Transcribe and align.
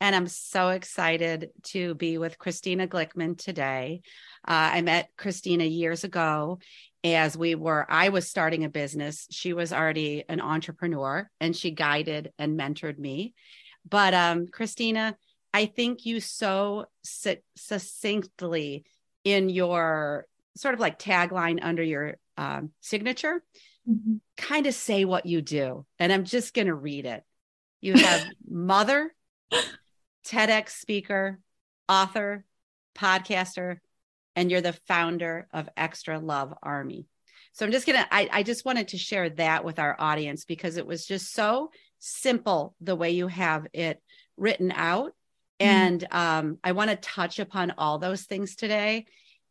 and 0.00 0.14
I'm 0.14 0.28
so 0.28 0.68
excited 0.68 1.50
to 1.64 1.96
be 1.96 2.18
with 2.18 2.38
Christina 2.38 2.86
Glickman 2.86 3.36
today. 3.36 4.02
Uh, 4.46 4.70
I 4.74 4.82
met 4.82 5.08
Christina 5.16 5.64
years 5.64 6.04
ago 6.04 6.58
as 7.04 7.36
we 7.36 7.54
were 7.54 7.86
i 7.88 8.08
was 8.08 8.28
starting 8.28 8.64
a 8.64 8.68
business. 8.68 9.26
She 9.30 9.52
was 9.52 9.72
already 9.72 10.24
an 10.28 10.40
entrepreneur 10.40 11.30
and 11.40 11.54
she 11.54 11.70
guided 11.70 12.32
and 12.38 12.58
mentored 12.58 12.98
me. 12.98 13.34
But 13.88 14.14
um 14.14 14.48
christina 14.48 15.16
i 15.52 15.66
think 15.66 16.06
you 16.06 16.20
so 16.20 16.86
succinctly 17.56 18.84
in 19.24 19.48
your 19.48 20.26
sort 20.56 20.74
of 20.74 20.80
like 20.80 20.98
tagline 20.98 21.58
under 21.62 21.82
your 21.82 22.16
um, 22.36 22.70
signature 22.80 23.42
mm-hmm. 23.88 24.16
kind 24.36 24.66
of 24.66 24.74
say 24.74 25.04
what 25.04 25.26
you 25.26 25.42
do. 25.42 25.86
And 25.98 26.12
i'm 26.12 26.24
just 26.24 26.54
going 26.54 26.66
to 26.66 26.74
read 26.74 27.06
it. 27.06 27.22
You 27.80 27.94
have 27.94 28.24
mother 28.48 29.14
TEDx 30.26 30.70
speaker 30.70 31.38
author 31.88 32.44
podcaster 32.96 33.78
and 34.36 34.50
you're 34.50 34.60
the 34.60 34.78
founder 34.86 35.48
of 35.52 35.68
Xtra 35.76 36.22
Love 36.22 36.54
Army. 36.62 37.06
So 37.52 37.64
I'm 37.64 37.72
just 37.72 37.86
gonna, 37.86 38.06
I, 38.10 38.28
I 38.32 38.42
just 38.42 38.64
wanted 38.64 38.88
to 38.88 38.98
share 38.98 39.30
that 39.30 39.64
with 39.64 39.78
our 39.78 39.96
audience 39.98 40.44
because 40.44 40.76
it 40.76 40.86
was 40.86 41.06
just 41.06 41.32
so 41.32 41.70
simple 42.00 42.74
the 42.80 42.96
way 42.96 43.12
you 43.12 43.28
have 43.28 43.66
it 43.72 44.02
written 44.36 44.72
out. 44.72 45.12
Mm-hmm. 45.60 45.66
And 45.66 46.06
um, 46.10 46.58
I 46.64 46.72
want 46.72 46.90
to 46.90 46.96
touch 46.96 47.38
upon 47.38 47.74
all 47.78 47.98
those 47.98 48.22
things 48.22 48.56
today. 48.56 49.06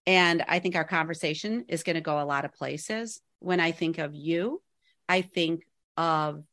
And 0.06 0.44
I 0.48 0.60
think 0.60 0.76
our 0.76 0.84
conversation 0.84 1.66
is 1.70 1.84
going 1.84 1.96
to 1.96 2.02
go 2.02 2.20
a 2.20 2.26
lot 2.26 2.44
of 2.44 2.54
places. 2.54 3.22
When 3.40 3.62
I 3.62 3.72
think 3.72 4.00
of 4.00 4.14
you, 4.14 4.62
I 5.08 5.22
think 5.22 5.64
of 5.96 6.44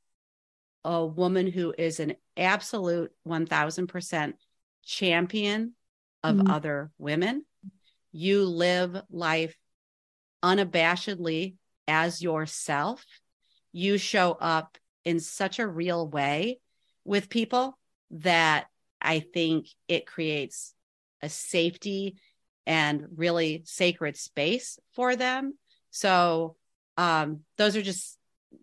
a 0.85 1.05
woman 1.05 1.49
who 1.49 1.75
is 1.77 1.99
an 1.99 2.15
absolute 2.37 3.11
1000% 3.27 4.33
champion 4.85 5.73
of 6.23 6.37
mm-hmm. 6.37 6.51
other 6.51 6.91
women 6.97 7.45
you 8.13 8.45
live 8.45 9.01
life 9.11 9.57
unabashedly 10.43 11.57
as 11.87 12.23
yourself. 12.23 13.05
You 13.73 13.99
show 13.99 14.33
up 14.33 14.79
in 15.05 15.21
such 15.21 15.59
a 15.59 15.67
real 15.67 16.09
way 16.09 16.61
with 17.05 17.29
people 17.29 17.79
that 18.11 18.67
I 19.01 19.21
think 19.21 19.67
it 19.89 20.07
creates 20.07 20.75
a 21.23 21.29
safety 21.29 22.17
and 22.67 23.07
really 23.17 23.63
sacred 23.65 24.17
space 24.17 24.79
for 24.95 25.17
them. 25.17 25.57
So 25.91 26.57
um, 26.97 27.41
those 27.57 27.77
are 27.77 27.83
just 27.83 28.17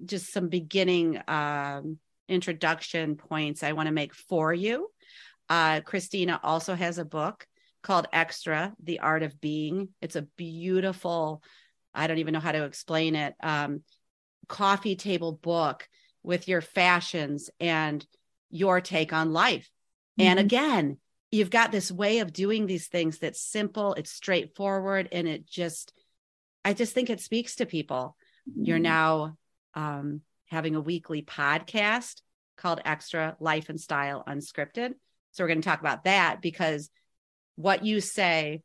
just 0.05 0.33
some 0.33 0.49
beginning 0.49 1.19
um, 1.27 1.97
introduction 2.27 3.15
points 3.15 3.63
I 3.63 3.71
want 3.71 3.87
to 3.87 3.93
make 3.93 4.13
for 4.13 4.53
you. 4.53 4.89
Uh, 5.49 5.79
Christina 5.81 6.39
also 6.43 6.75
has 6.75 6.97
a 6.97 7.05
book 7.05 7.47
called 7.87 8.07
Xtra 8.13 8.73
The 8.83 8.99
Art 8.99 9.23
of 9.23 9.39
Being. 9.39 9.87
It's 10.01 10.17
a 10.17 10.27
beautiful, 10.35 11.41
I 11.93 12.07
don't 12.07 12.17
even 12.17 12.33
know 12.33 12.41
how 12.41 12.51
to 12.51 12.65
explain 12.65 13.15
it, 13.15 13.33
um, 13.41 13.81
coffee 14.49 14.97
table 14.97 15.31
book 15.31 15.87
with 16.21 16.49
your 16.49 16.59
fashions 16.59 17.49
and 17.61 18.05
your 18.49 18.81
take 18.81 19.13
on 19.13 19.31
life. 19.31 19.71
Mm-hmm. 20.19 20.27
And 20.27 20.39
again, 20.39 20.97
you've 21.31 21.49
got 21.49 21.71
this 21.71 21.89
way 21.89 22.19
of 22.19 22.33
doing 22.33 22.65
these 22.65 22.87
things 22.87 23.19
that's 23.19 23.41
simple, 23.41 23.93
it's 23.93 24.11
straightforward, 24.11 25.07
and 25.13 25.25
it 25.25 25.47
just, 25.47 25.93
I 26.65 26.73
just 26.73 26.93
think 26.93 27.09
it 27.09 27.21
speaks 27.21 27.55
to 27.55 27.65
people. 27.65 28.17
Mm-hmm. 28.49 28.65
You're 28.65 28.79
now 28.79 29.37
um, 29.75 30.21
having 30.47 30.75
a 30.75 30.81
weekly 30.81 31.21
podcast 31.21 32.21
called 32.57 32.81
Xtra 32.85 33.37
Life 33.39 33.69
and 33.69 33.79
Style 33.79 34.25
Unscripted. 34.27 34.91
So 35.31 35.43
we're 35.43 35.47
going 35.47 35.61
to 35.61 35.69
talk 35.69 35.79
about 35.79 36.03
that 36.03 36.41
because 36.41 36.89
what 37.57 37.83
you 37.83 37.99
say 37.99 38.61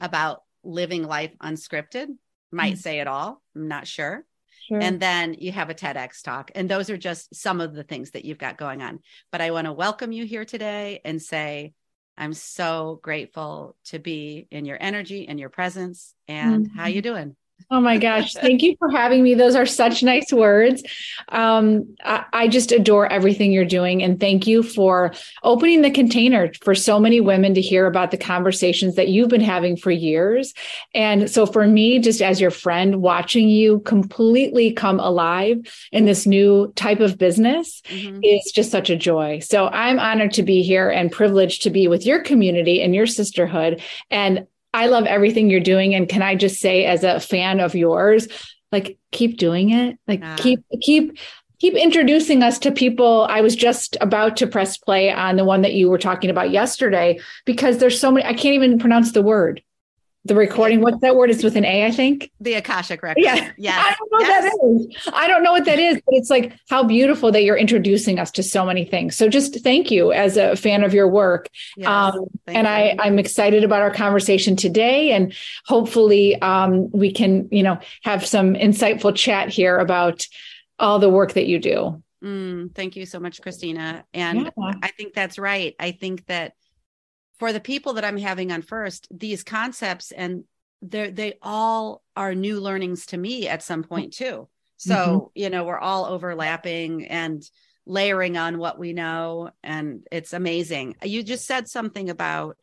about 0.00 0.42
living 0.62 1.04
life 1.04 1.32
unscripted 1.42 2.08
might 2.50 2.74
mm-hmm. 2.74 2.80
say 2.80 3.00
it 3.00 3.06
all. 3.06 3.40
I'm 3.56 3.68
not 3.68 3.86
sure. 3.86 4.24
Sure. 4.68 4.80
And 4.80 5.00
then 5.00 5.34
you 5.38 5.50
have 5.52 5.70
a 5.70 5.74
TEDx 5.74 6.22
talk. 6.22 6.50
And 6.54 6.68
those 6.68 6.90
are 6.90 6.96
just 6.96 7.34
some 7.34 7.60
of 7.60 7.74
the 7.74 7.82
things 7.82 8.10
that 8.10 8.24
you've 8.24 8.38
got 8.38 8.58
going 8.58 8.82
on. 8.82 9.00
But 9.32 9.40
I 9.40 9.50
want 9.50 9.66
to 9.66 9.72
welcome 9.72 10.12
you 10.12 10.24
here 10.24 10.44
today 10.44 11.00
and 11.04 11.20
say, 11.20 11.72
I'm 12.16 12.34
so 12.34 13.00
grateful 13.02 13.76
to 13.86 13.98
be 13.98 14.46
in 14.50 14.64
your 14.64 14.76
energy 14.80 15.26
and 15.26 15.40
your 15.40 15.48
presence. 15.48 16.14
And 16.28 16.66
mm-hmm. 16.66 16.78
how 16.78 16.86
you 16.86 17.02
doing? 17.02 17.34
Oh 17.70 17.80
my 17.80 17.98
gosh. 17.98 18.34
Thank 18.34 18.62
you 18.62 18.76
for 18.78 18.90
having 18.90 19.22
me. 19.22 19.34
Those 19.34 19.54
are 19.54 19.66
such 19.66 20.02
nice 20.02 20.32
words. 20.32 20.82
Um, 21.28 21.96
I, 22.04 22.24
I, 22.32 22.48
just 22.48 22.72
adore 22.72 23.10
everything 23.10 23.52
you're 23.52 23.64
doing. 23.64 24.02
And 24.02 24.20
thank 24.20 24.46
you 24.46 24.62
for 24.62 25.14
opening 25.42 25.82
the 25.82 25.90
container 25.90 26.52
for 26.62 26.74
so 26.74 27.00
many 27.00 27.20
women 27.20 27.54
to 27.54 27.60
hear 27.60 27.86
about 27.86 28.10
the 28.10 28.18
conversations 28.18 28.96
that 28.96 29.08
you've 29.08 29.28
been 29.28 29.40
having 29.40 29.76
for 29.76 29.90
years. 29.90 30.52
And 30.94 31.30
so 31.30 31.46
for 31.46 31.66
me, 31.66 31.98
just 31.98 32.20
as 32.20 32.40
your 32.40 32.50
friend, 32.50 33.00
watching 33.00 33.48
you 33.48 33.80
completely 33.80 34.72
come 34.72 35.00
alive 35.00 35.58
in 35.92 36.04
this 36.04 36.26
new 36.26 36.72
type 36.76 37.00
of 37.00 37.18
business 37.18 37.82
mm-hmm. 37.86 38.20
is 38.22 38.52
just 38.54 38.70
such 38.70 38.90
a 38.90 38.96
joy. 38.96 39.38
So 39.38 39.68
I'm 39.68 39.98
honored 39.98 40.32
to 40.32 40.42
be 40.42 40.62
here 40.62 40.90
and 40.90 41.10
privileged 41.10 41.62
to 41.62 41.70
be 41.70 41.88
with 41.88 42.04
your 42.04 42.20
community 42.20 42.82
and 42.82 42.94
your 42.94 43.06
sisterhood. 43.06 43.82
And 44.10 44.46
I 44.74 44.86
love 44.86 45.04
everything 45.04 45.50
you're 45.50 45.60
doing. 45.60 45.94
And 45.94 46.08
can 46.08 46.22
I 46.22 46.34
just 46.34 46.60
say, 46.60 46.84
as 46.84 47.04
a 47.04 47.20
fan 47.20 47.60
of 47.60 47.74
yours, 47.74 48.28
like 48.70 48.98
keep 49.10 49.36
doing 49.36 49.70
it. 49.70 49.98
Like 50.08 50.22
keep 50.38 50.60
keep 50.80 51.18
keep 51.60 51.74
introducing 51.74 52.42
us 52.42 52.58
to 52.60 52.72
people. 52.72 53.26
I 53.30 53.40
was 53.40 53.54
just 53.54 53.96
about 54.00 54.36
to 54.38 54.46
press 54.46 54.76
play 54.78 55.12
on 55.12 55.36
the 55.36 55.44
one 55.44 55.62
that 55.62 55.74
you 55.74 55.88
were 55.88 55.98
talking 55.98 56.30
about 56.30 56.50
yesterday 56.50 57.20
because 57.44 57.78
there's 57.78 58.00
so 58.00 58.10
many. 58.10 58.26
I 58.26 58.32
can't 58.32 58.54
even 58.54 58.78
pronounce 58.78 59.12
the 59.12 59.22
word 59.22 59.62
the 60.24 60.34
recording. 60.36 60.80
What's 60.80 61.00
that 61.00 61.16
word? 61.16 61.30
It's 61.30 61.42
with 61.42 61.56
an 61.56 61.64
A, 61.64 61.84
I 61.86 61.90
think. 61.90 62.30
The 62.40 62.54
Akashic 62.54 63.02
record. 63.02 63.22
Yeah. 63.22 63.50
Yes. 63.56 63.76
I 63.78 63.94
don't 63.98 64.12
know 64.12 64.20
yes. 64.20 64.42
what 64.44 64.60
that 64.60 65.06
is. 65.06 65.12
I 65.12 65.28
don't 65.28 65.42
know 65.42 65.52
what 65.52 65.64
that 65.64 65.78
is, 65.78 65.96
but 65.96 66.14
it's 66.14 66.30
like 66.30 66.56
how 66.70 66.84
beautiful 66.84 67.32
that 67.32 67.42
you're 67.42 67.56
introducing 67.56 68.20
us 68.20 68.30
to 68.32 68.42
so 68.42 68.64
many 68.64 68.84
things. 68.84 69.16
So 69.16 69.28
just 69.28 69.62
thank 69.64 69.90
you 69.90 70.12
as 70.12 70.36
a 70.36 70.54
fan 70.54 70.84
of 70.84 70.94
your 70.94 71.08
work. 71.08 71.48
Yes, 71.76 71.88
um, 71.88 72.26
and 72.46 72.66
you. 72.66 72.72
I, 72.72 72.96
I'm 73.00 73.18
excited 73.18 73.64
about 73.64 73.82
our 73.82 73.90
conversation 73.90 74.54
today. 74.54 75.10
And 75.10 75.34
hopefully 75.66 76.40
um, 76.40 76.90
we 76.92 77.12
can, 77.12 77.48
you 77.50 77.64
know, 77.64 77.80
have 78.04 78.24
some 78.24 78.54
insightful 78.54 79.14
chat 79.16 79.48
here 79.48 79.78
about 79.78 80.26
all 80.78 81.00
the 81.00 81.10
work 81.10 81.32
that 81.32 81.46
you 81.46 81.58
do. 81.58 82.00
Mm, 82.22 82.72
thank 82.72 82.94
you 82.94 83.06
so 83.06 83.18
much, 83.18 83.42
Christina. 83.42 84.04
And 84.14 84.52
yeah. 84.56 84.72
I 84.80 84.92
think 84.92 85.14
that's 85.14 85.38
right. 85.38 85.74
I 85.80 85.90
think 85.90 86.26
that 86.26 86.54
for 87.42 87.52
the 87.52 87.58
people 87.58 87.94
that 87.94 88.04
I'm 88.04 88.18
having 88.18 88.52
on 88.52 88.62
first, 88.62 89.08
these 89.10 89.42
concepts 89.42 90.12
and 90.12 90.44
they 90.80 91.10
they 91.10 91.38
all 91.42 92.04
are 92.14 92.36
new 92.36 92.60
learnings 92.60 93.06
to 93.06 93.16
me 93.16 93.48
at 93.48 93.64
some 93.64 93.82
point 93.82 94.12
too. 94.12 94.46
So, 94.76 94.94
mm-hmm. 94.94 95.26
you 95.34 95.50
know, 95.50 95.64
we're 95.64 95.76
all 95.76 96.04
overlapping 96.04 97.08
and 97.08 97.42
layering 97.84 98.36
on 98.36 98.58
what 98.58 98.78
we 98.78 98.92
know 98.92 99.50
and 99.64 100.06
it's 100.12 100.32
amazing. 100.32 100.94
You 101.02 101.24
just 101.24 101.44
said 101.44 101.66
something 101.66 102.10
about 102.10 102.58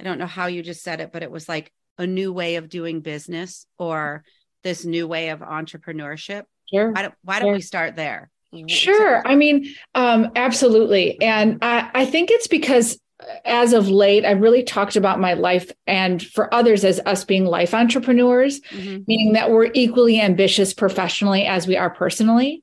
I 0.00 0.04
don't 0.04 0.18
know 0.18 0.24
how 0.24 0.46
you 0.46 0.62
just 0.62 0.82
said 0.82 1.02
it, 1.02 1.12
but 1.12 1.22
it 1.22 1.30
was 1.30 1.46
like 1.46 1.70
a 1.98 2.06
new 2.06 2.32
way 2.32 2.56
of 2.56 2.70
doing 2.70 3.02
business 3.02 3.66
or 3.76 4.24
this 4.62 4.86
new 4.86 5.06
way 5.06 5.28
of 5.28 5.40
entrepreneurship. 5.40 6.44
Sure. 6.72 6.90
Why 6.90 7.02
don't, 7.02 7.14
why 7.22 7.38
don't 7.38 7.48
sure. 7.48 7.54
we 7.56 7.60
start 7.60 7.96
there? 7.96 8.30
Sure. 8.66 9.26
I 9.26 9.34
mean, 9.34 9.74
um, 9.94 10.30
absolutely. 10.36 11.20
And 11.20 11.58
I, 11.62 11.90
I 11.94 12.04
think 12.06 12.30
it's 12.30 12.48
because 12.48 12.98
as 13.44 13.72
of 13.72 13.88
late, 13.88 14.24
I've 14.24 14.40
really 14.40 14.62
talked 14.62 14.96
about 14.96 15.20
my 15.20 15.34
life 15.34 15.70
and 15.86 16.22
for 16.22 16.52
others 16.54 16.84
as 16.84 17.00
us 17.06 17.24
being 17.24 17.44
life 17.44 17.74
entrepreneurs, 17.74 18.60
mm-hmm. 18.70 19.02
meaning 19.06 19.32
that 19.32 19.50
we're 19.50 19.70
equally 19.74 20.20
ambitious 20.20 20.72
professionally 20.72 21.44
as 21.44 21.66
we 21.66 21.76
are 21.76 21.90
personally. 21.90 22.62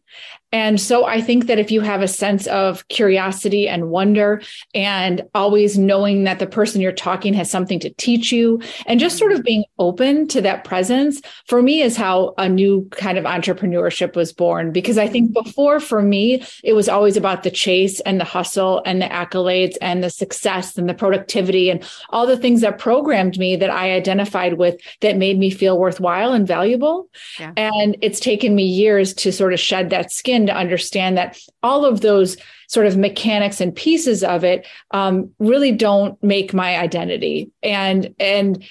And 0.51 0.81
so 0.81 1.05
I 1.05 1.21
think 1.21 1.45
that 1.45 1.59
if 1.59 1.69
you 1.69 1.81
have 1.81 2.01
a 2.01 2.07
sense 2.07 2.47
of 2.47 2.87
curiosity 2.87 3.67
and 3.67 3.89
wonder 3.89 4.41
and 4.73 5.21
always 5.35 5.77
knowing 5.77 6.23
that 6.23 6.39
the 6.39 6.47
person 6.47 6.81
you're 6.81 6.91
talking 6.91 7.35
has 7.35 7.51
something 7.51 7.79
to 7.81 7.91
teach 7.91 8.31
you 8.31 8.59
and 8.87 8.99
just 8.99 9.19
sort 9.19 9.31
of 9.31 9.43
being 9.43 9.63
open 9.77 10.27
to 10.29 10.41
that 10.41 10.63
presence 10.63 11.21
for 11.45 11.61
me 11.61 11.81
is 11.81 11.95
how 11.95 12.33
a 12.39 12.49
new 12.49 12.87
kind 12.91 13.19
of 13.19 13.25
entrepreneurship 13.25 14.15
was 14.15 14.33
born. 14.33 14.71
Because 14.71 14.97
I 14.97 15.07
think 15.07 15.33
before 15.33 15.79
for 15.79 16.01
me, 16.01 16.43
it 16.63 16.73
was 16.73 16.89
always 16.89 17.15
about 17.15 17.43
the 17.43 17.51
chase 17.51 17.99
and 17.99 18.19
the 18.19 18.25
hustle 18.25 18.81
and 18.87 19.01
the 19.01 19.07
accolades 19.07 19.75
and 19.81 20.03
the 20.03 20.09
success 20.09 20.79
and 20.79 20.89
the 20.89 20.95
productivity 20.95 21.69
and 21.69 21.87
all 22.09 22.25
the 22.25 22.37
things 22.37 22.61
that 22.61 22.79
programmed 22.79 23.37
me 23.37 23.55
that 23.55 23.69
I 23.69 23.91
identified 23.91 24.53
with 24.53 24.81
that 25.01 25.17
made 25.17 25.37
me 25.37 25.51
feel 25.51 25.77
worthwhile 25.77 26.33
and 26.33 26.47
valuable. 26.47 27.07
Yeah. 27.39 27.53
And 27.55 27.97
it's 28.01 28.19
taken 28.19 28.55
me 28.55 28.63
years 28.63 29.13
to 29.15 29.31
sort 29.31 29.53
of 29.53 29.59
shed 29.59 29.91
that 29.91 29.98
skin 30.07 30.45
to 30.47 30.55
understand 30.55 31.17
that 31.17 31.39
all 31.63 31.85
of 31.85 32.01
those 32.01 32.37
sort 32.67 32.85
of 32.85 32.97
mechanics 32.97 33.59
and 33.59 33.75
pieces 33.75 34.23
of 34.23 34.43
it 34.43 34.65
um, 34.91 35.31
really 35.39 35.71
don't 35.71 36.21
make 36.23 36.53
my 36.53 36.77
identity 36.77 37.51
and 37.63 38.13
and 38.19 38.63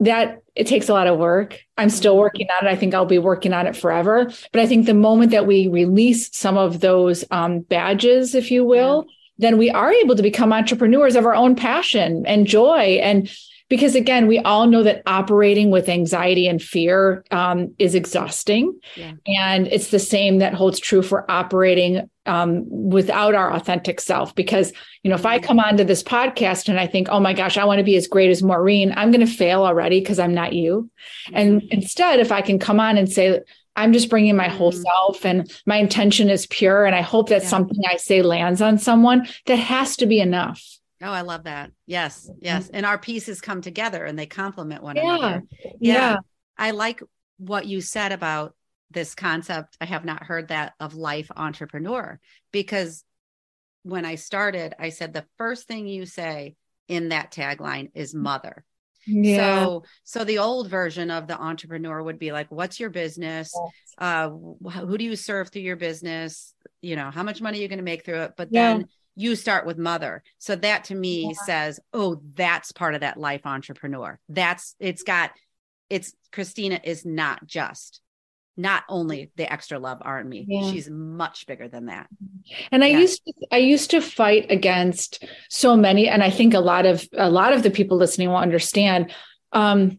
that 0.00 0.42
it 0.54 0.66
takes 0.66 0.88
a 0.88 0.92
lot 0.92 1.06
of 1.06 1.18
work 1.18 1.60
i'm 1.78 1.88
still 1.88 2.14
mm-hmm. 2.14 2.20
working 2.20 2.46
on 2.50 2.66
it 2.66 2.70
i 2.70 2.76
think 2.76 2.94
i'll 2.94 3.06
be 3.06 3.18
working 3.18 3.52
on 3.52 3.66
it 3.66 3.76
forever 3.76 4.30
but 4.52 4.60
i 4.60 4.66
think 4.66 4.84
the 4.84 4.94
moment 4.94 5.30
that 5.30 5.46
we 5.46 5.68
release 5.68 6.34
some 6.36 6.58
of 6.58 6.80
those 6.80 7.24
um, 7.30 7.60
badges 7.60 8.34
if 8.34 8.50
you 8.50 8.64
will 8.64 9.04
yeah. 9.06 9.12
then 9.38 9.58
we 9.58 9.70
are 9.70 9.92
able 9.92 10.14
to 10.14 10.22
become 10.22 10.52
entrepreneurs 10.52 11.16
of 11.16 11.24
our 11.24 11.34
own 11.34 11.56
passion 11.56 12.26
and 12.26 12.46
joy 12.46 12.98
and 13.02 13.30
because 13.68 13.94
again 13.94 14.26
we 14.26 14.38
all 14.40 14.66
know 14.66 14.82
that 14.82 15.02
operating 15.06 15.70
with 15.70 15.88
anxiety 15.88 16.46
and 16.46 16.62
fear 16.62 17.24
um, 17.30 17.74
is 17.78 17.94
exhausting 17.94 18.78
yeah. 18.96 19.12
and 19.26 19.66
it's 19.68 19.90
the 19.90 19.98
same 19.98 20.38
that 20.38 20.54
holds 20.54 20.78
true 20.78 21.02
for 21.02 21.30
operating 21.30 22.08
um, 22.26 22.64
without 22.68 23.34
our 23.34 23.52
authentic 23.52 24.00
self 24.00 24.34
because 24.34 24.72
you 25.02 25.08
know 25.08 25.16
if 25.16 25.26
i 25.26 25.38
mm-hmm. 25.38 25.46
come 25.46 25.60
onto 25.60 25.84
this 25.84 26.02
podcast 26.02 26.68
and 26.68 26.78
i 26.78 26.86
think 26.86 27.08
oh 27.10 27.20
my 27.20 27.32
gosh 27.32 27.56
i 27.56 27.64
want 27.64 27.78
to 27.78 27.84
be 27.84 27.96
as 27.96 28.06
great 28.06 28.30
as 28.30 28.42
maureen 28.42 28.92
i'm 28.96 29.10
going 29.10 29.24
to 29.24 29.32
fail 29.32 29.62
already 29.62 30.00
because 30.00 30.18
i'm 30.18 30.34
not 30.34 30.52
you 30.52 30.90
and 31.32 31.62
mm-hmm. 31.62 31.68
instead 31.70 32.20
if 32.20 32.32
i 32.32 32.40
can 32.40 32.58
come 32.58 32.80
on 32.80 32.96
and 32.96 33.10
say 33.10 33.40
I'm 33.76 33.92
just 33.92 34.08
bringing 34.08 34.36
my 34.36 34.48
whole 34.48 34.72
mm-hmm. 34.72 34.82
self 34.82 35.24
and 35.24 35.52
my 35.66 35.76
intention 35.76 36.30
is 36.30 36.46
pure. 36.46 36.86
And 36.86 36.94
I 36.94 37.02
hope 37.02 37.28
that 37.28 37.42
yeah. 37.42 37.48
something 37.48 37.78
I 37.86 37.96
say 37.96 38.22
lands 38.22 38.62
on 38.62 38.78
someone 38.78 39.28
that 39.44 39.56
has 39.56 39.98
to 39.98 40.06
be 40.06 40.18
enough. 40.18 40.75
Oh, 41.02 41.10
I 41.10 41.22
love 41.22 41.44
that. 41.44 41.72
Yes, 41.86 42.30
yes. 42.40 42.66
Mm-hmm. 42.66 42.76
And 42.76 42.86
our 42.86 42.98
pieces 42.98 43.40
come 43.40 43.60
together 43.60 44.04
and 44.04 44.18
they 44.18 44.26
complement 44.26 44.82
one 44.82 44.96
yeah. 44.96 45.16
another. 45.16 45.42
Yeah. 45.62 45.70
yeah. 45.80 46.16
I 46.56 46.70
like 46.70 47.02
what 47.38 47.66
you 47.66 47.80
said 47.80 48.12
about 48.12 48.54
this 48.90 49.14
concept. 49.14 49.76
I 49.80 49.84
have 49.84 50.04
not 50.04 50.24
heard 50.24 50.48
that 50.48 50.74
of 50.80 50.94
life 50.94 51.30
entrepreneur 51.36 52.18
because 52.52 53.04
when 53.82 54.04
I 54.04 54.14
started, 54.14 54.74
I 54.78 54.88
said 54.88 55.12
the 55.12 55.26
first 55.38 55.68
thing 55.68 55.86
you 55.86 56.06
say 56.06 56.56
in 56.88 57.10
that 57.10 57.30
tagline 57.30 57.90
is 57.94 58.14
mother. 58.14 58.64
Yeah. 59.06 59.64
So 59.64 59.84
so 60.02 60.24
the 60.24 60.38
old 60.38 60.68
version 60.68 61.10
of 61.10 61.28
the 61.28 61.40
entrepreneur 61.40 62.02
would 62.02 62.18
be 62.18 62.32
like 62.32 62.50
what's 62.50 62.80
your 62.80 62.90
business? 62.90 63.56
Uh 63.98 64.30
who 64.30 64.98
do 64.98 65.04
you 65.04 65.14
serve 65.14 65.50
through 65.50 65.62
your 65.62 65.76
business? 65.76 66.54
You 66.80 66.96
know, 66.96 67.10
how 67.10 67.22
much 67.22 67.40
money 67.40 67.58
are 67.58 67.62
you 67.62 67.68
going 67.68 67.78
to 67.78 67.84
make 67.84 68.04
through 68.04 68.22
it? 68.22 68.32
But 68.36 68.48
yeah. 68.50 68.72
then 68.72 68.86
you 69.16 69.34
start 69.34 69.66
with 69.66 69.78
mother. 69.78 70.22
So 70.38 70.54
that 70.56 70.84
to 70.84 70.94
me 70.94 71.26
yeah. 71.26 71.44
says, 71.44 71.80
oh, 71.92 72.20
that's 72.34 72.70
part 72.72 72.94
of 72.94 73.00
that 73.00 73.16
life 73.16 73.46
entrepreneur. 73.46 74.20
That's 74.28 74.76
it's 74.78 75.02
got 75.02 75.32
it's 75.90 76.14
Christina 76.32 76.80
is 76.84 77.04
not 77.04 77.46
just 77.46 78.00
not 78.56 78.84
only 78.88 79.30
the 79.36 79.44
Xtra 79.44 79.80
love 79.80 79.98
army 80.00 80.44
yeah. 80.48 80.70
she's 80.70 80.88
much 80.88 81.46
bigger 81.46 81.68
than 81.68 81.86
that 81.86 82.08
and 82.72 82.82
i 82.82 82.86
yeah. 82.86 82.98
used 82.98 83.22
to 83.24 83.32
i 83.52 83.58
used 83.58 83.90
to 83.90 84.00
fight 84.00 84.46
against 84.50 85.24
so 85.50 85.76
many 85.76 86.08
and 86.08 86.22
i 86.22 86.30
think 86.30 86.54
a 86.54 86.58
lot 86.58 86.86
of 86.86 87.06
a 87.12 87.28
lot 87.28 87.52
of 87.52 87.62
the 87.62 87.70
people 87.70 87.98
listening 87.98 88.28
will 88.28 88.36
understand 88.36 89.12
um 89.52 89.98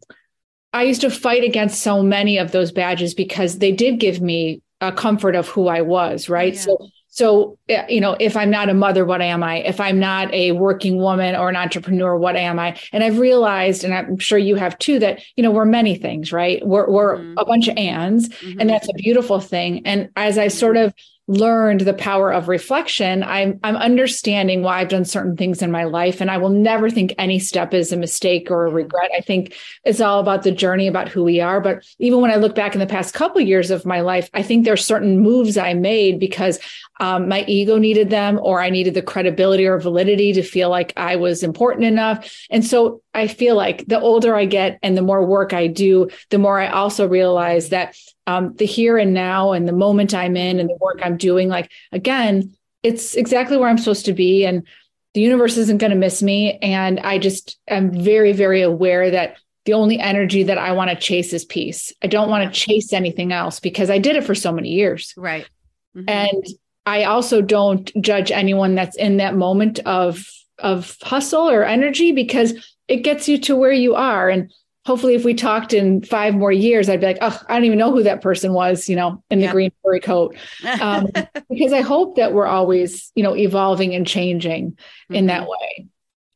i 0.74 0.82
used 0.84 1.02
to 1.02 1.12
fight 1.12 1.44
against 1.44 1.82
so 1.82 2.02
many 2.02 2.40
of 2.40 2.52
those 2.52 2.72
badges 2.72 3.14
because 3.14 3.60
they 3.60 3.72
did 3.72 4.00
give 4.00 4.22
me 4.22 4.62
a 4.82 4.92
comfort 4.92 5.36
of 5.36 5.48
who 5.50 5.68
i 5.68 5.82
was 5.82 6.28
right 6.28 6.58
so 6.58 6.90
so, 7.18 7.58
you 7.90 8.00
know, 8.00 8.16
if 8.20 8.38
I'm 8.38 8.52
not 8.52 8.70
a 8.70 8.76
mother, 8.76 9.04
what 9.04 9.24
am 9.24 9.42
I? 9.42 9.56
If 9.64 9.80
I'm 9.80 10.00
not 10.00 10.32
a 10.36 10.52
working 10.52 10.98
woman 10.98 11.36
or 11.36 11.50
an 11.50 11.56
entrepreneur, 11.56 12.16
what 12.16 12.36
am 12.36 12.60
I? 12.60 12.80
And 12.94 13.04
I've 13.04 13.18
realized, 13.18 13.84
and 13.84 13.92
I'm 13.92 14.20
sure 14.20 14.38
you 14.38 14.54
have 14.54 14.78
too, 14.78 15.00
that, 15.00 15.24
you 15.36 15.42
know, 15.42 15.50
we're 15.50 15.66
many 15.66 15.96
things, 15.96 16.32
right? 16.32 16.64
We're, 16.64 16.88
we're 16.88 17.18
mm-hmm. 17.18 17.40
a 17.40 17.44
bunch 17.44 17.70
of 17.70 17.76
ands, 17.76 18.30
mm-hmm. 18.30 18.60
and 18.60 18.70
that's 18.70 18.88
a 18.88 18.94
beautiful 18.94 19.40
thing. 19.40 19.82
And 19.88 20.10
as 20.16 20.38
I 20.38 20.50
sort 20.50 20.78
of 20.78 20.94
learned 21.28 21.82
the 21.82 21.94
power 21.94 22.32
of 22.32 22.48
reflection, 22.48 23.22
I'm 23.22 23.60
I'm 23.64 23.76
understanding 23.76 24.62
why 24.62 24.80
I've 24.80 24.88
done 24.88 25.04
certain 25.04 25.36
things 25.36 25.62
in 25.62 25.72
my 25.72 25.84
life. 25.84 26.22
And 26.22 26.32
I 26.32 26.38
will 26.38 26.50
never 26.50 26.90
think 26.90 27.14
any 27.18 27.38
step 27.40 27.74
is 27.74 27.92
a 27.92 27.98
mistake 27.98 28.50
or 28.50 28.66
a 28.66 28.72
regret. 28.72 29.12
I 29.16 29.22
think 29.22 29.56
it's 29.84 30.00
all 30.00 30.20
about 30.20 30.44
the 30.44 30.52
journey, 30.52 30.88
about 30.88 31.10
who 31.10 31.24
we 31.24 31.42
are. 31.42 31.60
But 31.60 31.86
even 32.00 32.22
when 32.22 32.32
I 32.32 32.38
look 32.38 32.56
back 32.56 32.74
in 32.74 32.80
the 32.80 32.86
past 32.86 33.14
couple 33.14 33.42
years 33.42 33.72
of 33.72 33.86
my 33.86 34.00
life, 34.02 34.30
I 34.34 34.42
think 34.42 34.64
there's 34.64 34.86
certain 34.86 35.20
moves 35.20 35.58
I 35.58 35.74
made 35.74 36.20
because 36.20 36.60
um, 37.00 37.28
my 37.28 37.44
ego 37.48 37.78
needed 37.78 38.10
them 38.10 38.40
or 38.42 38.62
I 38.62 38.70
needed 38.70 38.94
the 38.94 39.02
credibility 39.02 39.66
or 39.66 39.78
validity 39.80 40.34
to 40.34 40.42
feel 40.42 40.70
like 40.70 40.94
I 40.96 41.18
was 41.18 41.44
important 41.44 41.86
enough. 41.86 42.34
And 42.50 42.66
so 42.66 43.02
I 43.14 43.28
feel 43.28 43.56
like 43.56 43.86
the 43.88 44.00
older 44.00 44.36
I 44.36 44.46
get 44.46 44.80
and 44.82 44.96
the 44.96 45.02
more 45.02 45.26
work 45.26 45.54
I 45.54 45.68
do, 45.68 46.10
the 46.30 46.38
more 46.38 46.60
I 46.60 46.68
also 46.68 47.08
realize 47.08 47.70
that 47.70 47.96
um, 48.28 48.54
the 48.56 48.66
here 48.66 48.98
and 48.98 49.14
now 49.14 49.54
and 49.54 49.68
the 49.68 49.74
moment 49.74 50.14
I'm 50.14 50.38
in 50.38 50.60
and 50.60 50.70
the 50.70 50.78
work 50.80 51.00
I'm 51.02 51.18
doing, 51.18 51.50
like 51.50 51.72
again, 51.92 52.54
it's 52.84 53.16
exactly 53.16 53.58
where 53.58 53.70
I'm 53.70 53.78
supposed 53.78 54.06
to 54.06 54.14
be. 54.14 54.46
And 54.46 54.68
the 55.14 55.22
universe 55.22 55.58
isn't 55.58 55.80
going 55.80 55.92
to 55.92 55.98
miss 55.98 56.22
me. 56.22 56.60
And 56.62 57.00
I 57.00 57.18
just 57.18 57.58
am 57.68 57.92
very, 57.92 58.34
very 58.34 58.62
aware 58.62 59.10
that 59.10 59.38
the 59.66 59.74
only 59.74 60.00
energy 60.00 60.44
that 60.44 60.58
I 60.58 60.74
want 60.74 60.90
to 60.92 60.96
chase 60.96 61.34
is 61.34 61.44
peace. 61.44 61.92
I 62.04 62.08
don't 62.08 62.30
want 62.30 62.44
to 62.54 62.60
chase 62.60 62.94
anything 62.94 63.34
else 63.34 63.60
because 63.60 63.90
I 63.90 63.98
did 63.98 64.16
it 64.16 64.24
for 64.24 64.36
so 64.36 64.52
many 64.52 64.70
years. 64.70 65.14
Right. 65.18 65.48
Mm-hmm. 65.96 66.10
And 66.10 66.44
I 66.86 67.04
also 67.06 67.42
don't 67.42 67.92
judge 68.02 68.32
anyone 68.32 68.76
that's 68.76 68.96
in 68.96 69.18
that 69.18 69.36
moment 69.36 69.80
of 69.80 70.26
of 70.60 70.98
hustle 71.04 71.50
or 71.50 71.64
energy 71.64 72.12
because 72.12 72.54
it 72.88 72.98
gets 72.98 73.28
you 73.28 73.38
to 73.40 73.56
where 73.56 73.72
you 73.72 73.96
are. 73.96 74.30
And 74.30 74.52
hopefully, 74.88 75.16
if 75.16 75.26
we 75.26 75.34
talked 75.34 75.74
in 75.74 76.02
five 76.02 76.34
more 76.34 76.52
years, 76.52 76.88
I'd 76.88 77.02
be 77.02 77.08
like, 77.08 77.18
oh, 77.20 77.38
I 77.50 77.56
don't 77.56 77.66
even 77.66 77.78
know 77.78 77.92
who 77.92 78.04
that 78.04 78.22
person 78.22 78.54
was, 78.54 78.88
you 78.88 78.96
know, 78.96 79.22
in 79.30 79.40
the 79.40 79.50
green 79.50 79.72
furry 79.84 80.00
coat. 80.00 80.36
Um, 80.80 81.08
because 81.50 81.74
I 81.74 81.82
hope 81.82 82.16
that 82.18 82.34
we're 82.34 82.46
always, 82.46 83.12
you 83.16 83.24
know, 83.24 83.36
evolving 83.36 83.96
and 83.96 84.06
changing 84.06 84.72
mm-hmm. 84.72 85.16
in 85.16 85.26
that 85.26 85.48
way. 85.48 85.88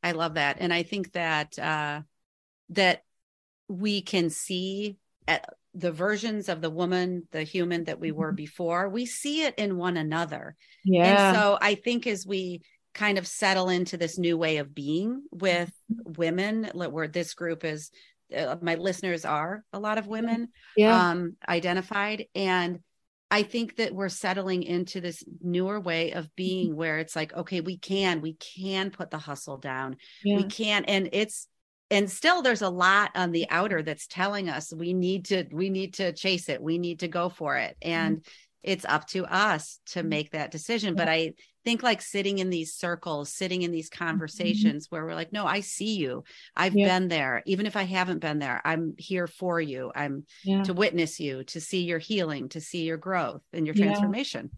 I 0.04 0.12
love 0.12 0.34
that. 0.34 0.58
And 0.60 0.74
I 0.74 0.84
think 0.84 1.14
that, 1.14 1.58
uh, 1.58 2.02
that 2.70 3.04
we 3.68 4.02
can 4.02 4.30
see 4.30 4.98
at 5.28 5.46
the 5.74 5.92
versions 5.92 6.50
of 6.50 6.60
the 6.60 6.70
woman, 6.70 7.28
the 7.32 7.44
human 7.44 7.86
that 7.86 8.00
we 8.00 8.12
were 8.12 8.30
mm-hmm. 8.30 8.36
before, 8.36 8.90
we 8.90 9.06
see 9.06 9.44
it 9.44 9.56
in 9.56 9.78
one 9.78 9.96
another. 9.96 10.56
Yeah. 10.84 11.30
And 11.30 11.38
so 11.38 11.58
I 11.62 11.76
think 11.76 12.08
as 12.08 12.26
we 12.26 12.62
kind 12.94 13.18
of 13.18 13.28
settle 13.28 13.70
into 13.70 13.98
this 13.98 14.18
new 14.18 14.38
way 14.38 14.58
of 14.58 14.76
being 14.76 15.24
with 15.32 15.72
women 16.04 16.70
where 16.74 17.08
this 17.08 17.34
group 17.34 17.64
is 17.64 17.92
uh, 18.36 18.56
my 18.62 18.76
listeners 18.76 19.26
are 19.26 19.64
a 19.74 19.80
lot 19.80 19.98
of 19.98 20.08
women 20.08 20.50
yeah. 20.76 21.10
um, 21.10 21.36
identified 21.48 22.26
and 22.36 22.80
i 23.30 23.44
think 23.44 23.76
that 23.78 23.94
we're 23.94 24.10
settling 24.10 24.64
into 24.64 25.02
this 25.02 25.24
newer 25.42 25.80
way 25.80 26.12
of 26.12 26.34
being 26.36 26.76
where 26.76 27.00
it's 27.00 27.16
like 27.16 27.34
okay 27.34 27.62
we 27.62 27.78
can 27.78 28.22
we 28.22 28.34
can 28.34 28.92
put 28.92 29.12
the 29.12 29.18
hustle 29.18 29.58
down 29.58 29.96
yeah. 30.24 30.38
we 30.38 30.44
can 30.44 30.86
and 30.86 31.10
it's 31.12 31.48
and 31.92 32.10
still 32.10 32.42
there's 32.42 32.62
a 32.62 32.70
lot 32.70 33.12
on 33.16 33.32
the 33.32 33.46
outer 33.50 33.84
that's 33.84 34.08
telling 34.08 34.50
us 34.50 34.74
we 34.74 34.94
need 34.94 35.26
to 35.26 35.46
we 35.52 35.70
need 35.70 35.94
to 35.96 36.14
chase 36.14 36.50
it 36.50 36.62
we 36.62 36.78
need 36.78 37.02
to 37.02 37.08
go 37.08 37.30
for 37.30 37.58
it 37.58 37.76
and 37.82 38.18
mm-hmm. 38.18 38.30
It's 38.64 38.86
up 38.86 39.08
to 39.08 39.26
us 39.26 39.80
to 39.86 40.00
mm-hmm. 40.00 40.10
make 40.10 40.32
that 40.32 40.52
decision 40.52 40.96
but 40.96 41.10
i 41.10 41.34
think 41.64 41.84
like 41.84 42.02
sitting 42.02 42.40
in 42.40 42.50
these 42.50 42.74
circles, 42.74 43.34
sitting 43.34 43.62
in 43.62 43.72
these 43.72 43.90
mm-hmm. 43.90 44.06
conversations 44.06 44.88
mm-hmm. 44.88 44.96
where 44.96 45.06
we're 45.06 45.16
like, 45.16 45.34
no, 45.34 45.46
I 45.46 45.62
see 45.62 45.96
you. 45.96 46.24
I've 46.56 46.76
yeah. 46.76 46.88
been 46.88 47.08
there. 47.08 47.44
Even 47.46 47.66
if 47.66 47.76
I 47.76 47.84
haven't 47.84 48.20
been 48.20 48.40
there, 48.40 48.62
I'm 48.64 48.96
here 48.98 49.28
for 49.28 49.60
you. 49.60 49.92
I'm 49.96 50.26
yeah. 50.44 50.64
to 50.64 50.74
witness 50.74 51.20
you, 51.20 51.44
to 51.46 51.62
see 51.62 51.84
your 51.84 52.00
healing, 52.00 52.50
to 52.50 52.62
see 52.62 52.84
your 52.84 52.98
growth 52.98 53.42
and 53.54 53.66
your 53.66 53.76
transformation. 53.76 54.52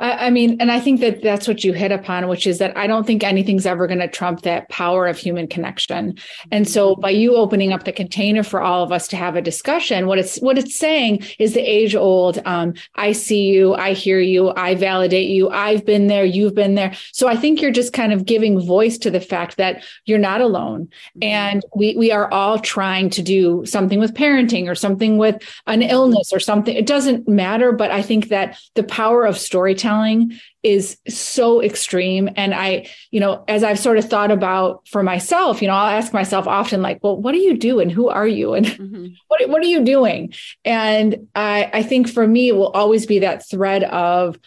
I 0.00 0.30
mean, 0.30 0.60
and 0.60 0.70
I 0.70 0.78
think 0.78 1.00
that 1.00 1.22
that's 1.22 1.48
what 1.48 1.64
you 1.64 1.72
hit 1.72 1.90
upon, 1.90 2.28
which 2.28 2.46
is 2.46 2.58
that 2.58 2.76
I 2.76 2.86
don't 2.86 3.04
think 3.04 3.24
anything's 3.24 3.66
ever 3.66 3.88
going 3.88 3.98
to 3.98 4.08
trump 4.08 4.42
that 4.42 4.68
power 4.68 5.08
of 5.08 5.18
human 5.18 5.48
connection. 5.48 6.16
And 6.52 6.68
so, 6.68 6.94
by 6.94 7.10
you 7.10 7.34
opening 7.34 7.72
up 7.72 7.84
the 7.84 7.92
container 7.92 8.44
for 8.44 8.60
all 8.60 8.84
of 8.84 8.92
us 8.92 9.08
to 9.08 9.16
have 9.16 9.34
a 9.34 9.42
discussion, 9.42 10.06
what 10.06 10.18
it's 10.18 10.38
what 10.38 10.56
it's 10.56 10.76
saying 10.76 11.24
is 11.40 11.54
the 11.54 11.60
age 11.60 11.96
old. 11.96 12.40
Um, 12.44 12.74
I 12.94 13.10
see 13.10 13.48
you, 13.48 13.74
I 13.74 13.92
hear 13.92 14.20
you, 14.20 14.50
I 14.50 14.76
validate 14.76 15.30
you. 15.30 15.50
I've 15.50 15.84
been 15.84 16.06
there, 16.06 16.24
you've 16.24 16.54
been 16.54 16.76
there. 16.76 16.94
So 17.12 17.26
I 17.26 17.36
think 17.36 17.60
you're 17.60 17.72
just 17.72 17.92
kind 17.92 18.12
of 18.12 18.24
giving 18.24 18.60
voice 18.60 18.98
to 18.98 19.10
the 19.10 19.20
fact 19.20 19.56
that 19.56 19.84
you're 20.04 20.18
not 20.18 20.40
alone, 20.40 20.86
mm-hmm. 20.86 21.24
and 21.24 21.62
we 21.74 21.96
we 21.96 22.12
are 22.12 22.30
all 22.32 22.60
trying 22.60 23.10
to 23.10 23.22
do 23.22 23.66
something 23.66 23.98
with 23.98 24.14
parenting 24.14 24.68
or 24.68 24.76
something 24.76 25.18
with 25.18 25.42
an 25.66 25.82
illness 25.82 26.32
or 26.32 26.38
something. 26.38 26.76
It 26.76 26.86
doesn't 26.86 27.26
matter, 27.26 27.72
but 27.72 27.90
I 27.90 28.02
think 28.02 28.28
that 28.28 28.58
the 28.74 28.84
power 28.84 29.24
of 29.24 29.36
storytelling 29.36 29.67
storytelling 29.68 30.40
is 30.62 30.98
so 31.08 31.62
extreme. 31.62 32.30
And 32.36 32.54
I, 32.54 32.86
you 33.10 33.20
know, 33.20 33.44
as 33.48 33.62
I've 33.62 33.78
sort 33.78 33.98
of 33.98 34.04
thought 34.06 34.30
about 34.30 34.88
for 34.88 35.02
myself, 35.02 35.60
you 35.60 35.68
know, 35.68 35.74
I'll 35.74 35.96
ask 35.96 36.12
myself 36.12 36.46
often, 36.46 36.80
like, 36.80 37.00
well, 37.02 37.20
what 37.20 37.32
do 37.32 37.38
you 37.38 37.56
do 37.56 37.80
and 37.80 37.92
who 37.92 38.08
are 38.08 38.26
you 38.26 38.54
and 38.54 38.66
mm-hmm. 38.66 39.06
what, 39.28 39.48
what 39.48 39.62
are 39.62 39.66
you 39.66 39.84
doing? 39.84 40.32
And 40.64 41.28
I, 41.34 41.70
I 41.72 41.82
think 41.82 42.08
for 42.08 42.26
me, 42.26 42.48
it 42.48 42.56
will 42.56 42.70
always 42.70 43.06
be 43.06 43.20
that 43.20 43.48
thread 43.48 43.84
of 43.84 44.38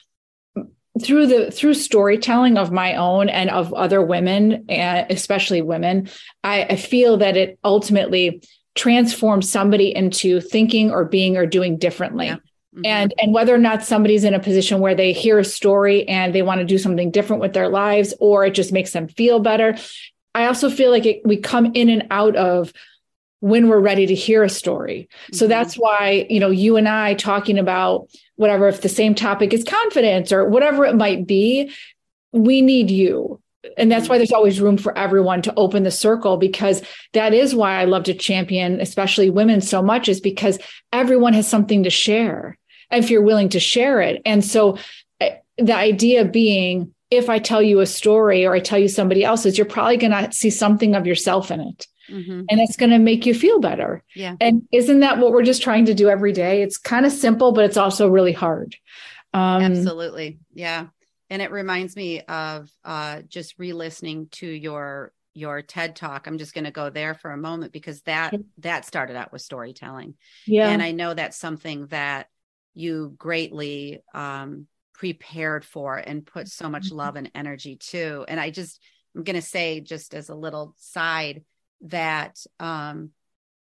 through 1.04 1.28
the 1.28 1.52
through 1.52 1.74
storytelling 1.74 2.58
of 2.58 2.72
my 2.72 2.96
own 2.96 3.30
and 3.30 3.50
of 3.50 3.74
other 3.74 4.02
women 4.02 4.66
and 4.68 5.10
especially 5.10 5.62
women 5.62 6.10
I, 6.44 6.64
I 6.64 6.76
feel 6.76 7.16
that 7.18 7.38
it 7.38 7.58
ultimately 7.64 8.44
transforms 8.76 9.50
somebody 9.50 9.96
into 9.96 10.42
thinking 10.42 10.92
or 10.92 11.06
being 11.06 11.38
or 11.38 11.46
doing 11.46 11.78
differently 11.78 12.28
yeah. 12.28 12.36
Mm-hmm. 12.76 12.86
And 12.86 13.14
and 13.22 13.34
whether 13.34 13.54
or 13.54 13.58
not 13.58 13.84
somebody's 13.84 14.24
in 14.24 14.34
a 14.34 14.40
position 14.40 14.80
where 14.80 14.96
they 14.96 15.12
hear 15.12 15.40
a 15.40 15.46
story 15.46 16.08
and 16.08 16.34
they 16.34 16.42
want 16.42 16.60
to 16.60 16.66
do 16.66 16.78
something 16.78 17.12
different 17.12 17.42
with 17.42 17.54
their 17.54 17.68
lives 17.68 18.14
or 18.20 18.46
it 18.46 18.52
just 18.52 18.72
makes 18.72 18.92
them 18.92 19.08
feel 19.08 19.40
better. 19.40 19.78
I 20.34 20.46
also 20.46 20.70
feel 20.70 20.92
like 20.92 21.06
it, 21.06 21.22
we 21.26 21.38
come 21.38 21.72
in 21.74 21.90
and 21.90 22.08
out 22.12 22.36
of 22.38 22.72
when 23.42 23.68
we're 23.68 23.80
ready 23.80 24.06
to 24.06 24.16
hear 24.16 24.44
a 24.44 24.50
story. 24.50 25.10
Mm-hmm. 25.26 25.36
So 25.36 25.48
that's 25.48 25.76
why, 25.76 26.26
you 26.30 26.40
know, 26.40 26.50
you 26.50 26.78
and 26.78 26.88
I 26.88 27.16
talking 27.16 27.60
about 27.60 28.08
whatever 28.36 28.68
if 28.68 28.82
the 28.82 28.90
same 28.90 29.16
topic 29.16 29.54
is 29.54 29.64
confidence 29.66 30.32
or 30.32 30.48
whatever 30.48 30.86
it 30.86 30.96
might 30.96 31.28
be, 31.28 31.72
we 32.32 32.62
need 32.62 32.90
you 32.90 33.42
and 33.78 33.92
that's 33.92 34.10
why 34.10 34.18
there's 34.18 34.32
always 34.32 34.60
room 34.60 34.78
for 34.78 34.98
everyone 34.98 35.42
to 35.44 35.54
open 35.56 35.84
the 35.84 35.92
circle 35.92 36.38
because 36.38 36.82
that 37.14 37.34
is 37.34 37.54
why 37.54 37.80
I 37.80 37.86
love 37.86 38.04
to 38.06 38.14
champion 38.14 38.82
especially 38.82 39.30
women 39.30 39.62
so 39.62 39.82
much 39.82 40.10
is 40.10 40.20
because 40.20 40.58
everyone 40.92 41.34
has 41.34 41.48
something 41.48 41.84
to 41.84 41.90
share 41.90 42.58
if 42.92 43.10
you're 43.10 43.22
willing 43.22 43.50
to 43.50 43.60
share 43.60 44.02
it. 44.02 44.22
And 44.26 44.44
so 44.44 44.78
eh, 45.20 45.38
the 45.58 45.76
idea 45.76 46.26
being, 46.26 46.94
if 47.10 47.30
I 47.30 47.40
tell 47.40 47.62
you 47.62 47.80
a 47.80 47.86
story 47.86 48.46
or 48.46 48.54
I 48.54 48.60
tell 48.60 48.80
you 48.80 48.88
somebody 48.88 49.24
else's, 49.24 49.58
you're 49.58 49.66
probably 49.66 49.98
going 49.98 50.12
to 50.12 50.32
see 50.32 50.50
something 50.50 50.96
of 50.96 51.06
yourself 51.06 51.52
in 51.52 51.60
it. 51.62 51.88
Mm-hmm. 52.10 52.42
And 52.50 52.60
it's 52.60 52.76
going 52.76 52.90
to 52.92 53.00
make 53.00 53.26
you 53.26 53.34
feel 53.34 53.60
better. 53.60 54.04
Yeah. 54.16 54.36
And 54.42 54.64
isn't 54.72 55.00
that 55.00 55.18
what 55.18 55.32
we're 55.32 55.44
just 55.44 55.62
trying 55.62 55.86
to 55.86 55.94
do 55.94 56.10
every 56.10 56.34
day? 56.34 56.62
It's 56.62 56.78
kind 56.78 57.06
of 57.06 57.12
simple, 57.12 57.52
but 57.52 57.66
it's 57.66 57.78
also 57.78 58.10
really 58.10 58.34
hard. 58.34 58.76
Um, 59.34 59.64
Absolutely. 59.64 60.40
Yeah. 60.54 60.88
And 61.30 61.42
it 61.42 61.52
reminds 61.52 61.96
me 61.96 62.22
of 62.22 62.70
uh, 62.84 63.22
just 63.28 63.58
re-listening 63.58 64.28
to 64.34 64.48
your 64.48 65.14
your 65.34 65.62
TED 65.62 65.96
talk. 65.96 66.28
I'm 66.28 66.38
just 66.38 66.54
going 66.54 66.66
to 66.66 66.72
go 66.72 66.90
there 66.90 67.14
for 67.14 67.32
a 67.32 67.38
moment 67.38 67.72
because 67.72 68.02
that 68.02 68.34
that 68.58 68.86
started 68.86 69.16
out 69.16 69.32
with 69.32 69.42
storytelling. 69.42 70.16
Yeah. 70.46 70.68
And 70.68 70.82
I 70.82 70.92
know 70.92 71.14
that's 71.14 71.38
something 71.38 71.88
that 71.88 72.28
you 72.74 73.14
greatly 73.18 74.04
um, 74.14 74.68
prepared 74.94 75.66
for 75.66 75.98
and 75.98 76.26
put 76.26 76.48
so 76.48 76.70
much 76.70 76.88
mm-hmm. 76.88 76.98
love 76.98 77.16
and 77.16 77.32
energy 77.34 77.76
to. 77.78 78.26
And 78.28 78.40
I 78.40 78.50
just, 78.50 78.82
I'm 79.16 79.24
going 79.24 79.36
to 79.36 79.42
say, 79.42 79.82
just 79.82 80.14
as 80.14 80.30
a 80.30 80.36
little 80.36 80.76
side, 80.78 81.44
that 81.82 82.38
um, 82.60 83.12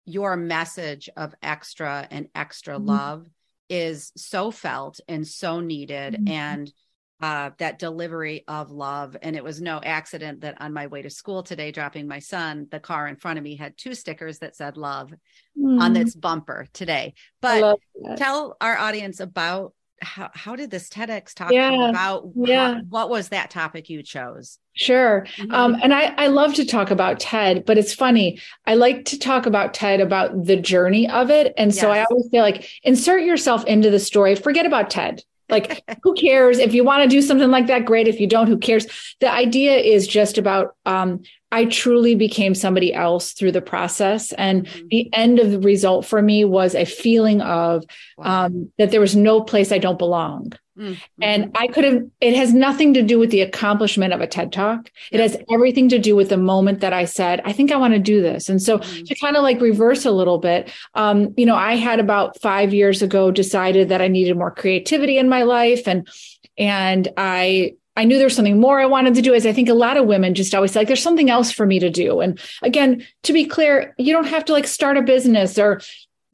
your 0.04 0.37
message 0.37 1.09
of 1.16 1.35
extra 1.42 2.07
and 2.11 2.28
extra 2.35 2.75
mm-hmm. 2.75 2.87
love 2.87 3.26
is 3.69 4.12
so 4.16 4.50
felt 4.50 5.00
and 5.09 5.26
so 5.26 5.61
needed. 5.61 6.14
Mm-hmm. 6.14 6.28
And 6.28 6.73
uh, 7.21 7.50
that 7.59 7.79
delivery 7.79 8.45
of 8.49 8.71
love. 8.71 9.17
And 9.21 9.37
it 9.37 9.45
was 9.45 9.61
no 9.61 9.81
accident 9.83 10.41
that 10.41 10.61
on 10.61 10.73
my 10.73 10.87
way 10.87 11.03
to 11.03 11.11
school 11.11 11.43
today, 11.43 11.71
dropping 11.71 12.09
my 12.09 12.19
son, 12.19 12.67
the 12.71 12.81
car 12.81 13.09
in 13.09 13.17
front 13.17 13.39
of 13.39 13.45
me 13.45 13.57
had 13.57 13.77
two 13.77 13.95
stickers 13.95 14.39
that 14.39 14.57
said 14.57 14.77
love 14.77 15.12
mm. 15.59 15.81
on 15.81 15.97
its 15.97 16.15
bumper 16.15 16.67
today. 16.73 17.15
But 17.41 17.79
tell 18.17 18.57
our 18.61 18.77
audience 18.77 19.21
about 19.21 19.75
how, 20.03 20.31
how 20.33 20.57
did 20.57 20.71
this 20.71 20.89
TEDx 20.89 21.35
talk 21.35 21.53
yeah. 21.53 21.91
about 21.91 22.31
yeah. 22.35 22.75
How, 22.75 22.81
what 22.89 23.11
was 23.11 23.29
that 23.29 23.50
topic 23.50 23.91
you 23.91 24.03
chose? 24.03 24.59
Sure. 24.73 25.27
Mm-hmm. 25.37 25.53
Um, 25.53 25.77
and 25.83 25.93
I, 25.93 26.15
I 26.17 26.29
love 26.29 26.55
to 26.55 26.65
talk 26.65 26.91
about 26.91 27.21
TED, 27.21 27.67
but 27.67 27.77
it's 27.77 27.93
funny. 27.93 28.41
I 28.67 28.77
like 28.77 29.05
to 29.07 29.19
talk 29.19 29.45
about 29.45 29.75
TED 29.75 30.00
about 30.00 30.45
the 30.45 30.57
journey 30.57 31.09
of 31.09 31.31
it. 31.31 31.53
And 31.59 31.71
yes. 31.71 31.81
so 31.81 31.91
I 31.91 32.05
always 32.05 32.29
feel 32.31 32.43
like 32.43 32.67
insert 32.83 33.25
yourself 33.25 33.65
into 33.67 33.91
the 33.91 33.99
story, 33.99 34.37
forget 34.37 34.65
about 34.65 34.89
TED. 34.89 35.23
Like, 35.50 35.83
who 36.02 36.14
cares? 36.14 36.59
If 36.59 36.75
you 36.75 36.85
want 36.85 37.02
to 37.02 37.09
do 37.09 37.23
something 37.23 37.50
like 37.50 37.66
that, 37.66 37.85
great. 37.85 38.09
If 38.09 38.21
you 38.21 38.26
don't, 38.26 38.47
who 38.47 38.59
cares? 38.59 38.87
The 39.21 39.30
idea 39.30 39.76
is 39.76 40.07
just 40.07 40.38
about 40.38 40.76
um, 40.87 41.23
I 41.52 41.64
truly 41.64 42.14
became 42.14 42.54
somebody 42.54 42.95
else 42.95 43.33
through 43.33 43.52
the 43.52 43.62
process. 43.62 44.33
And 44.33 44.66
mm-hmm. 44.66 44.87
the 44.88 45.11
end 45.12 45.38
of 45.40 45.50
the 45.50 45.59
result 45.59 46.07
for 46.07 46.23
me 46.23 46.45
was 46.45 46.75
a 46.75 46.85
feeling 46.85 47.40
of 47.40 47.85
wow. 48.16 48.47
um, 48.47 48.73
that 48.78 48.90
there 48.90 49.00
was 49.00 49.16
no 49.16 49.40
place 49.40 49.73
I 49.73 49.78
don't 49.78 49.99
belong. 49.99 50.52
Mm-hmm. 50.81 51.23
And 51.23 51.57
I 51.59 51.67
could 51.67 51.85
have, 51.85 52.03
it 52.21 52.35
has 52.35 52.55
nothing 52.55 52.95
to 52.95 53.03
do 53.03 53.19
with 53.19 53.31
the 53.31 53.43
accomplishment 53.43 54.15
of 54.15 54.21
a 54.21 54.27
TED 54.27 54.53
talk. 54.53 54.91
It 55.13 55.21
has 55.21 55.37
everything 55.53 55.91
to 55.91 55.99
do 55.99 56.17
with 56.17 56.31
the 56.31 56.39
moment 56.39 56.81
that 56.81 56.95
I 56.95 57.05
said, 57.05 57.43
I 57.45 57.53
think 57.53 57.71
I 57.71 57.77
want 57.77 57.93
to 57.93 58.01
do 58.01 58.23
this. 58.23 58.49
And 58.49 58.63
so 58.63 58.79
mm-hmm. 58.79 59.05
to 59.05 59.15
kind 59.17 59.37
of 59.37 59.43
like 59.43 59.61
reverse 59.61 60.07
a 60.07 60.11
little 60.11 60.39
bit, 60.39 60.73
um, 60.95 61.35
you 61.37 61.45
know, 61.45 61.57
I 61.57 61.77
had 61.77 62.01
about 62.01 62.41
five 62.41 62.73
years 62.73 63.03
ago 63.03 63.31
decided 63.31 63.91
that 63.91 64.01
I 64.01 64.09
needed 64.09 64.37
more 64.37 64.51
creativity 64.51 65.19
in 65.19 65.29
my 65.29 65.43
life. 65.43 65.87
And, 65.87 66.09
and 66.57 67.09
I 67.17 67.75
I 67.97 68.05
knew 68.05 68.17
there 68.17 68.27
was 68.27 68.37
something 68.37 68.61
more 68.61 68.81
I 68.81 68.87
wanted 68.87 69.15
to 69.17 69.21
do. 69.21 69.35
As 69.35 69.45
I 69.45 69.53
think 69.53 69.69
a 69.69 69.75
lot 69.75 69.99
of 69.99 70.07
women 70.07 70.35
just 70.35 70.55
always 70.55 70.75
like, 70.75 70.87
there's 70.87 71.03
something 71.03 71.29
else 71.29 71.53
for 71.53 71.67
me 71.67 71.79
to 71.81 71.91
do. 71.91 72.21
And 72.21 72.41
again, 72.63 73.07
to 73.25 73.33
be 73.33 73.45
clear, 73.45 73.95
you 73.99 74.15
don't 74.15 74.29
have 74.29 74.45
to 74.47 74.53
like 74.53 74.67
start 74.67 74.97
a 74.97 75.03
business 75.03 75.59
or 75.59 75.81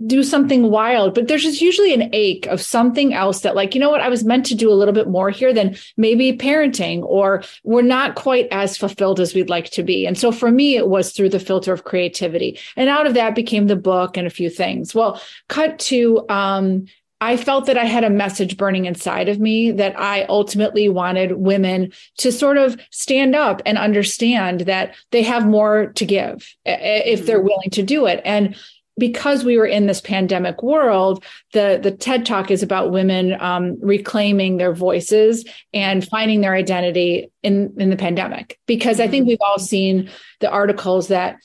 do 0.04 0.22
something 0.22 0.70
wild, 0.70 1.14
but 1.14 1.26
there's 1.26 1.42
just 1.42 1.62
usually 1.62 1.94
an 1.94 2.10
ache 2.12 2.46
of 2.46 2.60
something 2.60 3.14
else 3.14 3.40
that, 3.40 3.56
like, 3.56 3.74
you 3.74 3.80
know 3.80 3.88
what, 3.88 4.02
I 4.02 4.10
was 4.10 4.24
meant 4.24 4.44
to 4.46 4.54
do 4.54 4.70
a 4.70 4.74
little 4.74 4.92
bit 4.92 5.08
more 5.08 5.30
here 5.30 5.54
than 5.54 5.76
maybe 5.96 6.36
parenting, 6.36 7.02
or 7.02 7.42
we're 7.64 7.80
not 7.80 8.14
quite 8.14 8.46
as 8.50 8.76
fulfilled 8.76 9.20
as 9.20 9.34
we'd 9.34 9.48
like 9.48 9.70
to 9.70 9.82
be. 9.82 10.06
And 10.06 10.18
so 10.18 10.32
for 10.32 10.50
me, 10.50 10.76
it 10.76 10.88
was 10.88 11.12
through 11.12 11.30
the 11.30 11.40
filter 11.40 11.72
of 11.72 11.84
creativity. 11.84 12.58
And 12.76 12.90
out 12.90 13.06
of 13.06 13.14
that 13.14 13.34
became 13.34 13.68
the 13.68 13.76
book 13.76 14.18
and 14.18 14.26
a 14.26 14.30
few 14.30 14.50
things. 14.50 14.94
Well, 14.94 15.20
cut 15.48 15.78
to 15.78 16.28
um, 16.28 16.86
I 17.20 17.38
felt 17.38 17.66
that 17.66 17.78
I 17.78 17.84
had 17.84 18.04
a 18.04 18.10
message 18.10 18.58
burning 18.58 18.84
inside 18.84 19.30
of 19.30 19.40
me 19.40 19.70
that 19.72 19.98
I 19.98 20.24
ultimately 20.24 20.90
wanted 20.90 21.32
women 21.32 21.92
to 22.18 22.30
sort 22.30 22.58
of 22.58 22.78
stand 22.90 23.34
up 23.34 23.62
and 23.64 23.78
understand 23.78 24.60
that 24.62 24.94
they 25.12 25.22
have 25.22 25.46
more 25.46 25.92
to 25.94 26.04
give 26.04 26.54
if 26.66 27.24
they're 27.24 27.38
mm-hmm. 27.38 27.46
willing 27.46 27.70
to 27.70 27.82
do 27.82 28.04
it. 28.04 28.20
And 28.24 28.54
because 28.98 29.44
we 29.44 29.58
were 29.58 29.66
in 29.66 29.86
this 29.86 30.00
pandemic 30.00 30.62
world, 30.62 31.24
the 31.52 31.78
the 31.82 31.90
TED 31.90 32.24
Talk 32.24 32.50
is 32.50 32.62
about 32.62 32.92
women 32.92 33.40
um, 33.40 33.78
reclaiming 33.80 34.56
their 34.56 34.74
voices 34.74 35.44
and 35.74 36.06
finding 36.06 36.40
their 36.40 36.54
identity 36.54 37.30
in 37.42 37.74
in 37.78 37.90
the 37.90 37.96
pandemic. 37.96 38.58
Because 38.66 39.00
I 39.00 39.08
think 39.08 39.22
mm-hmm. 39.22 39.30
we've 39.30 39.46
all 39.46 39.58
seen 39.58 40.10
the 40.40 40.50
articles 40.50 41.08
that 41.08 41.36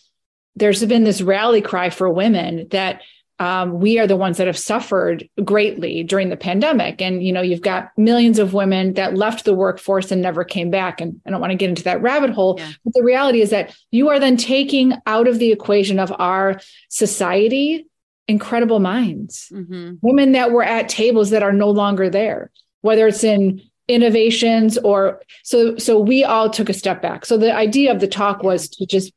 there's 0.56 0.84
been 0.86 1.04
this 1.04 1.22
rally 1.22 1.62
cry 1.62 1.90
for 1.90 2.10
women 2.10 2.68
that 2.72 3.02
um, 3.42 3.80
we 3.80 3.98
are 3.98 4.06
the 4.06 4.16
ones 4.16 4.38
that 4.38 4.46
have 4.46 4.58
suffered 4.58 5.28
greatly 5.44 6.04
during 6.04 6.30
the 6.30 6.38
pandemic. 6.38 7.02
And, 7.02 7.24
you 7.24 7.34
know, 7.34 7.42
you've 7.42 7.64
got 7.64 7.90
millions 7.98 8.38
of 8.38 8.54
women 8.54 8.94
that 8.94 9.16
left 9.16 9.46
the 9.46 9.56
workforce 9.56 10.12
and 10.12 10.22
never 10.22 10.44
came 10.44 10.70
back. 10.70 11.02
And 11.02 11.20
I 11.26 11.32
don't 11.32 11.42
want 11.42 11.50
to 11.50 11.58
get 11.58 11.70
into 11.70 11.82
that 11.86 12.04
rabbit 12.04 12.30
hole. 12.30 12.58
Yeah. 12.60 12.72
But 12.86 12.94
the 12.94 13.04
reality 13.04 13.42
is 13.42 13.50
that 13.50 13.76
you 13.90 14.10
are 14.10 14.20
then 14.20 14.38
taking 14.38 14.94
out 15.08 15.28
of 15.28 15.40
the 15.40 15.52
equation 15.52 15.98
of 15.98 16.14
our 16.20 16.62
society 16.90 17.88
incredible 18.28 18.80
minds, 18.80 19.52
mm-hmm. 19.52 19.96
women 20.04 20.34
that 20.34 20.52
were 20.52 20.64
at 20.64 20.88
tables 20.88 21.32
that 21.32 21.42
are 21.42 21.52
no 21.52 21.72
longer 21.72 22.12
there, 22.12 22.52
whether 22.82 23.08
it's 23.08 23.24
in 23.24 23.60
innovations 23.88 24.78
or 24.78 25.20
so 25.44 25.76
so 25.78 26.00
we 26.00 26.24
all 26.24 26.50
took 26.50 26.70
a 26.70 26.74
step 26.74 27.02
back 27.02 27.26
so 27.26 27.36
the 27.36 27.54
idea 27.54 27.92
of 27.92 28.00
the 28.00 28.08
talk 28.08 28.42
was 28.42 28.70
to 28.70 28.86
just 28.86 29.12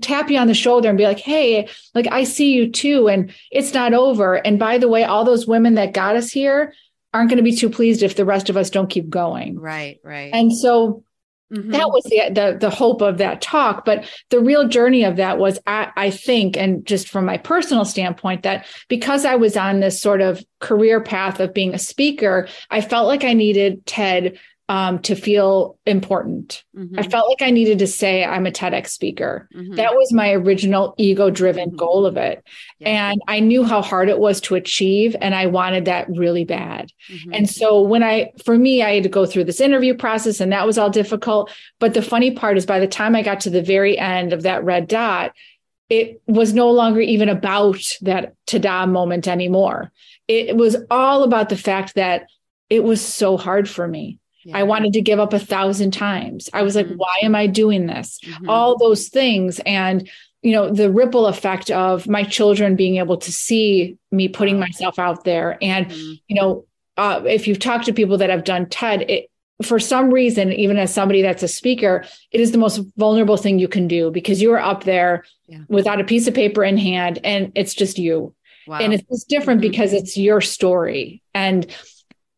tap 0.00 0.30
you 0.30 0.38
on 0.38 0.46
the 0.46 0.54
shoulder 0.54 0.88
and 0.88 0.98
be 0.98 1.04
like, 1.04 1.18
hey, 1.18 1.68
like 1.94 2.06
I 2.10 2.24
see 2.24 2.52
you 2.52 2.70
too. 2.70 3.08
And 3.08 3.32
it's 3.50 3.74
not 3.74 3.94
over. 3.94 4.34
And 4.34 4.58
by 4.58 4.78
the 4.78 4.88
way, 4.88 5.04
all 5.04 5.24
those 5.24 5.46
women 5.46 5.74
that 5.74 5.92
got 5.92 6.16
us 6.16 6.30
here 6.30 6.72
aren't 7.12 7.30
going 7.30 7.38
to 7.38 7.42
be 7.42 7.56
too 7.56 7.70
pleased 7.70 8.02
if 8.02 8.16
the 8.16 8.24
rest 8.24 8.50
of 8.50 8.56
us 8.56 8.70
don't 8.70 8.90
keep 8.90 9.08
going. 9.08 9.58
Right, 9.58 10.00
right. 10.02 10.32
And 10.32 10.56
so 10.56 11.04
Mm-hmm. 11.52 11.70
That 11.70 11.90
was 11.90 12.04
the, 12.04 12.30
the 12.32 12.58
the 12.58 12.70
hope 12.70 13.02
of 13.02 13.18
that 13.18 13.42
talk, 13.42 13.84
but 13.84 14.10
the 14.30 14.40
real 14.40 14.66
journey 14.66 15.04
of 15.04 15.16
that 15.16 15.38
was, 15.38 15.58
I, 15.66 15.92
I 15.94 16.10
think, 16.10 16.56
and 16.56 16.84
just 16.86 17.08
from 17.08 17.26
my 17.26 17.36
personal 17.36 17.84
standpoint, 17.84 18.42
that 18.42 18.66
because 18.88 19.24
I 19.24 19.36
was 19.36 19.56
on 19.56 19.78
this 19.78 20.00
sort 20.00 20.22
of 20.22 20.42
career 20.58 21.00
path 21.00 21.40
of 21.40 21.52
being 21.54 21.74
a 21.74 21.78
speaker, 21.78 22.48
I 22.70 22.80
felt 22.80 23.06
like 23.06 23.24
I 23.24 23.34
needed 23.34 23.84
TED 23.84 24.38
um, 24.68 24.98
to 25.00 25.14
feel 25.14 25.78
important. 25.84 26.64
Mm-hmm. 26.74 26.98
I 26.98 27.02
felt 27.02 27.28
like 27.28 27.46
I 27.46 27.50
needed 27.50 27.80
to 27.80 27.86
say 27.86 28.24
I'm 28.24 28.46
a 28.46 28.50
TEDx 28.50 28.88
speaker. 28.88 29.46
Mm-hmm. 29.54 29.74
That 29.74 29.94
was 29.94 30.10
my 30.12 30.32
original 30.32 30.94
ego 30.96 31.28
driven 31.28 31.68
mm-hmm. 31.68 31.76
goal 31.76 32.06
of 32.06 32.16
it. 32.16 32.42
Yeah. 32.78 33.10
And 33.10 33.22
I 33.28 33.40
knew 33.40 33.64
how 33.64 33.82
hard 33.82 34.08
it 34.08 34.18
was 34.18 34.40
to 34.42 34.54
achieve, 34.54 35.14
and 35.20 35.34
I 35.34 35.46
wanted 35.46 35.84
that 35.84 36.08
really 36.08 36.44
bad. 36.44 36.90
Mm-hmm. 37.10 37.34
And 37.34 37.50
so, 37.50 37.82
when 37.82 38.02
I, 38.02 38.32
for 38.44 38.56
me, 38.56 38.82
I 38.82 38.94
had 38.94 39.02
to 39.02 39.10
go 39.10 39.26
through 39.26 39.44
this 39.44 39.60
interview 39.60 39.94
process, 39.94 40.40
and 40.40 40.52
that 40.52 40.66
was 40.66 40.78
all 40.78 40.90
difficult. 40.90 41.52
But 41.78 41.92
the 41.92 42.02
funny 42.02 42.30
part 42.30 42.56
is, 42.56 42.64
by 42.64 42.80
the 42.80 42.86
time 42.86 43.14
I 43.14 43.22
got 43.22 43.40
to 43.40 43.50
the 43.50 43.62
very 43.62 43.98
end 43.98 44.32
of 44.32 44.44
that 44.44 44.64
red 44.64 44.88
dot, 44.88 45.34
it 45.90 46.22
was 46.26 46.54
no 46.54 46.70
longer 46.70 47.00
even 47.00 47.28
about 47.28 47.82
that 48.00 48.34
ta-da 48.46 48.86
moment 48.86 49.28
anymore. 49.28 49.92
It 50.26 50.56
was 50.56 50.76
all 50.90 51.22
about 51.22 51.50
the 51.50 51.56
fact 51.56 51.96
that 51.96 52.28
it 52.70 52.82
was 52.82 53.02
so 53.02 53.36
hard 53.36 53.68
for 53.68 53.86
me 53.86 54.18
yeah. 54.44 54.58
I 54.58 54.62
wanted 54.62 54.92
to 54.94 55.00
give 55.00 55.18
up 55.18 55.32
a 55.32 55.38
thousand 55.38 55.92
times. 55.92 56.50
I 56.52 56.62
was 56.62 56.76
like, 56.76 56.86
mm-hmm. 56.86 56.96
why 56.96 57.18
am 57.22 57.34
I 57.34 57.46
doing 57.46 57.86
this? 57.86 58.18
Mm-hmm. 58.24 58.48
All 58.48 58.78
those 58.78 59.08
things. 59.08 59.60
And, 59.64 60.08
you 60.42 60.52
know, 60.52 60.70
the 60.70 60.90
ripple 60.90 61.26
effect 61.26 61.70
of 61.70 62.06
my 62.06 62.22
children 62.22 62.76
being 62.76 62.96
able 62.96 63.16
to 63.16 63.32
see 63.32 63.96
me 64.12 64.28
putting 64.28 64.58
myself 64.58 64.98
out 64.98 65.24
there. 65.24 65.58
And, 65.62 65.86
mm-hmm. 65.86 66.12
you 66.28 66.36
know, 66.36 66.66
uh, 66.96 67.22
if 67.26 67.48
you've 67.48 67.58
talked 67.58 67.86
to 67.86 67.92
people 67.92 68.18
that 68.18 68.30
have 68.30 68.44
done 68.44 68.68
TED, 68.68 69.10
it, 69.10 69.30
for 69.62 69.78
some 69.78 70.10
reason, 70.10 70.52
even 70.52 70.76
as 70.76 70.92
somebody 70.92 71.22
that's 71.22 71.42
a 71.42 71.48
speaker, 71.48 72.04
it 72.30 72.40
is 72.40 72.52
the 72.52 72.58
most 72.58 72.80
vulnerable 72.96 73.36
thing 73.36 73.58
you 73.58 73.68
can 73.68 73.88
do 73.88 74.10
because 74.10 74.42
you're 74.42 74.58
up 74.58 74.84
there 74.84 75.24
yeah. 75.46 75.60
without 75.68 76.00
a 76.00 76.04
piece 76.04 76.26
of 76.26 76.34
paper 76.34 76.64
in 76.64 76.76
hand 76.76 77.20
and 77.24 77.52
it's 77.54 77.74
just 77.74 77.98
you. 77.98 78.34
Wow. 78.66 78.78
And 78.78 78.94
it's 78.94 79.24
different 79.24 79.60
mm-hmm. 79.60 79.70
because 79.70 79.92
it's 79.92 80.16
your 80.16 80.40
story. 80.40 81.22
And 81.34 81.66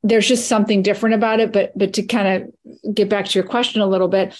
there's 0.06 0.28
just 0.28 0.48
something 0.48 0.82
different 0.82 1.14
about 1.14 1.40
it. 1.40 1.52
But 1.52 1.76
but 1.76 1.94
to 1.94 2.02
kind 2.02 2.52
of 2.84 2.94
get 2.94 3.08
back 3.08 3.26
to 3.26 3.38
your 3.38 3.46
question 3.46 3.80
a 3.80 3.86
little 3.86 4.08
bit, 4.08 4.38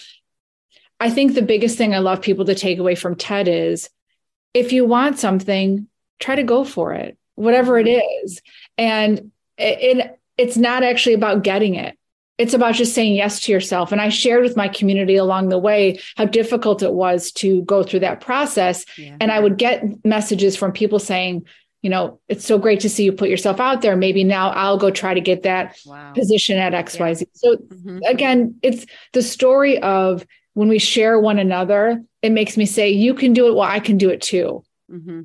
I 1.01 1.11
think 1.11 1.35
the 1.35 1.43
biggest 1.43 1.77
thing 1.77 1.95
I 1.95 1.99
love 1.99 2.23
people 2.23 2.45
to 2.47 2.55
take 2.55 2.79
away 2.79 2.95
from 2.95 3.17
TED 3.17 3.49
is 3.49 3.91
if 4.55 4.73
you 4.73 4.85
want 4.85 5.19
something, 5.19 5.89
try 6.21 6.37
to 6.37 6.45
go 6.45 6.65
for 6.65 6.95
it, 6.95 7.19
whatever 7.35 7.79
it 7.79 7.87
mm-hmm. 7.87 8.25
is. 8.25 8.41
And 8.79 9.33
it, 9.59 9.99
it 9.99 10.21
it's 10.39 10.57
not 10.57 10.83
actually 10.83 11.15
about 11.15 11.43
getting 11.43 11.75
it. 11.75 11.99
It's 12.39 12.55
about 12.55 12.75
just 12.75 12.95
saying 12.95 13.15
yes 13.15 13.41
to 13.41 13.53
yourself. 13.53 13.93
And 13.93 14.01
I 14.01 14.11
shared 14.11 14.43
with 14.43 14.57
my 14.57 14.69
community 14.69 15.17
along 15.17 15.49
the 15.49 15.59
way 15.59 15.99
how 16.17 16.27
difficult 16.27 16.83
it 16.83 16.93
was 16.93 17.33
to 17.33 17.63
go 17.63 17.83
through 17.83 18.01
that 18.01 18.21
process. 18.21 18.85
Yeah. 18.99 19.17
And 19.21 19.33
I 19.33 19.41
would 19.41 19.57
get 19.57 20.05
messages 20.05 20.55
from 20.55 20.73
people 20.73 20.99
saying, 20.99 21.47
you 21.87 21.91
know, 21.91 22.19
it's 22.27 22.45
so 22.45 22.59
great 22.59 22.81
to 22.81 22.89
see 22.89 23.05
you 23.05 23.13
put 23.13 23.29
yourself 23.29 23.61
out 23.61 23.81
there. 23.81 23.97
Maybe 23.97 24.25
now 24.25 24.51
I'll 24.51 24.77
go 24.77 24.91
try 24.91 25.15
to 25.15 25.21
get 25.21 25.45
that 25.45 25.79
wow. 25.87 26.13
position 26.15 26.59
at 26.59 26.73
XYZ. 26.73 27.21
Yeah. 27.21 27.27
So 27.35 27.57
mm-hmm. 27.59 28.01
again, 28.09 28.57
it's 28.61 28.87
the 29.13 29.23
story 29.23 29.81
of 29.81 30.27
when 30.55 30.69
we 30.69 30.81
share 30.81 31.21
one 31.21 31.39
another, 31.39 32.03
it 32.23 32.33
makes 32.33 32.57
me 32.57 32.67
say, 32.67 32.91
you 32.91 33.15
can 33.15 33.35
do 33.35 33.47
it. 33.47 33.55
Well, 33.55 33.69
I 33.69 33.79
can 33.79 33.99
do 33.99 34.11
it 34.11 34.21
too. 34.21 34.65
Mm-hmm. 34.91 35.21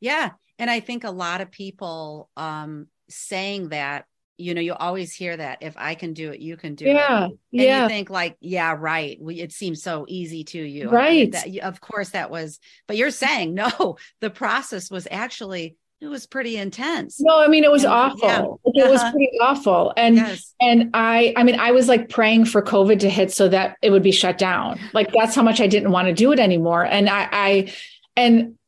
Yeah. 0.00 0.32
And 0.58 0.68
I 0.70 0.80
think 0.80 1.04
a 1.04 1.10
lot 1.10 1.40
of 1.40 1.50
people 1.50 2.28
um, 2.36 2.88
saying 3.08 3.70
that, 3.70 4.04
you 4.36 4.52
know, 4.52 4.60
you 4.60 4.74
always 4.74 5.14
hear 5.14 5.34
that 5.34 5.62
if 5.62 5.72
I 5.78 5.94
can 5.94 6.12
do 6.12 6.30
it, 6.30 6.40
you 6.40 6.58
can 6.58 6.74
do 6.74 6.84
yeah. 6.84 7.24
it. 7.24 7.30
And 7.30 7.38
yeah. 7.52 7.82
you 7.84 7.88
think 7.88 8.10
like, 8.10 8.36
yeah, 8.38 8.76
right. 8.78 9.16
It 9.18 9.52
seems 9.52 9.82
so 9.82 10.04
easy 10.08 10.44
to 10.44 10.60
you. 10.60 10.90
Right. 10.90 11.32
That, 11.32 11.58
of 11.60 11.80
course 11.80 12.10
that 12.10 12.30
was, 12.30 12.60
but 12.86 12.98
you're 12.98 13.10
saying 13.10 13.54
no, 13.54 13.96
the 14.20 14.28
process 14.28 14.90
was 14.90 15.08
actually 15.10 15.76
it 16.02 16.08
was 16.08 16.26
pretty 16.26 16.56
intense. 16.56 17.20
No, 17.20 17.40
I 17.40 17.46
mean 17.46 17.62
it 17.62 17.70
was 17.70 17.84
awful. 17.84 18.60
Yeah. 18.74 18.86
It 18.86 18.90
was 18.90 19.00
uh-huh. 19.00 19.12
pretty 19.12 19.30
awful. 19.40 19.92
And 19.96 20.16
yes. 20.16 20.52
and 20.60 20.90
I 20.94 21.32
I 21.36 21.44
mean 21.44 21.60
I 21.60 21.70
was 21.70 21.86
like 21.86 22.08
praying 22.08 22.46
for 22.46 22.60
COVID 22.60 22.98
to 23.00 23.08
hit 23.08 23.30
so 23.32 23.48
that 23.48 23.76
it 23.82 23.90
would 23.90 24.02
be 24.02 24.10
shut 24.10 24.36
down. 24.36 24.80
Like 24.92 25.12
that's 25.12 25.36
how 25.36 25.42
much 25.42 25.60
I 25.60 25.68
didn't 25.68 25.92
want 25.92 26.08
to 26.08 26.12
do 26.12 26.32
it 26.32 26.40
anymore. 26.40 26.84
And 26.84 27.08
I 27.08 27.28
I 27.30 27.72
and 28.16 28.58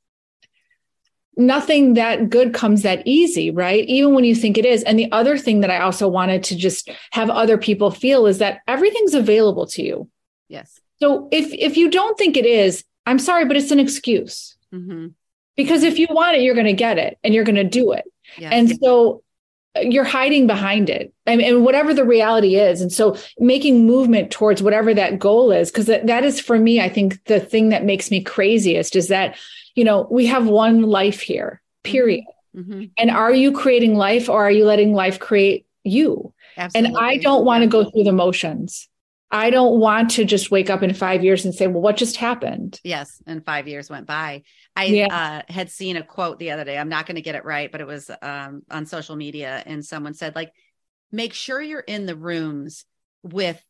nothing 1.37 1.95
that 1.95 2.31
good 2.31 2.55
comes 2.55 2.83
that 2.83 3.03
easy, 3.05 3.51
right? 3.51 3.85
Even 3.87 4.15
when 4.15 4.23
you 4.23 4.37
think 4.37 4.57
it 4.57 4.65
is. 4.65 4.85
And 4.85 4.97
the 4.97 5.11
other 5.11 5.37
thing 5.37 5.61
that 5.63 5.71
I 5.71 5.81
also 5.81 6.07
wanted 6.07 6.45
to 6.45 6.57
just 6.57 6.89
have 7.11 7.31
other 7.31 7.59
people 7.59 7.91
feel 7.91 8.27
is 8.27 8.39
that 8.39 8.61
everything's 8.69 9.15
available 9.15 9.67
to 9.69 9.83
you. 9.83 10.09
Yes. 10.47 10.79
So 11.03 11.29
if 11.33 11.53
if 11.53 11.77
you 11.77 11.91
don't 11.91 12.17
think 12.17 12.37
it 12.37 12.47
is, 12.47 12.85
I'm 13.07 13.19
sorry, 13.19 13.45
but 13.45 13.57
it's 13.57 13.73
an 13.73 13.81
excuse. 13.81 14.57
Mm-hmm 14.73 15.09
because 15.57 15.83
if 15.83 15.99
you 15.99 16.07
want 16.11 16.37
it 16.37 16.43
you're 16.43 16.55
going 16.55 16.67
to 16.67 16.73
get 16.73 16.99
it 16.99 17.19
and 17.25 17.35
you're 17.35 17.45
going 17.45 17.55
to 17.55 17.65
do 17.65 17.93
it 17.93 18.05
yes. 18.37 18.53
and 18.53 18.79
so 18.81 19.23
uh, 19.77 19.81
you're 19.81 20.05
hiding 20.05 20.47
behind 20.47 20.89
it 20.89 21.13
and, 21.27 21.41
and, 21.41 21.65
whatever 21.65 21.93
the 21.93 22.05
reality 22.05 22.57
is 22.57 22.81
and 22.81 22.93
so 22.93 23.17
making 23.39 23.87
movement 23.87 24.31
towards 24.31 24.63
whatever 24.63 24.95
that 24.95 25.19
goal 25.19 25.51
is 25.51 25.71
because 25.71 25.87
that, 25.87 26.07
that 26.07 26.25
is 26.25 26.41
for 26.41 26.59
me 26.59 26.81
i 26.81 26.89
think 26.89 27.23
the 27.25 27.41
thing 27.41 27.71
that 27.71 27.85
makes 27.85 28.11
me 28.11 28.23
craziest 28.23 28.97
is 28.97 29.09
that 29.09 29.37
you 29.75 29.85
know 29.85 30.07
we 30.11 30.27
have 30.27 30.47
one 30.47 30.83
life 30.83 31.21
here 31.21 31.61
period 31.83 32.25
mm-hmm. 32.57 32.73
mm-hmm. 32.73 32.85
and 32.99 33.11
are 33.11 33.33
you 33.33 33.53
creating 33.53 33.95
life 33.95 34.29
or 34.29 34.45
are 34.45 34.51
you 34.51 34.65
letting 34.65 34.95
life 34.95 35.19
create 35.19 35.67
you 35.83 36.33
Absolutely. 36.57 36.97
and 36.97 36.99
i 36.99 37.17
don't 37.17 37.45
want 37.45 37.63
to 37.63 37.69
go 37.69 37.91
through 37.91 38.05
the 38.05 38.13
motions 38.13 38.89
I 39.35 39.51
don't 39.51 39.81
want 39.81 40.13
to 40.13 40.25
just 40.25 40.53
wake 40.53 40.71
up 40.71 40.85
in 40.85 40.95
five 40.95 41.25
years 41.25 41.45
and 41.45 41.53
say, 41.53 41.67
well, 41.67 41.83
what 41.83 41.97
just 41.97 42.17
happened? 42.17 42.81
Yes. 42.85 43.21
And 43.27 43.45
five 43.45 43.67
years 43.67 43.91
went 43.91 44.07
by. 44.07 44.45
I 44.77 44.85
yeah. 44.87 45.43
uh, 45.49 45.53
had 45.53 45.71
seen 45.71 45.97
a 45.97 46.03
quote 46.03 46.39
the 46.39 46.51
other 46.51 46.65
day. 46.65 46.79
I'm 46.79 46.89
not 46.89 47.07
going 47.07 47.17
to 47.17 47.23
get 47.23 47.35
it 47.35 47.45
right, 47.45 47.71
but 47.71 47.81
it 47.81 47.87
was 47.87 48.11
um, 48.23 48.63
on 48.71 48.87
social 48.87 49.17
media. 49.17 49.63
And 49.65 49.85
someone 49.85 50.15
said, 50.15 50.35
like, 50.35 50.53
make 51.13 51.33
sure 51.33 51.61
you're 51.61 51.81
in 51.81 52.07
the 52.07 52.17
rooms 52.17 52.85
with 53.23 53.63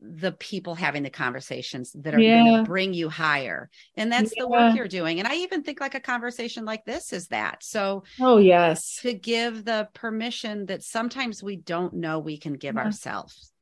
the 0.00 0.32
people 0.32 0.74
having 0.74 1.04
the 1.04 1.10
conversations 1.10 1.92
that 1.94 2.14
are 2.14 2.18
yeah. 2.18 2.42
going 2.42 2.64
to 2.64 2.68
bring 2.68 2.92
you 2.92 3.08
higher. 3.08 3.70
And 3.96 4.10
that's 4.10 4.32
yeah. 4.36 4.42
the 4.42 4.48
work 4.48 4.76
you're 4.76 4.88
doing. 4.88 5.18
And 5.18 5.28
I 5.28 5.36
even 5.36 5.62
think 5.62 5.80
like 5.80 5.94
a 5.94 6.00
conversation 6.00 6.64
like 6.64 6.84
this 6.84 7.12
is 7.12 7.28
that. 7.28 7.62
So, 7.62 8.04
oh, 8.20 8.38
yes. 8.38 8.98
To 9.02 9.14
give 9.14 9.64
the 9.64 9.88
permission 9.94 10.66
that 10.66 10.82
sometimes 10.82 11.42
we 11.42 11.56
don't 11.56 11.94
know 11.94 12.18
we 12.18 12.36
can 12.36 12.54
give 12.54 12.74
yeah. 12.74 12.82
ourselves 12.82 13.52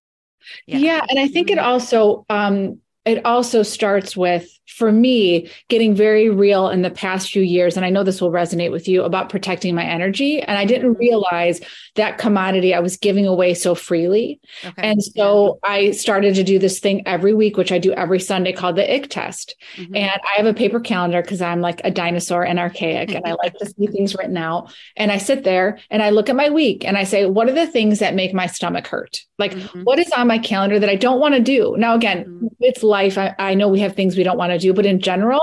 yeah. 0.67 0.79
yeah 0.79 1.07
and 1.09 1.19
i 1.19 1.29
think 1.29 1.51
it 1.51 1.59
mm-hmm. 1.59 1.69
also 1.69 2.25
um 2.29 2.81
it 3.05 3.25
also 3.25 3.63
starts 3.63 4.17
with 4.17 4.47
for 4.71 4.93
me 4.93 5.51
getting 5.69 5.95
very 5.95 6.31
real 6.31 6.69
in 6.69 6.83
the 6.83 6.91
past 6.91 7.31
few 7.31 7.43
years 7.43 7.77
and 7.77 7.85
i 7.85 7.91
know 7.91 8.05
this 8.05 8.21
will 8.21 8.31
resonate 8.31 8.71
with 8.71 8.87
you 8.87 9.03
about 9.03 9.29
protecting 9.29 9.75
my 9.75 9.85
energy 9.85 10.41
and 10.41 10.57
i 10.57 10.65
didn't 10.65 10.93
mm-hmm. 10.93 11.01
realize 11.01 11.61
that 11.97 12.19
commodity 12.19 12.73
i 12.73 12.79
was 12.79 12.97
giving 12.97 13.27
away 13.27 13.53
so 13.53 13.75
freely 13.75 14.41
okay. 14.65 14.81
and 14.81 15.03
so 15.03 15.59
yeah. 15.65 15.71
i 15.71 15.91
started 15.91 16.37
to 16.37 16.45
do 16.45 16.57
this 16.59 16.79
thing 16.79 17.03
every 17.05 17.35
week 17.35 17.57
which 17.57 17.73
i 17.73 17.79
do 17.79 17.93
every 17.95 18.21
sunday 18.21 18.53
called 18.53 18.77
the 18.77 18.95
ick 18.95 19.11
test 19.11 19.57
mm-hmm. 19.75 19.97
and 19.97 20.21
i 20.33 20.37
have 20.37 20.47
a 20.47 20.55
paper 20.55 20.79
calendar 20.79 21.21
because 21.21 21.43
i'm 21.43 21.61
like 21.61 21.81
a 21.83 21.91
dinosaur 21.91 22.45
and 22.45 22.61
archaic 22.61 23.13
and 23.13 23.27
i 23.27 23.33
like 23.33 23.55
to 23.55 23.67
see 23.77 23.87
things 23.89 24.15
written 24.15 24.37
out 24.37 24.73
and 24.97 25.11
i 25.11 25.19
sit 25.19 25.43
there 25.43 25.79
and 25.91 26.01
i 26.01 26.11
look 26.11 26.29
at 26.29 26.37
my 26.37 26.49
week 26.49 26.85
and 26.85 26.97
i 26.97 27.03
say 27.03 27.27
what 27.27 27.49
are 27.49 27.53
the 27.53 27.67
things 27.67 27.99
that 27.99 28.15
make 28.15 28.33
my 28.33 28.47
stomach 28.47 28.87
hurt 28.87 29.25
like 29.37 29.53
mm-hmm. 29.53 29.83
what 29.83 29.99
is 29.99 30.13
on 30.13 30.29
my 30.29 30.39
calendar 30.39 30.79
that 30.79 30.89
i 30.89 30.95
don't 30.95 31.19
want 31.19 31.35
to 31.35 31.41
do 31.41 31.75
now 31.77 31.97
again 31.97 32.25
mm-hmm. 32.25 32.47
it's 32.61 32.85
life 32.85 33.19
I, 33.19 33.35
I 33.39 33.55
know 33.55 33.69
we 33.69 33.81
have 33.81 33.97
things 33.97 34.17
we 34.17 34.23
don't 34.23 34.39
want 34.39 34.53
to 34.53 34.59
do 34.61 34.73
but 34.73 34.87
in 34.87 35.01
general 35.01 35.40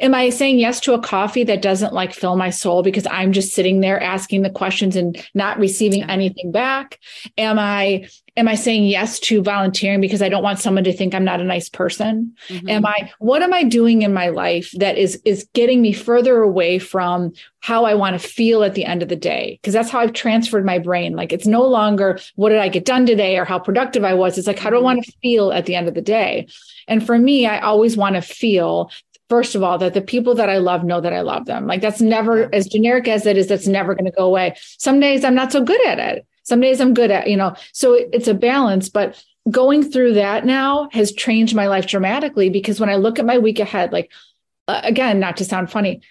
am 0.00 0.14
i 0.14 0.30
saying 0.30 0.58
yes 0.58 0.80
to 0.80 0.94
a 0.94 1.00
coffee 1.00 1.44
that 1.44 1.62
doesn't 1.62 1.92
like 1.92 2.14
fill 2.14 2.36
my 2.36 2.50
soul 2.50 2.82
because 2.82 3.06
i'm 3.10 3.32
just 3.32 3.52
sitting 3.52 3.80
there 3.80 4.02
asking 4.02 4.42
the 4.42 4.50
questions 4.50 4.96
and 4.96 5.22
not 5.34 5.58
receiving 5.58 6.08
anything 6.08 6.52
back? 6.52 6.98
Am 7.36 7.58
i 7.58 8.08
am 8.36 8.48
i 8.48 8.54
saying 8.54 8.84
yes 8.84 9.18
to 9.18 9.42
volunteering 9.42 10.00
because 10.00 10.22
i 10.22 10.28
don't 10.28 10.42
want 10.42 10.58
someone 10.58 10.84
to 10.84 10.92
think 10.92 11.14
i'm 11.14 11.24
not 11.24 11.40
a 11.40 11.44
nice 11.44 11.68
person? 11.68 12.34
Mm-hmm. 12.48 12.68
am 12.68 12.86
i 12.86 13.12
what 13.18 13.42
am 13.42 13.52
i 13.52 13.62
doing 13.62 14.02
in 14.02 14.12
my 14.12 14.28
life 14.28 14.70
that 14.76 14.98
is 14.98 15.20
is 15.24 15.48
getting 15.52 15.82
me 15.82 15.92
further 15.92 16.38
away 16.42 16.78
from 16.78 17.32
how 17.60 17.84
i 17.84 17.94
want 17.94 18.20
to 18.20 18.28
feel 18.28 18.62
at 18.62 18.74
the 18.74 18.84
end 18.84 19.02
of 19.02 19.08
the 19.08 19.16
day? 19.16 19.58
Because 19.60 19.74
that's 19.74 19.90
how 19.90 20.00
i've 20.00 20.12
transferred 20.12 20.64
my 20.64 20.78
brain. 20.78 21.14
Like 21.14 21.32
it's 21.32 21.46
no 21.46 21.62
longer 21.62 22.18
what 22.36 22.50
did 22.50 22.58
i 22.58 22.68
get 22.68 22.84
done 22.84 23.06
today 23.06 23.38
or 23.38 23.44
how 23.44 23.58
productive 23.58 24.04
i 24.04 24.14
was? 24.14 24.38
It's 24.38 24.46
like 24.46 24.58
how 24.58 24.70
do 24.70 24.76
i 24.76 24.80
want 24.80 25.04
to 25.04 25.12
feel 25.22 25.52
at 25.52 25.66
the 25.66 25.74
end 25.74 25.88
of 25.88 25.94
the 25.94 26.02
day? 26.02 26.48
And 26.88 27.04
for 27.04 27.18
me 27.18 27.46
i 27.46 27.60
always 27.60 27.96
want 27.96 28.16
to 28.16 28.22
feel 28.22 28.90
first 29.28 29.54
of 29.54 29.62
all 29.62 29.78
that 29.78 29.94
the 29.94 30.00
people 30.00 30.34
that 30.34 30.48
i 30.48 30.58
love 30.58 30.84
know 30.84 31.00
that 31.00 31.12
i 31.12 31.20
love 31.20 31.46
them. 31.46 31.66
Like 31.66 31.80
that's 31.80 32.00
never 32.00 32.52
as 32.54 32.66
generic 32.66 33.06
as 33.08 33.26
it 33.26 33.36
is 33.36 33.46
that's 33.46 33.68
never 33.68 33.94
going 33.94 34.06
to 34.06 34.10
go 34.10 34.26
away. 34.26 34.56
Some 34.78 35.00
days 35.00 35.24
i'm 35.24 35.34
not 35.34 35.52
so 35.52 35.62
good 35.62 35.84
at 35.86 35.98
it 35.98 36.26
some 36.50 36.60
days 36.60 36.80
i'm 36.80 36.92
good 36.92 37.10
at 37.10 37.28
you 37.28 37.36
know 37.36 37.54
so 37.72 37.94
it's 37.94 38.28
a 38.28 38.34
balance 38.34 38.88
but 38.88 39.22
going 39.50 39.82
through 39.82 40.12
that 40.12 40.44
now 40.44 40.88
has 40.92 41.12
changed 41.12 41.54
my 41.54 41.66
life 41.66 41.86
dramatically 41.86 42.50
because 42.50 42.78
when 42.78 42.90
i 42.90 42.96
look 42.96 43.18
at 43.18 43.24
my 43.24 43.38
week 43.38 43.58
ahead 43.58 43.92
like 43.92 44.10
uh, 44.68 44.80
again 44.84 45.18
not 45.18 45.36
to 45.38 45.44
sound 45.44 45.70
funny 45.70 46.02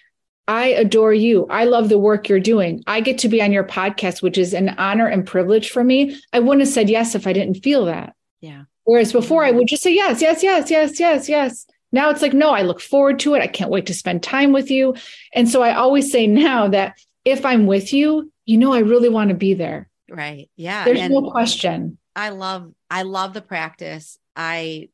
I 0.48 0.68
adore 0.68 1.14
you. 1.14 1.46
I 1.48 1.62
love 1.62 1.88
the 1.88 1.98
work 1.98 2.28
you're 2.28 2.40
doing. 2.40 2.82
I 2.84 3.02
get 3.02 3.18
to 3.18 3.28
be 3.28 3.40
on 3.40 3.52
your 3.52 3.62
podcast, 3.62 4.20
which 4.20 4.36
is 4.36 4.52
an 4.52 4.70
honor 4.70 5.06
and 5.06 5.24
privilege 5.24 5.70
for 5.70 5.84
me. 5.84 6.20
I 6.32 6.40
wouldn't 6.40 6.62
have 6.66 6.74
said 6.74 6.90
yes 6.90 7.14
if 7.14 7.28
I 7.28 7.32
didn't 7.32 7.62
feel 7.62 7.84
that. 7.84 8.16
Yeah 8.40 8.64
Whereas 8.84 9.12
before 9.12 9.44
I 9.44 9.50
would 9.50 9.68
just 9.68 9.82
say 9.82 9.94
yes, 9.94 10.20
yes, 10.20 10.42
yes, 10.42 10.70
yes, 10.70 10.98
yes, 10.98 11.28
yes. 11.28 11.66
Now 11.92 12.10
it's 12.10 12.22
like, 12.22 12.32
no, 12.32 12.50
I 12.50 12.62
look 12.62 12.80
forward 12.80 13.18
to 13.20 13.34
it. 13.34 13.42
I 13.42 13.46
can't 13.46 13.70
wait 13.70 13.86
to 13.86 13.94
spend 13.94 14.22
time 14.22 14.52
with 14.52 14.70
you. 14.70 14.94
And 15.34 15.48
so 15.48 15.62
I 15.62 15.74
always 15.74 16.10
say 16.10 16.26
now 16.26 16.68
that 16.68 16.98
if 17.24 17.44
I'm 17.44 17.66
with 17.66 17.92
you, 17.92 18.32
you 18.46 18.58
know, 18.58 18.72
I 18.72 18.80
really 18.80 19.08
want 19.08 19.28
to 19.28 19.36
be 19.36 19.54
there. 19.54 19.88
Right. 20.10 20.50
Yeah. 20.56 20.84
There's 20.84 21.00
and 21.00 21.12
no 21.12 21.30
question. 21.30 21.98
I 22.16 22.30
love, 22.30 22.72
I 22.90 23.02
love 23.02 23.32
the 23.32 23.42
practice. 23.42 24.18
I 24.34 24.88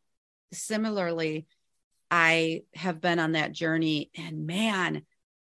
similarly, 0.53 1.47
I 2.11 2.63
have 2.75 3.01
been 3.01 3.19
on 3.19 3.33
that 3.33 3.53
journey 3.53 4.11
and 4.17 4.47
man, 4.47 5.03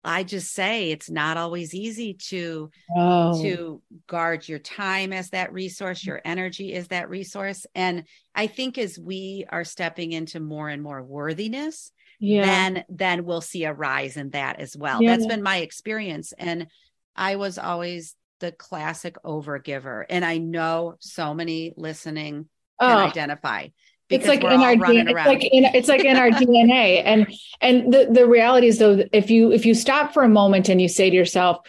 I 0.05 0.23
just 0.23 0.53
say 0.53 0.91
it's 0.91 1.09
not 1.09 1.35
always 1.35 1.73
easy 1.73 2.13
to 2.29 2.69
oh. 2.95 3.41
to 3.41 3.81
guard 4.07 4.47
your 4.47 4.59
time 4.59 5.11
as 5.11 5.31
that 5.31 5.51
resource, 5.51 6.05
your 6.05 6.21
energy 6.23 6.73
is 6.73 6.89
that 6.89 7.09
resource. 7.09 7.65
And 7.73 8.03
I 8.35 8.45
think 8.47 8.77
as 8.77 8.99
we 8.99 9.45
are 9.49 9.63
stepping 9.63 10.11
into 10.11 10.39
more 10.39 10.69
and 10.69 10.83
more 10.83 11.01
worthiness, 11.01 11.91
yeah. 12.19 12.45
then 12.45 12.85
then 12.87 13.25
we'll 13.25 13.41
see 13.41 13.63
a 13.63 13.73
rise 13.73 14.15
in 14.15 14.29
that 14.29 14.59
as 14.59 14.77
well. 14.77 15.01
Yeah. 15.01 15.15
That's 15.15 15.25
been 15.27 15.43
my 15.43 15.57
experience. 15.57 16.33
And 16.37 16.67
I 17.15 17.37
was 17.37 17.57
always 17.57 18.15
the 18.45 18.51
classic 18.51 19.17
overgiver. 19.23 20.05
And 20.07 20.23
I 20.23 20.37
know 20.37 20.95
so 20.99 21.33
many 21.33 21.73
listening 21.75 22.47
can 22.79 22.97
oh. 22.97 23.05
identify 23.05 23.67
it's 24.09 24.27
like 24.27 24.43
in 24.43 24.61
our 24.61 24.75
DNA, 24.75 25.09
it's 25.09 25.25
like 25.25 25.43
in, 25.43 25.65
it's 25.65 25.87
like 25.87 26.05
in 26.05 26.15
our 26.15 26.29
DNA 26.29 27.01
and 27.03 27.33
and 27.59 27.91
the 27.91 28.07
the 28.11 28.27
reality 28.27 28.67
is 28.67 28.77
though 28.77 29.03
if 29.11 29.31
you 29.31 29.51
if 29.51 29.65
you 29.65 29.73
stop 29.73 30.13
for 30.13 30.23
a 30.23 30.29
moment 30.29 30.69
and 30.69 30.79
you 30.79 30.87
say 30.87 31.09
to 31.09 31.15
yourself 31.15 31.65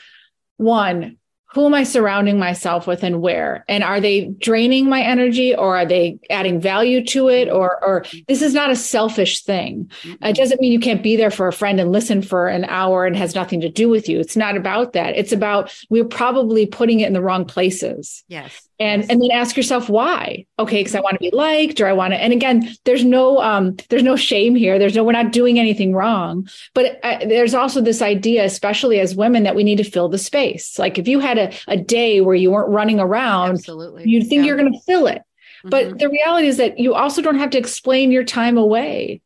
one 0.58 1.16
who 1.52 1.66
am 1.66 1.74
I 1.74 1.84
surrounding 1.84 2.38
myself 2.38 2.86
with 2.86 3.02
and 3.02 3.22
where? 3.22 3.64
And 3.68 3.82
are 3.84 4.00
they 4.00 4.26
draining 4.26 4.88
my 4.88 5.00
energy 5.00 5.54
or 5.54 5.76
are 5.76 5.86
they 5.86 6.18
adding 6.28 6.60
value 6.60 7.04
to 7.06 7.28
it? 7.28 7.48
Or, 7.48 7.82
or 7.84 8.04
this 8.28 8.42
is 8.42 8.52
not 8.52 8.70
a 8.70 8.76
selfish 8.76 9.42
thing. 9.42 9.90
It 10.04 10.36
doesn't 10.36 10.60
mean 10.60 10.72
you 10.72 10.80
can't 10.80 11.02
be 11.02 11.16
there 11.16 11.30
for 11.30 11.48
a 11.48 11.52
friend 11.52 11.80
and 11.80 11.92
listen 11.92 12.20
for 12.20 12.48
an 12.48 12.64
hour 12.64 13.06
and 13.06 13.16
has 13.16 13.34
nothing 13.34 13.60
to 13.62 13.68
do 13.68 13.88
with 13.88 14.08
you. 14.08 14.20
It's 14.20 14.36
not 14.36 14.56
about 14.56 14.92
that. 14.94 15.16
It's 15.16 15.32
about 15.32 15.72
we're 15.88 16.04
probably 16.04 16.66
putting 16.66 17.00
it 17.00 17.06
in 17.06 17.12
the 17.12 17.22
wrong 17.22 17.44
places. 17.44 18.24
Yes. 18.28 18.65
And 18.78 19.02
yes. 19.02 19.10
and 19.10 19.22
then 19.22 19.30
ask 19.30 19.56
yourself 19.56 19.88
why. 19.88 20.44
Okay, 20.58 20.80
because 20.80 20.94
I 20.94 21.00
want 21.00 21.14
to 21.14 21.20
be 21.20 21.30
liked 21.34 21.80
or 21.80 21.86
I 21.86 21.94
want 21.94 22.12
to. 22.12 22.20
And 22.20 22.32
again, 22.32 22.68
there's 22.84 23.04
no 23.04 23.38
um 23.40 23.76
there's 23.88 24.02
no 24.02 24.16
shame 24.16 24.54
here. 24.54 24.78
There's 24.78 24.94
no 24.94 25.02
we're 25.02 25.12
not 25.12 25.32
doing 25.32 25.58
anything 25.58 25.94
wrong. 25.94 26.48
But 26.74 27.00
uh, 27.02 27.20
there's 27.26 27.54
also 27.54 27.80
this 27.80 28.02
idea, 28.02 28.44
especially 28.44 29.00
as 29.00 29.16
women, 29.16 29.44
that 29.44 29.56
we 29.56 29.64
need 29.64 29.78
to 29.78 29.84
fill 29.84 30.08
the 30.08 30.18
space. 30.18 30.78
Like 30.78 30.98
if 30.98 31.08
you 31.08 31.20
had 31.20 31.38
a 31.38 31.52
a, 31.68 31.76
day 31.76 32.20
where 32.20 32.34
you 32.34 32.50
weren't 32.50 32.70
running 32.70 33.00
around, 33.00 33.50
Absolutely. 33.50 34.04
you'd 34.06 34.26
think 34.26 34.40
yeah. 34.40 34.46
you're 34.46 34.56
going 34.56 34.72
to 34.72 34.80
fill 34.80 35.06
it. 35.06 35.22
Mm-hmm. 35.64 35.68
But 35.70 35.98
the 35.98 36.08
reality 36.08 36.48
is 36.48 36.56
that 36.56 36.78
you 36.78 36.94
also 36.94 37.22
don't 37.22 37.38
have 37.38 37.50
to 37.50 37.58
explain 37.58 38.10
your 38.10 38.24
time 38.24 38.58
away. 38.58 39.20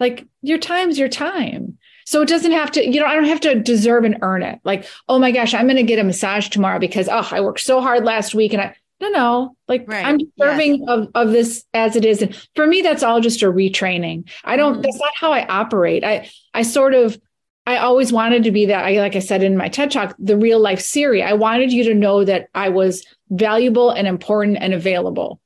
Like 0.00 0.26
your 0.42 0.58
time's 0.58 0.98
your 0.98 1.08
time. 1.08 1.78
So 2.06 2.22
it 2.22 2.28
doesn't 2.28 2.52
have 2.52 2.70
to, 2.72 2.86
you 2.86 3.00
know, 3.00 3.06
I 3.06 3.14
don't 3.14 3.24
have 3.24 3.40
to 3.40 3.56
deserve 3.56 4.04
and 4.04 4.18
earn 4.22 4.42
it. 4.42 4.60
Like, 4.62 4.86
oh 5.08 5.18
my 5.18 5.32
gosh, 5.32 5.54
I'm 5.54 5.66
going 5.66 5.76
to 5.76 5.82
get 5.82 5.98
a 5.98 6.04
massage 6.04 6.48
tomorrow 6.48 6.78
because, 6.78 7.08
oh, 7.08 7.28
I 7.32 7.40
worked 7.40 7.60
so 7.60 7.80
hard 7.80 8.04
last 8.04 8.32
week 8.32 8.52
and 8.52 8.62
I, 8.62 8.76
no, 9.00 9.08
no, 9.10 9.56
like 9.68 9.84
right. 9.86 10.06
I'm 10.06 10.18
deserving 10.18 10.80
yes. 10.80 10.88
of, 10.88 11.08
of 11.14 11.30
this 11.32 11.64
as 11.74 11.96
it 11.96 12.04
is. 12.04 12.22
And 12.22 12.34
for 12.54 12.66
me, 12.66 12.80
that's 12.80 13.02
all 13.02 13.20
just 13.20 13.42
a 13.42 13.46
retraining. 13.46 14.28
I 14.44 14.56
don't, 14.56 14.74
mm-hmm. 14.74 14.82
that's 14.82 14.98
not 14.98 15.14
how 15.14 15.32
I 15.32 15.46
operate. 15.46 16.02
I, 16.02 16.30
I 16.54 16.62
sort 16.62 16.94
of, 16.94 17.20
I 17.66 17.78
always 17.78 18.12
wanted 18.12 18.44
to 18.44 18.52
be 18.52 18.66
that. 18.66 18.84
I, 18.84 18.98
like 19.00 19.16
I 19.16 19.20
said 19.20 19.42
in 19.42 19.56
my 19.56 19.68
TED 19.68 19.90
talk, 19.90 20.14
the 20.18 20.36
real 20.36 20.60
life 20.60 20.80
Siri. 20.80 21.22
I 21.22 21.34
wanted 21.34 21.72
you 21.72 21.84
to 21.84 21.94
know 21.94 22.24
that 22.24 22.48
I 22.54 22.70
was 22.70 23.04
valuable 23.28 23.90
and 23.90 24.06
important 24.06 24.58
and 24.60 24.72
available. 24.72 25.40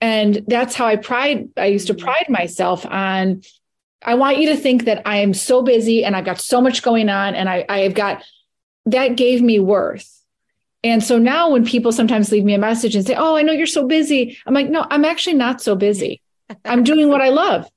And 0.00 0.44
that's 0.48 0.74
how 0.74 0.86
I 0.86 0.96
pride, 0.96 1.48
I 1.56 1.66
used 1.66 1.86
to 1.86 1.94
mm-hmm. 1.94 2.04
pride 2.04 2.26
myself 2.28 2.84
on. 2.84 3.42
I 4.04 4.14
want 4.14 4.38
you 4.38 4.48
to 4.48 4.56
think 4.56 4.84
that 4.84 5.02
I 5.06 5.18
am 5.18 5.32
so 5.32 5.62
busy 5.62 6.04
and 6.04 6.16
I've 6.16 6.24
got 6.24 6.40
so 6.40 6.60
much 6.60 6.82
going 6.82 7.08
on 7.08 7.36
and 7.36 7.48
I, 7.48 7.64
I've 7.68 7.94
got 7.94 8.24
that 8.86 9.16
gave 9.16 9.40
me 9.40 9.60
worth. 9.60 10.21
And 10.84 11.02
so 11.02 11.18
now 11.18 11.50
when 11.50 11.64
people 11.64 11.92
sometimes 11.92 12.32
leave 12.32 12.44
me 12.44 12.54
a 12.54 12.58
message 12.58 12.96
and 12.96 13.06
say, 13.06 13.14
Oh, 13.14 13.36
I 13.36 13.42
know 13.42 13.52
you're 13.52 13.66
so 13.66 13.86
busy, 13.86 14.38
I'm 14.46 14.54
like, 14.54 14.68
No, 14.68 14.86
I'm 14.90 15.04
actually 15.04 15.36
not 15.36 15.60
so 15.60 15.76
busy. 15.76 16.20
I'm 16.64 16.82
doing 16.92 17.08
what 17.08 17.20
I 17.20 17.28
love. 17.28 17.68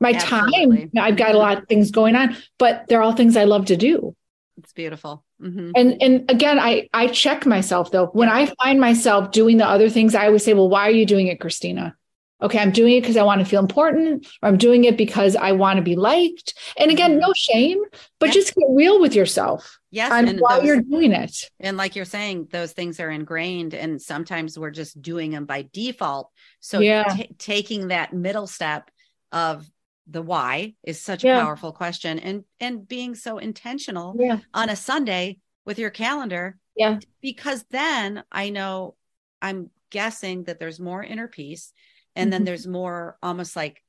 My 0.00 0.12
Absolutely. 0.12 0.88
time 0.88 0.90
i've 0.98 1.16
got 1.16 1.34
a 1.34 1.38
lot 1.38 1.56
of 1.56 1.68
things 1.68 1.90
going 1.90 2.14
on 2.16 2.36
but 2.58 2.84
they're 2.88 3.00
all 3.00 3.12
things 3.14 3.36
i 3.36 3.44
love 3.44 3.66
to 3.66 3.76
do. 3.76 4.14
It's 4.58 4.72
beautiful. 4.72 5.24
Mm-hmm. 5.40 5.70
and 5.74 6.02
and 6.02 6.30
again 6.30 6.58
i 6.58 6.88
i 6.92 7.06
check 7.06 7.46
myself 7.46 7.90
though. 7.90 8.06
When 8.06 8.28
i 8.28 8.52
find 8.62 8.80
myself 8.80 9.30
doing 9.30 9.56
the 9.56 9.66
other 9.66 9.88
things 9.88 10.14
i 10.14 10.26
always 10.26 10.44
say 10.44 10.52
well 10.52 10.68
why 10.68 10.88
are 10.88 10.90
you 10.90 11.06
doing 11.06 11.28
it 11.28 11.40
christina 11.40 11.96
okay 12.44 12.58
i'm 12.58 12.70
doing 12.70 12.96
it 12.96 13.00
because 13.00 13.16
i 13.16 13.22
want 13.22 13.40
to 13.40 13.44
feel 13.44 13.60
important 13.60 14.26
or 14.42 14.48
i'm 14.48 14.58
doing 14.58 14.84
it 14.84 14.96
because 14.96 15.34
i 15.34 15.50
want 15.50 15.78
to 15.78 15.82
be 15.82 15.96
liked 15.96 16.54
and 16.78 16.90
again 16.90 17.12
mm-hmm. 17.12 17.20
no 17.20 17.32
shame 17.34 17.82
but 18.20 18.26
yeah. 18.26 18.32
just 18.32 18.54
get 18.54 18.66
real 18.70 19.00
with 19.00 19.14
yourself 19.14 19.78
yes 19.90 20.12
and 20.12 20.38
while 20.38 20.58
those, 20.58 20.66
you're 20.66 20.82
doing 20.82 21.12
it 21.12 21.50
and 21.58 21.76
like 21.76 21.96
you're 21.96 22.04
saying 22.04 22.46
those 22.52 22.72
things 22.72 23.00
are 23.00 23.10
ingrained 23.10 23.74
and 23.74 24.00
sometimes 24.00 24.58
we're 24.58 24.70
just 24.70 25.00
doing 25.00 25.30
them 25.30 25.46
by 25.46 25.66
default 25.72 26.30
so 26.60 26.78
yeah 26.78 27.04
t- 27.04 27.34
taking 27.38 27.88
that 27.88 28.12
middle 28.12 28.46
step 28.46 28.90
of 29.32 29.68
the 30.06 30.22
why 30.22 30.74
is 30.82 31.00
such 31.00 31.24
yeah. 31.24 31.38
a 31.38 31.42
powerful 31.42 31.72
question 31.72 32.18
and 32.18 32.44
and 32.60 32.86
being 32.86 33.14
so 33.14 33.38
intentional 33.38 34.14
yeah. 34.18 34.38
on 34.52 34.68
a 34.68 34.76
sunday 34.76 35.38
with 35.64 35.78
your 35.78 35.90
calendar 35.90 36.58
yeah 36.76 36.98
because 37.22 37.64
then 37.70 38.22
i 38.30 38.50
know 38.50 38.94
i'm 39.40 39.70
guessing 39.90 40.44
that 40.44 40.58
there's 40.58 40.80
more 40.80 41.02
inner 41.02 41.28
peace 41.28 41.72
and 42.16 42.26
mm-hmm. 42.26 42.30
then 42.30 42.44
there's 42.44 42.66
more 42.66 43.16
almost 43.22 43.56
like 43.56 43.80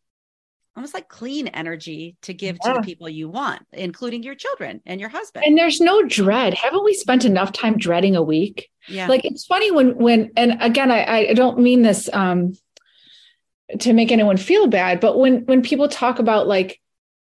almost 0.76 0.94
like 0.94 1.08
clean 1.08 1.48
energy 1.48 2.18
to 2.22 2.34
give 2.34 2.58
yeah. 2.64 2.74
to 2.74 2.80
the 2.80 2.86
people 2.86 3.08
you 3.08 3.30
want 3.30 3.62
including 3.72 4.24
your 4.24 4.36
children 4.36 4.82
and 4.86 5.00
your 5.00 5.10
husband. 5.10 5.46
And 5.46 5.58
there's 5.58 5.80
no 5.80 6.04
dread. 6.04 6.54
Haven't 6.54 6.84
we 6.84 6.94
spent 6.94 7.24
enough 7.24 7.54
time 7.54 7.78
dreading 7.78 8.16
a 8.16 8.22
week? 8.22 8.70
Yeah. 8.88 9.08
Like 9.08 9.24
it's 9.24 9.46
funny 9.46 9.72
when 9.72 9.96
when 9.98 10.32
and 10.36 10.62
again 10.62 10.92
i 10.92 11.30
i 11.30 11.34
don't 11.34 11.60
mean 11.60 11.82
this 11.82 12.10
um 12.14 12.54
to 13.80 13.94
make 13.94 14.12
anyone 14.12 14.38
feel 14.38 14.68
bad 14.68 15.00
but 15.00 15.18
when 15.18 15.46
when 15.46 15.64
people 15.64 15.88
talk 15.88 16.20
about 16.20 16.48
like 16.48 16.80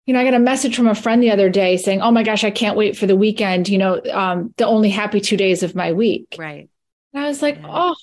you 0.06 0.14
know 0.14 0.20
i 0.20 0.24
got 0.24 0.36
a 0.36 0.40
message 0.40 0.76
from 0.76 0.88
a 0.88 0.94
friend 0.94 1.24
the 1.24 1.32
other 1.32 1.50
day 1.50 1.76
saying 1.76 2.02
oh 2.02 2.12
my 2.12 2.22
gosh 2.22 2.44
i 2.44 2.52
can't 2.52 2.78
wait 2.78 2.96
for 2.96 3.08
the 3.08 3.16
weekend 3.16 3.68
you 3.68 3.80
know 3.80 4.00
um 4.12 4.54
the 4.58 4.66
only 4.66 4.90
happy 4.90 5.20
two 5.20 5.38
days 5.38 5.64
of 5.64 5.74
my 5.74 5.94
week. 5.94 6.36
Right. 6.38 6.70
And 7.14 7.24
i 7.24 7.28
was 7.28 7.42
like 7.42 7.56
yeah. 7.56 7.68
oh 7.68 7.96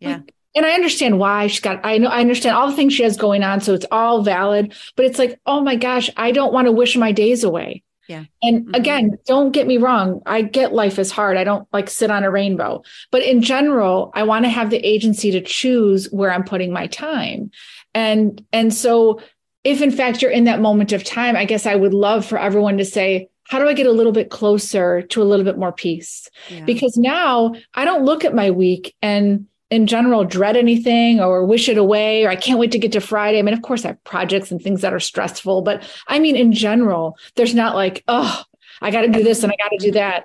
yeah. 0.00 0.08
like, 0.08 0.34
and 0.56 0.66
i 0.66 0.72
understand 0.72 1.18
why 1.18 1.46
she's 1.46 1.60
got 1.60 1.78
i 1.84 1.98
know 1.98 2.08
i 2.08 2.20
understand 2.20 2.56
all 2.56 2.68
the 2.68 2.76
things 2.76 2.92
she 2.92 3.04
has 3.04 3.16
going 3.16 3.44
on 3.44 3.60
so 3.60 3.74
it's 3.74 3.86
all 3.92 4.22
valid 4.22 4.74
but 4.96 5.04
it's 5.04 5.18
like 5.18 5.38
oh 5.46 5.60
my 5.60 5.76
gosh 5.76 6.10
i 6.16 6.32
don't 6.32 6.52
want 6.52 6.66
to 6.66 6.72
wish 6.72 6.96
my 6.96 7.12
days 7.12 7.44
away 7.44 7.82
yeah. 8.08 8.24
And 8.42 8.66
mm-hmm. 8.66 8.74
again, 8.74 9.18
don't 9.26 9.52
get 9.52 9.66
me 9.66 9.78
wrong. 9.78 10.22
I 10.26 10.42
get 10.42 10.72
life 10.72 10.98
is 10.98 11.10
hard. 11.10 11.36
I 11.36 11.44
don't 11.44 11.66
like 11.72 11.90
sit 11.90 12.10
on 12.10 12.24
a 12.24 12.30
rainbow. 12.30 12.82
But 13.10 13.22
in 13.22 13.42
general, 13.42 14.12
I 14.14 14.22
want 14.22 14.44
to 14.44 14.48
have 14.48 14.70
the 14.70 14.84
agency 14.86 15.30
to 15.32 15.40
choose 15.40 16.06
where 16.12 16.32
I'm 16.32 16.44
putting 16.44 16.72
my 16.72 16.86
time. 16.86 17.50
And 17.94 18.44
and 18.52 18.72
so 18.72 19.20
if 19.64 19.82
in 19.82 19.90
fact 19.90 20.22
you're 20.22 20.30
in 20.30 20.44
that 20.44 20.60
moment 20.60 20.92
of 20.92 21.02
time, 21.02 21.36
I 21.36 21.44
guess 21.44 21.66
I 21.66 21.74
would 21.74 21.94
love 21.94 22.24
for 22.24 22.38
everyone 22.38 22.78
to 22.78 22.84
say, 22.84 23.28
how 23.44 23.58
do 23.58 23.68
I 23.68 23.74
get 23.74 23.86
a 23.86 23.92
little 23.92 24.12
bit 24.12 24.30
closer 24.30 25.02
to 25.02 25.22
a 25.22 25.24
little 25.24 25.44
bit 25.44 25.58
more 25.58 25.72
peace? 25.72 26.28
Yeah. 26.48 26.64
Because 26.64 26.96
now 26.96 27.54
I 27.74 27.84
don't 27.84 28.04
look 28.04 28.24
at 28.24 28.34
my 28.34 28.50
week 28.50 28.94
and 29.02 29.46
in 29.70 29.86
general 29.86 30.24
dread 30.24 30.56
anything 30.56 31.20
or 31.20 31.44
wish 31.44 31.68
it 31.68 31.78
away 31.78 32.24
or 32.24 32.30
I 32.30 32.36
can't 32.36 32.58
wait 32.58 32.72
to 32.72 32.78
get 32.78 32.92
to 32.92 33.00
Friday. 33.00 33.38
I 33.38 33.42
mean, 33.42 33.54
of 33.54 33.62
course, 33.62 33.84
I 33.84 33.88
have 33.88 34.04
projects 34.04 34.50
and 34.50 34.62
things 34.62 34.82
that 34.82 34.94
are 34.94 35.00
stressful, 35.00 35.62
but 35.62 35.82
I 36.06 36.18
mean, 36.18 36.36
in 36.36 36.52
general, 36.52 37.18
there's 37.34 37.54
not 37.54 37.74
like, 37.74 38.04
oh, 38.06 38.42
I 38.80 38.90
got 38.90 39.02
to 39.02 39.08
do 39.08 39.22
this 39.24 39.42
and 39.42 39.52
I 39.52 39.56
got 39.56 39.70
to 39.70 39.84
do 39.84 39.92
that. 39.92 40.24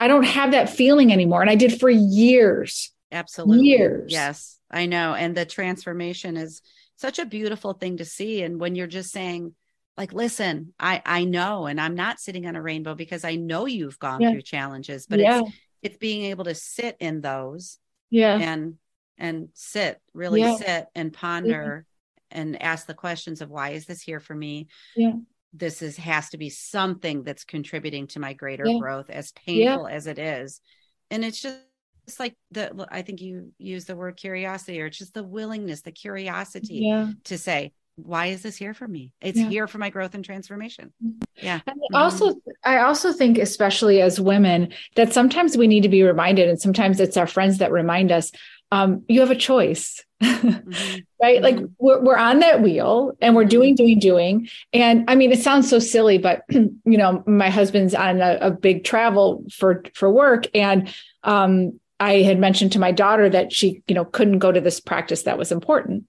I 0.00 0.08
don't 0.08 0.24
have 0.24 0.50
that 0.50 0.68
feeling 0.68 1.12
anymore. 1.12 1.40
And 1.40 1.50
I 1.50 1.54
did 1.54 1.80
for 1.80 1.88
years. 1.88 2.92
Absolutely. 3.10 3.66
Years. 3.66 4.12
Yes, 4.12 4.58
I 4.70 4.86
know. 4.86 5.14
And 5.14 5.36
the 5.36 5.46
transformation 5.46 6.36
is 6.36 6.60
such 6.96 7.18
a 7.18 7.26
beautiful 7.26 7.72
thing 7.72 7.98
to 7.98 8.04
see. 8.04 8.42
And 8.42 8.60
when 8.60 8.74
you're 8.74 8.86
just 8.86 9.12
saying, 9.12 9.54
like, 9.96 10.12
listen, 10.12 10.74
I 10.78 11.00
I 11.06 11.24
know, 11.24 11.66
and 11.66 11.80
I'm 11.80 11.94
not 11.94 12.18
sitting 12.18 12.46
on 12.46 12.56
a 12.56 12.62
rainbow 12.62 12.96
because 12.96 13.24
I 13.24 13.36
know 13.36 13.66
you've 13.66 13.98
gone 14.00 14.20
yeah. 14.20 14.32
through 14.32 14.42
challenges, 14.42 15.06
but 15.06 15.20
yeah. 15.20 15.40
it's 15.40 15.50
it's 15.82 15.96
being 15.98 16.24
able 16.24 16.44
to 16.44 16.54
sit 16.54 16.96
in 16.98 17.20
those 17.20 17.78
yeah 18.10 18.38
and 18.38 18.74
and 19.18 19.48
sit 19.54 20.00
really 20.12 20.40
yeah. 20.40 20.56
sit 20.56 20.86
and 20.94 21.12
ponder 21.12 21.86
yeah. 22.30 22.38
and 22.38 22.62
ask 22.62 22.86
the 22.86 22.94
questions 22.94 23.40
of 23.40 23.50
why 23.50 23.70
is 23.70 23.86
this 23.86 24.00
here 24.00 24.20
for 24.20 24.34
me 24.34 24.68
yeah 24.96 25.12
this 25.52 25.82
is 25.82 25.96
has 25.96 26.30
to 26.30 26.36
be 26.36 26.50
something 26.50 27.22
that's 27.22 27.44
contributing 27.44 28.08
to 28.08 28.18
my 28.18 28.32
greater 28.32 28.66
yeah. 28.66 28.78
growth 28.78 29.08
as 29.08 29.32
painful 29.32 29.86
as 29.86 30.06
it 30.06 30.18
is 30.18 30.60
and 31.10 31.24
it's 31.24 31.40
just 31.40 31.58
it's 32.06 32.20
like 32.20 32.36
the 32.50 32.86
i 32.90 33.02
think 33.02 33.20
you 33.20 33.52
use 33.58 33.84
the 33.84 33.96
word 33.96 34.16
curiosity 34.16 34.80
or 34.80 34.86
it's 34.86 34.98
just 34.98 35.14
the 35.14 35.22
willingness 35.22 35.82
the 35.82 35.92
curiosity 35.92 36.80
to 37.24 37.38
say 37.38 37.72
why 37.96 38.26
is 38.26 38.42
this 38.42 38.56
here 38.56 38.74
for 38.74 38.88
me 38.88 39.12
it's 39.20 39.38
yeah. 39.38 39.48
here 39.48 39.66
for 39.66 39.78
my 39.78 39.90
growth 39.90 40.14
and 40.14 40.24
transformation 40.24 40.92
mm-hmm. 41.04 41.18
yeah 41.36 41.60
and 41.66 41.80
also 41.94 42.34
i 42.64 42.78
also 42.78 43.12
think 43.12 43.38
especially 43.38 44.00
as 44.00 44.20
women 44.20 44.72
that 44.96 45.12
sometimes 45.12 45.56
we 45.56 45.66
need 45.66 45.82
to 45.82 45.88
be 45.88 46.02
reminded 46.02 46.48
and 46.48 46.60
sometimes 46.60 46.98
it's 46.98 47.16
our 47.16 47.26
friends 47.26 47.58
that 47.58 47.70
remind 47.70 48.10
us 48.10 48.32
um, 48.74 49.04
you 49.08 49.20
have 49.20 49.30
a 49.30 49.36
choice. 49.36 50.04
mm-hmm. 50.20 50.98
right? 51.22 51.40
Like 51.40 51.56
mm-hmm. 51.56 51.66
we're, 51.78 52.02
we're 52.02 52.16
on 52.16 52.40
that 52.40 52.60
wheel 52.60 53.12
and 53.20 53.36
we're 53.36 53.44
doing, 53.44 53.74
mm-hmm. 53.74 53.84
doing, 53.84 53.98
doing. 53.98 54.48
And 54.72 55.04
I 55.08 55.14
mean, 55.14 55.30
it 55.30 55.38
sounds 55.38 55.70
so 55.70 55.78
silly, 55.78 56.18
but 56.18 56.42
you 56.50 56.74
know, 56.84 57.22
my 57.26 57.50
husband's 57.50 57.94
on 57.94 58.20
a, 58.20 58.38
a 58.40 58.50
big 58.50 58.82
travel 58.84 59.44
for, 59.52 59.84
for 59.94 60.10
work. 60.10 60.46
And, 60.54 60.92
um, 61.22 61.78
I 62.00 62.22
had 62.22 62.40
mentioned 62.40 62.72
to 62.72 62.80
my 62.80 62.90
daughter 62.90 63.30
that 63.30 63.52
she, 63.52 63.82
you 63.86 63.94
know, 63.94 64.04
couldn't 64.04 64.40
go 64.40 64.50
to 64.50 64.60
this 64.60 64.80
practice 64.80 65.22
that 65.22 65.38
was 65.38 65.52
important. 65.52 66.04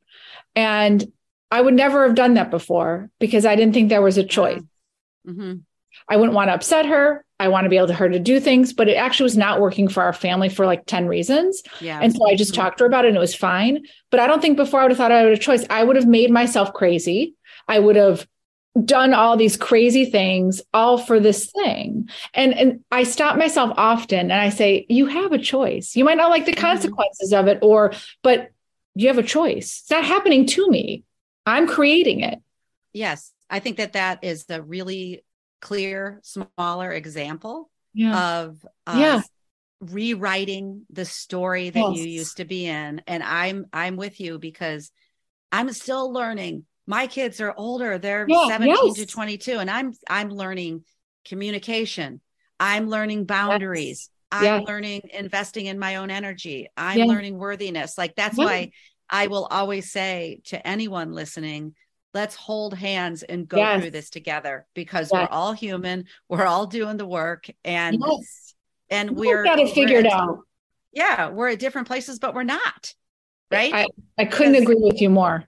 And 0.56 1.06
I 1.52 1.62
would 1.62 1.74
never 1.74 2.06
have 2.06 2.16
done 2.16 2.34
that 2.36 2.52
before 2.52 3.10
because 3.20 3.46
I 3.46 3.56
didn't 3.56 3.74
think 3.74 3.90
there 3.90 4.02
was 4.02 4.18
a 4.18 4.24
choice. 4.24 4.62
Mm-hmm. 5.28 5.56
I 6.10 6.18
wouldn't 6.18 6.36
want 6.36 6.50
to 6.50 6.54
upset 6.54 6.86
her. 6.86 7.24
I 7.40 7.50
want 7.50 7.66
to 7.66 7.70
be 7.70 7.78
able 7.78 7.88
to 7.88 7.94
her 7.94 8.08
to 8.08 8.20
do 8.20 8.40
things, 8.40 8.74
but 8.74 8.88
it 8.88 8.96
actually 8.96 9.26
was 9.26 9.38
not 9.38 9.60
working 9.60 9.88
for 9.88 10.04
our 10.04 10.14
family 10.14 10.50
for 10.50 10.66
like 10.66 10.86
10 10.86 11.08
reasons. 11.08 11.64
Yeah. 11.82 12.00
And 12.02 12.16
so 12.16 12.28
I 12.28 12.36
just 12.36 12.54
mm-hmm. 12.54 12.62
talked 12.62 12.78
to 12.78 12.84
her 12.84 12.88
about 12.88 13.06
it 13.06 13.10
and 13.10 13.18
it 13.18 13.22
was 13.22 13.36
fine. 13.36 13.86
But 14.10 14.20
I 14.20 14.28
don't 14.28 14.42
think 14.42 14.58
before 14.58 14.80
I 14.80 14.84
would 14.84 14.92
have 14.92 14.98
thought 14.98 15.12
I 15.12 15.20
had 15.20 15.28
a 15.28 15.38
choice. 15.38 15.66
I 15.70 15.84
would 15.84 15.96
have 15.96 16.08
made 16.08 16.32
myself 16.32 16.74
crazy. 16.74 17.36
I 17.68 17.80
would 17.80 17.96
have 17.96 18.26
done 18.84 19.14
all 19.14 19.38
these 19.38 19.56
crazy 19.56 20.06
things 20.06 20.62
all 20.74 20.98
for 20.98 21.20
this 21.20 21.50
thing. 21.52 22.10
And 22.34 22.54
and 22.54 22.84
I 22.92 23.04
stop 23.04 23.38
myself 23.38 23.74
often 23.78 24.32
and 24.32 24.34
I 24.34 24.50
say, 24.50 24.86
you 24.90 25.06
have 25.06 25.32
a 25.32 25.38
choice. 25.38 25.96
You 25.96 26.04
might 26.06 26.18
not 26.18 26.30
like 26.30 26.46
the 26.46 26.52
mm-hmm. 26.52 26.62
consequences 26.62 27.32
mm-hmm. 27.32 27.48
of 27.48 27.56
it, 27.56 27.60
or 27.62 27.94
but 28.22 28.50
you 28.94 29.08
have 29.08 29.18
a 29.18 29.24
choice. 29.24 29.82
It's 29.82 29.92
not 29.92 30.06
happening 30.06 30.46
to 30.48 30.70
me. 30.70 31.04
I'm 31.46 31.68
creating 31.68 32.22
it. 32.22 32.40
Yes. 32.94 33.32
I 33.50 33.60
think 33.60 33.78
that 33.78 33.94
that 33.94 34.24
is 34.24 34.46
a 34.50 34.62
really 34.62 35.24
clear, 35.62 36.20
smaller 36.24 36.92
example 36.92 37.70
yeah. 37.94 38.40
of 38.40 38.66
yeah. 38.88 39.22
rewriting 39.80 40.86
the 40.90 41.06
story 41.06 41.70
that 41.70 41.80
yes. 41.80 41.98
you 41.98 42.08
used 42.08 42.38
to 42.38 42.46
be 42.46 42.66
in. 42.66 43.02
And 43.08 43.24
I'm 43.24 43.66
I'm 43.72 43.96
with 43.96 44.20
you 44.20 44.40
because 44.40 44.92
I'm 45.52 45.72
still 45.72 46.12
learning. 46.12 46.66
My 46.88 47.08
kids 47.08 47.42
are 47.42 47.54
older; 47.56 47.98
they're 47.98 48.26
yeah, 48.28 48.48
17 48.48 48.76
yes. 48.76 48.96
to 48.98 49.06
22, 49.06 49.60
and 49.60 49.70
I'm 49.70 49.94
I'm 50.10 50.30
learning 50.30 50.84
communication. 51.26 52.22
I'm 52.60 52.90
learning 52.90 53.26
boundaries. 53.26 54.10
Yes. 54.32 54.44
I'm 54.44 54.64
learning 54.64 55.10
investing 55.14 55.66
in 55.66 55.80
my 55.80 55.96
own 55.98 56.10
energy. 56.12 56.68
I'm 56.76 57.08
learning 57.08 57.38
worthiness. 57.38 57.98
Like 57.98 58.16
that's 58.16 58.38
why 58.38 58.72
I 59.10 59.28
will 59.28 59.46
always 59.46 59.91
say 59.91 60.41
to 60.46 60.68
anyone 60.68 61.13
listening, 61.13 61.76
let's 62.15 62.34
hold 62.34 62.74
hands 62.74 63.22
and 63.24 63.48
go 63.48 63.58
yes. 63.58 63.82
through 63.82 63.91
this 63.91 64.10
together 64.10 64.65
because 64.74 65.12
yes. 65.13 65.28
we're 65.30 65.36
all 65.36 65.52
human 65.52 66.06
we're 66.30 66.46
all 66.46 66.65
doing 66.65 66.96
the 66.98 67.06
work 67.06 67.48
and 67.65 68.02
yes. 68.02 68.56
and 68.89 69.12
we're 69.12 69.44
got 69.44 69.58
to 69.58 69.68
figure 69.68 70.00
it 70.00 70.08
out 70.08 70.39
yeah 70.94 71.30
we're 71.30 71.50
at 71.50 71.60
different 71.60 71.88
places 71.88 72.18
but 72.18 72.34
we're 72.34 72.44
not 72.44 72.94
right 73.52 73.74
i, 73.74 73.88
I 74.18 74.26
couldn't 74.26 74.54
because, 74.54 74.63
agree 74.63 74.78
with 74.80 75.02
you 75.02 75.10
more 75.10 75.44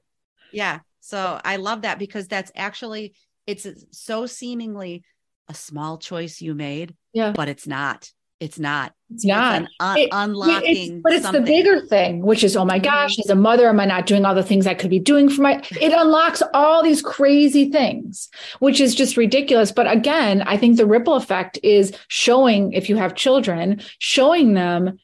yeah 0.51 0.79
so 0.99 1.39
i 1.43 1.55
love 1.55 1.83
that 1.83 1.99
because 1.99 2.27
that's 2.27 2.51
actually 2.53 3.15
it's 3.47 3.65
so 3.91 4.25
seemingly 4.25 5.03
a 5.47 5.53
small 5.53 5.97
choice 5.97 6.41
you 6.41 6.53
made 6.53 6.93
yeah 7.13 7.31
but 7.31 7.47
it's 7.47 7.65
not 7.65 8.11
it's 8.39 8.59
not. 8.59 8.93
It's 9.09 9.25
not 9.25 9.63
it's 9.63 9.73
un- 9.79 9.97
it, 9.97 10.09
unlocking. 10.11 10.93
It's, 10.93 11.01
but 11.03 11.13
it's 11.13 11.23
something. 11.23 11.43
the 11.43 11.51
bigger 11.51 11.81
thing, 11.81 12.21
which 12.21 12.43
is, 12.43 12.55
oh 12.55 12.65
my 12.65 12.77
gosh, 12.77 13.13
mm-hmm. 13.13 13.21
as 13.21 13.29
a 13.29 13.35
mother, 13.35 13.67
am 13.67 13.79
I 13.79 13.85
not 13.85 14.05
doing 14.05 14.25
all 14.25 14.35
the 14.35 14.43
things 14.43 14.67
I 14.67 14.75
could 14.75 14.89
be 14.89 14.99
doing 14.99 15.29
for 15.29 15.41
my? 15.41 15.63
It 15.81 15.91
unlocks 15.91 16.43
all 16.53 16.83
these 16.83 17.01
crazy 17.01 17.71
things, 17.71 18.29
which 18.59 18.79
is 18.79 18.93
just 18.93 19.17
ridiculous. 19.17 19.71
But 19.71 19.89
again, 19.91 20.43
I 20.43 20.57
think 20.57 20.77
the 20.77 20.85
ripple 20.85 21.15
effect 21.15 21.57
is 21.63 21.93
showing, 22.09 22.73
if 22.73 22.89
you 22.89 22.95
have 22.97 23.15
children, 23.15 23.81
showing 23.99 24.53
them 24.53 24.99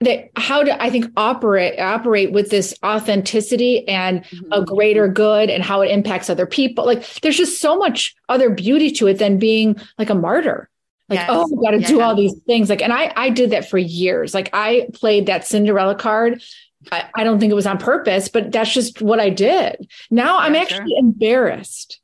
that 0.00 0.30
how 0.34 0.64
to 0.64 0.82
i 0.82 0.90
think 0.90 1.06
operate 1.16 1.78
operate 1.78 2.32
with 2.32 2.50
this 2.50 2.74
authenticity 2.84 3.86
and 3.86 4.24
mm-hmm. 4.24 4.52
a 4.52 4.64
greater 4.64 5.06
good 5.06 5.48
and 5.48 5.62
how 5.62 5.80
it 5.80 5.92
impacts 5.92 6.28
other 6.28 6.44
people 6.44 6.84
like 6.84 7.06
there's 7.20 7.36
just 7.36 7.60
so 7.60 7.76
much 7.76 8.12
other 8.28 8.50
beauty 8.50 8.90
to 8.90 9.06
it 9.06 9.18
than 9.18 9.38
being 9.38 9.76
like 9.98 10.10
a 10.10 10.14
martyr 10.14 10.68
like 11.12 11.20
yes. 11.20 11.28
oh 11.30 11.44
i 11.44 11.62
got 11.62 11.70
to 11.72 11.80
yeah. 11.80 11.88
do 11.88 12.00
all 12.00 12.14
these 12.14 12.34
things 12.46 12.68
like 12.70 12.82
and 12.82 12.92
i 12.92 13.12
i 13.16 13.28
did 13.28 13.50
that 13.50 13.68
for 13.68 13.78
years 13.78 14.32
like 14.32 14.48
i 14.52 14.88
played 14.94 15.26
that 15.26 15.46
cinderella 15.46 15.94
card 15.94 16.42
I, 16.90 17.04
I 17.14 17.24
don't 17.24 17.38
think 17.38 17.52
it 17.52 17.54
was 17.54 17.66
on 17.66 17.78
purpose 17.78 18.28
but 18.28 18.50
that's 18.50 18.72
just 18.72 19.02
what 19.02 19.20
i 19.20 19.28
did 19.28 19.88
now 20.10 20.38
yeah, 20.38 20.46
i'm 20.46 20.56
actually 20.56 20.90
sure. 20.90 20.98
embarrassed 20.98 22.00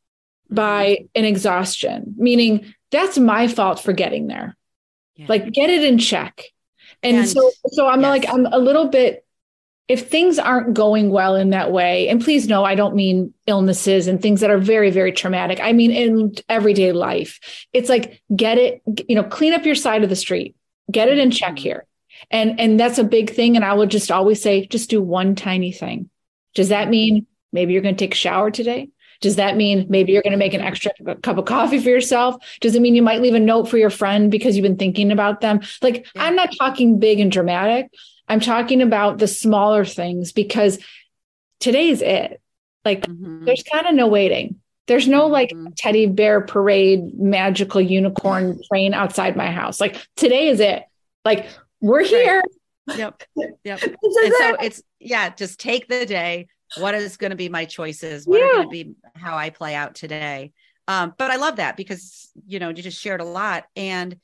mm-hmm. 0.46 0.56
by 0.56 0.98
an 1.14 1.24
exhaustion 1.24 2.14
meaning 2.16 2.74
that's 2.90 3.18
my 3.18 3.48
fault 3.48 3.80
for 3.80 3.92
getting 3.92 4.26
there 4.26 4.56
yeah. 5.16 5.26
like 5.28 5.52
get 5.52 5.70
it 5.70 5.82
in 5.82 5.98
check 5.98 6.44
and, 7.02 7.16
and 7.16 7.28
so 7.28 7.50
so 7.68 7.86
i'm 7.86 8.02
yes. 8.02 8.10
like 8.10 8.28
i'm 8.28 8.46
a 8.46 8.58
little 8.58 8.88
bit 8.88 9.24
if 9.88 10.08
things 10.08 10.38
aren't 10.38 10.74
going 10.74 11.10
well 11.10 11.34
in 11.34 11.50
that 11.50 11.72
way, 11.72 12.08
and 12.08 12.22
please 12.22 12.46
know 12.46 12.62
I 12.62 12.74
don't 12.74 12.94
mean 12.94 13.32
illnesses 13.46 14.06
and 14.06 14.20
things 14.20 14.42
that 14.42 14.50
are 14.50 14.58
very, 14.58 14.90
very 14.90 15.12
traumatic. 15.12 15.60
I 15.60 15.72
mean 15.72 15.90
in 15.90 16.34
everyday 16.48 16.92
life. 16.92 17.66
It's 17.72 17.88
like 17.88 18.22
get 18.34 18.58
it, 18.58 18.82
you 19.08 19.16
know, 19.16 19.24
clean 19.24 19.54
up 19.54 19.64
your 19.64 19.74
side 19.74 20.04
of 20.04 20.10
the 20.10 20.16
street, 20.16 20.54
get 20.90 21.08
it 21.08 21.18
in 21.18 21.30
check 21.30 21.54
mm-hmm. 21.54 21.62
here. 21.62 21.86
And 22.30 22.60
and 22.60 22.78
that's 22.78 22.98
a 22.98 23.04
big 23.04 23.30
thing. 23.30 23.56
And 23.56 23.64
I 23.64 23.72
would 23.72 23.90
just 23.90 24.10
always 24.10 24.42
say, 24.42 24.66
just 24.66 24.90
do 24.90 25.00
one 25.00 25.34
tiny 25.34 25.72
thing. 25.72 26.10
Does 26.54 26.68
that 26.68 26.90
mean 26.90 27.26
maybe 27.52 27.72
you're 27.72 27.82
going 27.82 27.94
to 27.94 28.04
take 28.04 28.14
a 28.14 28.18
shower 28.18 28.50
today? 28.50 28.90
Does 29.20 29.36
that 29.36 29.56
mean 29.56 29.86
maybe 29.88 30.12
you're 30.12 30.22
going 30.22 30.32
to 30.32 30.38
make 30.38 30.54
an 30.54 30.60
extra 30.60 30.92
cup 31.22 31.38
of 31.38 31.44
coffee 31.44 31.78
for 31.78 31.88
yourself? 31.88 32.36
Does 32.60 32.74
it 32.74 32.82
mean 32.82 32.94
you 32.94 33.02
might 33.02 33.20
leave 33.20 33.34
a 33.34 33.40
note 33.40 33.68
for 33.68 33.78
your 33.78 33.90
friend 33.90 34.30
because 34.30 34.56
you've 34.56 34.62
been 34.62 34.76
thinking 34.76 35.10
about 35.10 35.40
them? 35.40 35.60
Like, 35.82 36.06
yeah. 36.14 36.24
I'm 36.24 36.36
not 36.36 36.54
talking 36.56 37.00
big 37.00 37.18
and 37.18 37.32
dramatic. 37.32 37.90
I'm 38.28 38.40
talking 38.40 38.82
about 38.82 39.18
the 39.18 39.28
smaller 39.28 39.84
things 39.84 40.32
because 40.32 40.78
today's 41.60 42.02
it. 42.02 42.40
Like 42.84 43.02
mm-hmm. 43.02 43.44
there's 43.44 43.62
kind 43.62 43.86
of 43.86 43.94
no 43.94 44.06
waiting. 44.06 44.60
There's 44.86 45.08
no 45.08 45.26
like 45.26 45.50
mm-hmm. 45.50 45.72
teddy 45.76 46.06
bear 46.06 46.40
parade, 46.40 47.18
magical 47.18 47.80
unicorn 47.80 48.60
train 48.70 48.94
outside 48.94 49.36
my 49.36 49.50
house. 49.50 49.80
Like 49.80 50.02
today 50.16 50.48
is 50.48 50.60
it. 50.60 50.84
Like 51.24 51.46
we're 51.80 52.04
here. 52.04 52.42
Right. 52.86 52.98
Yep. 52.98 53.22
Yep. 53.64 53.82
and 53.82 54.32
so 54.38 54.54
it's 54.60 54.82
yeah, 54.98 55.28
just 55.30 55.60
take 55.60 55.88
the 55.88 56.06
day. 56.06 56.48
What 56.76 56.94
is 56.94 57.16
going 57.16 57.30
to 57.30 57.36
be 57.36 57.48
my 57.48 57.64
choices? 57.64 58.26
What 58.26 58.40
yeah. 58.40 58.46
are 58.46 58.52
going 58.54 58.64
to 58.64 58.70
be 58.70 58.94
how 59.14 59.36
I 59.36 59.50
play 59.50 59.74
out 59.74 59.94
today? 59.94 60.52
Um, 60.86 61.14
but 61.18 61.30
I 61.30 61.36
love 61.36 61.56
that 61.56 61.76
because 61.76 62.30
you 62.46 62.58
know 62.58 62.68
you 62.68 62.82
just 62.82 63.00
shared 63.00 63.20
a 63.20 63.24
lot, 63.24 63.64
and 63.76 64.16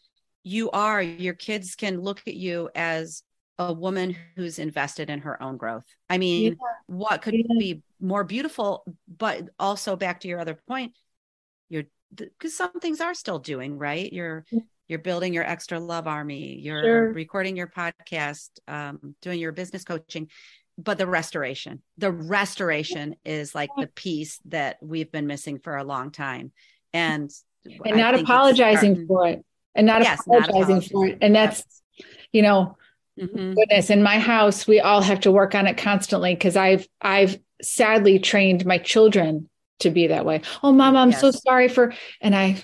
you 0.43 0.71
are 0.71 1.03
your 1.03 1.35
kids 1.35 1.75
can 1.75 2.01
look 2.01 2.23
at 2.27 2.35
you 2.35 2.71
as 2.75 3.23
a 3.59 3.73
woman 3.73 4.17
who's 4.37 4.59
invested 4.59 5.11
in 5.11 5.21
her 5.21 5.41
own 5.43 5.57
growth. 5.57 5.85
I 6.11 6.19
mean, 6.19 6.53
yeah. 6.53 6.69
what 6.87 7.23
could 7.23 7.35
yeah. 7.35 7.45
be 7.59 7.83
more 8.01 8.25
beautiful? 8.25 8.85
But 9.07 9.49
also 9.59 9.97
back 9.97 10.21
to 10.21 10.29
your 10.29 10.41
other 10.41 10.59
point, 10.69 10.93
you're 11.69 11.85
because 12.15 12.57
some 12.57 12.73
things 12.81 13.01
are 13.01 13.15
still 13.15 13.39
doing 13.39 13.79
right. 13.79 14.13
You're 14.13 14.45
you're 14.89 14.99
building 14.99 15.33
your 15.33 15.45
Xtra 15.45 15.85
love 15.85 16.07
army. 16.07 16.59
You're 16.61 16.83
sure. 16.83 17.13
recording 17.13 17.57
your 17.57 17.69
podcast, 17.69 18.51
um, 18.69 19.15
doing 19.23 19.39
your 19.39 19.53
business 19.53 19.85
coaching. 19.85 20.29
But 20.77 20.99
the 20.99 21.07
restoration, 21.07 21.83
the 21.99 22.11
restoration 22.11 23.15
is 23.25 23.55
like 23.55 23.71
the 23.77 23.87
piece 23.87 24.41
that 24.47 24.79
we've 24.83 25.11
been 25.11 25.29
missing 25.29 25.61
for 25.61 25.77
a 25.77 25.85
long 25.85 26.11
time, 26.11 26.51
and 26.93 27.31
and 27.85 27.97
not 27.97 28.19
apologizing 28.19 29.07
for 29.07 29.29
it, 29.29 29.45
and 29.77 29.87
not 29.87 30.03
yes, 30.03 30.21
apologizing, 30.27 30.41
not 30.41 30.49
apologizing 30.49 30.91
for 30.91 31.07
it, 31.07 31.19
and 31.21 31.35
that's 31.35 31.65
you 32.33 32.43
know 32.43 32.77
Mm-hmm. 33.21 33.55
Goodness, 33.55 33.91
in 33.91 34.03
my 34.03 34.19
house, 34.19 34.67
we 34.67 34.81
all 34.81 35.01
have 35.01 35.21
to 35.21 35.31
work 35.31 35.55
on 35.55 35.67
it 35.67 35.77
constantly 35.77 36.35
because 36.35 36.57
I've 36.57 36.89
I've 37.01 37.39
sadly 37.63 38.19
trained 38.19 38.67
my 38.67 38.79
children 38.79 39.49
to 39.81 39.91
be 39.91 40.09
that 40.09 40.25
way. 40.25 40.43
Oh, 40.63 40.73
mom, 40.73 40.97
I'm 40.97 41.11
yes. 41.11 41.21
so 41.21 41.31
sorry 41.31 41.69
for, 41.69 41.95
and 42.21 42.35
I, 42.35 42.63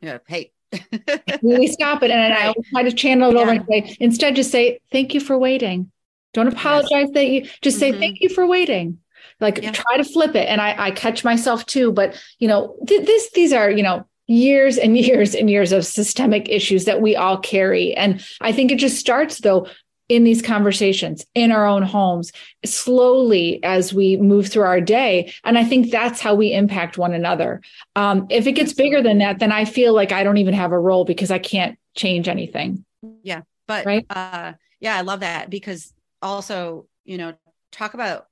yeah, 0.00 0.18
hey, 0.26 0.52
really 1.42 1.68
stop 1.68 2.02
it, 2.02 2.10
and. 2.10 2.32
I 2.32 2.46
always 2.46 2.68
try 2.70 2.82
to 2.82 2.92
channel 2.92 3.30
it 3.30 3.36
yeah. 3.36 3.42
over 3.42 3.50
and 3.50 3.66
say 3.68 3.96
instead, 4.00 4.36
just 4.36 4.50
say 4.50 4.80
thank 4.90 5.12
you 5.14 5.20
for 5.20 5.36
waiting. 5.36 5.90
Don't 6.32 6.48
apologize 6.48 6.90
yes. 6.90 7.10
that 7.14 7.26
you 7.28 7.42
just 7.62 7.78
mm-hmm. 7.78 7.92
say 7.94 7.98
thank 7.98 8.20
you 8.20 8.28
for 8.28 8.46
waiting. 8.46 8.98
Like 9.40 9.62
yeah. 9.62 9.72
try 9.72 9.98
to 9.98 10.04
flip 10.04 10.34
it, 10.34 10.48
and 10.48 10.60
I 10.60 10.86
I 10.86 10.90
catch 10.92 11.24
myself 11.24 11.66
too, 11.66 11.92
but 11.92 12.20
you 12.38 12.48
know 12.48 12.76
th- 12.86 13.06
this 13.06 13.30
these 13.32 13.52
are 13.52 13.70
you 13.70 13.82
know 13.82 14.06
years 14.28 14.78
and 14.78 14.96
years 14.98 15.34
and 15.34 15.50
years 15.50 15.72
of 15.72 15.84
systemic 15.84 16.48
issues 16.48 16.84
that 16.84 17.00
we 17.00 17.16
all 17.16 17.38
carry. 17.38 17.94
And 17.94 18.24
I 18.40 18.52
think 18.52 18.70
it 18.70 18.78
just 18.78 18.98
starts 18.98 19.38
though 19.38 19.66
in 20.08 20.24
these 20.24 20.40
conversations 20.40 21.26
in 21.34 21.52
our 21.52 21.66
own 21.66 21.82
homes 21.82 22.32
slowly 22.64 23.62
as 23.62 23.92
we 23.92 24.16
move 24.16 24.48
through 24.48 24.62
our 24.62 24.80
day. 24.80 25.34
And 25.44 25.58
i 25.58 25.64
think 25.64 25.90
that's 25.90 26.20
how 26.20 26.34
we 26.34 26.54
impact 26.54 26.96
one 26.96 27.12
another. 27.12 27.60
Um, 27.94 28.26
if 28.30 28.46
it 28.46 28.52
gets 28.52 28.72
bigger 28.72 29.02
than 29.02 29.18
that 29.18 29.38
then 29.38 29.52
i 29.52 29.66
feel 29.66 29.92
like 29.92 30.12
i 30.12 30.22
don't 30.24 30.38
even 30.38 30.54
have 30.54 30.72
a 30.72 30.78
role 30.78 31.04
because 31.04 31.30
i 31.30 31.38
can't 31.38 31.78
change 31.94 32.26
anything. 32.26 32.86
Yeah 33.22 33.42
but 33.68 33.86
right? 33.86 34.06
uh, 34.10 34.54
yeah 34.80 34.96
i 34.96 35.02
love 35.02 35.20
that 35.20 35.48
because 35.48 35.92
also 36.20 36.86
you 37.04 37.18
know 37.18 37.34
talk 37.70 37.94
about 37.94 38.26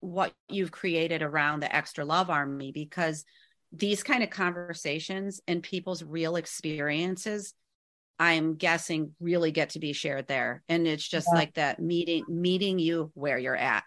what 0.00 0.32
you've 0.48 0.72
created 0.72 1.22
around 1.22 1.60
the 1.60 1.66
Xtra 1.66 2.06
love 2.06 2.28
army 2.28 2.72
because 2.72 3.24
these 3.72 4.02
kind 4.02 4.22
of 4.22 4.30
conversations 4.30 5.40
and 5.48 5.62
people's 5.62 6.02
real 6.02 6.36
experiences 6.36 7.54
I'm 8.18 8.54
guessing 8.54 9.14
really 9.20 9.50
get 9.50 9.70
to 9.70 9.80
be 9.80 9.92
shared 9.92 10.28
there. 10.28 10.62
And 10.68 10.86
it's 10.86 11.06
just 11.06 11.26
Yeah. 11.32 11.40
like 11.40 11.54
that 11.54 11.80
meeting, 11.80 12.24
meeting 12.28 12.78
you 12.78 13.10
where 13.14 13.38
you're 13.38 13.56
at. 13.56 13.84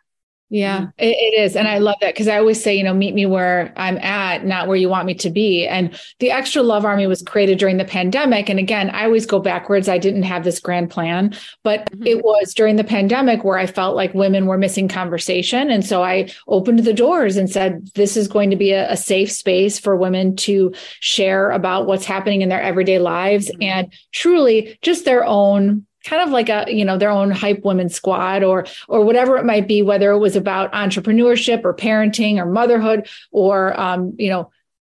Yeah, 0.49 0.81
Mhm. 0.81 0.91
it, 0.99 1.15
it 1.17 1.41
is. 1.41 1.55
And 1.55 1.67
I 1.67 1.79
love 1.79 1.95
that 2.01 2.13
because 2.13 2.27
I 2.27 2.37
always 2.37 2.61
say, 2.63 2.75
you 2.77 2.83
know, 2.83 2.93
meet 2.93 3.15
me 3.15 3.25
where 3.25 3.73
I'm 3.75 3.97
at, 3.97 4.45
not 4.45 4.67
where 4.67 4.77
you 4.77 4.89
want 4.89 5.07
me 5.07 5.15
to 5.15 5.29
be. 5.31 5.65
And 5.65 5.99
the 6.19 6.29
Xtra 6.29 6.63
Love 6.63 6.85
Army 6.85 7.07
was 7.07 7.23
created 7.23 7.57
during 7.57 7.77
the 7.77 7.83
pandemic. 7.85 8.47
And 8.47 8.59
again, 8.59 8.91
I 8.91 9.05
always 9.05 9.25
go 9.25 9.39
backwards. 9.39 9.89
I 9.89 9.97
didn't 9.97 10.23
have 10.23 10.43
this 10.43 10.59
grand 10.59 10.91
plan, 10.91 11.33
but 11.63 11.89
Mhm. 11.91 12.05
it 12.05 12.23
was 12.23 12.53
during 12.53 12.75
the 12.75 12.83
pandemic 12.83 13.43
where 13.43 13.57
I 13.57 13.65
felt 13.65 13.95
like 13.95 14.13
women 14.13 14.45
were 14.45 14.57
missing 14.57 14.87
conversation. 14.87 15.71
And 15.71 15.83
so 15.83 16.03
I 16.03 16.27
opened 16.47 16.79
the 16.79 16.93
doors 16.93 17.37
and 17.37 17.49
said, 17.49 17.87
this 17.95 18.15
is 18.15 18.27
going 18.27 18.51
to 18.51 18.55
be 18.55 18.71
a, 18.71 18.91
a 18.91 18.97
safe 18.97 19.31
space 19.31 19.79
for 19.79 19.95
women 19.95 20.35
to 20.37 20.73
share 20.99 21.49
about 21.51 21.87
what's 21.87 22.05
happening 22.05 22.41
in 22.43 22.49
their 22.49 22.61
everyday 22.61 22.99
lives 22.99 23.49
Mhm. 23.49 23.63
and 23.63 23.93
truly 24.11 24.77
just 24.83 25.05
their 25.05 25.25
own 25.25 25.85
kind 26.05 26.21
of 26.21 26.29
like 26.29 26.49
a 26.49 26.65
you 26.67 26.85
know 26.85 26.97
their 26.97 27.09
own 27.09 27.31
hype 27.31 27.65
women 27.65 27.89
squad 27.89 28.43
or 28.43 28.65
or 28.87 29.03
whatever 29.03 29.37
it 29.37 29.45
might 29.45 29.67
be 29.67 29.81
whether 29.81 30.11
it 30.11 30.19
was 30.19 30.35
about 30.35 30.71
entrepreneurship 30.71 31.65
or 31.65 31.73
parenting 31.73 32.37
or 32.37 32.45
motherhood 32.45 33.07
or 33.31 33.77
um, 33.79 34.13
you 34.17 34.29
know 34.29 34.51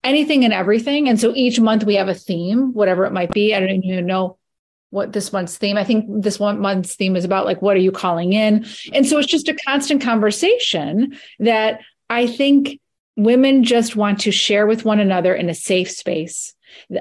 anything 0.05 0.45
and 0.45 0.53
everything. 0.53 1.09
And 1.09 1.21
so 1.21 1.35
each 1.35 1.59
month 1.59 1.85
we 1.85 1.97
have 1.97 2.09
a 2.09 2.15
theme 2.15 2.73
whatever 2.73 3.05
it 3.05 3.13
might 3.13 3.33
be. 3.33 3.55
I 3.55 3.61
don't 3.61 3.71
even 3.71 4.07
know 4.07 4.39
what 4.91 5.13
this 5.13 5.33
month's 5.33 5.59
theme 5.59 5.77
i 5.77 5.83
think 5.83 6.07
this 6.23 6.39
one 6.39 6.61
month's 6.61 6.95
theme 6.95 7.17
is 7.17 7.25
about 7.25 7.45
like 7.45 7.61
what 7.61 7.77
are 7.77 7.81
you 7.81 7.91
calling 7.91 8.33
in? 8.33 8.65
And 8.93 9.05
so 9.07 9.19
it's 9.19 9.27
just 9.27 9.49
a 9.49 9.55
constant 9.67 10.01
conversation 10.01 11.19
that 11.41 11.81
i 12.09 12.27
think 12.27 12.81
women 13.17 13.65
just 13.65 13.97
want 13.97 14.21
to 14.21 14.31
share 14.31 14.67
with 14.67 14.85
one 14.85 15.01
another 15.01 15.35
in 15.35 15.51
a 15.51 15.55
safe 15.55 15.91
space 15.91 16.55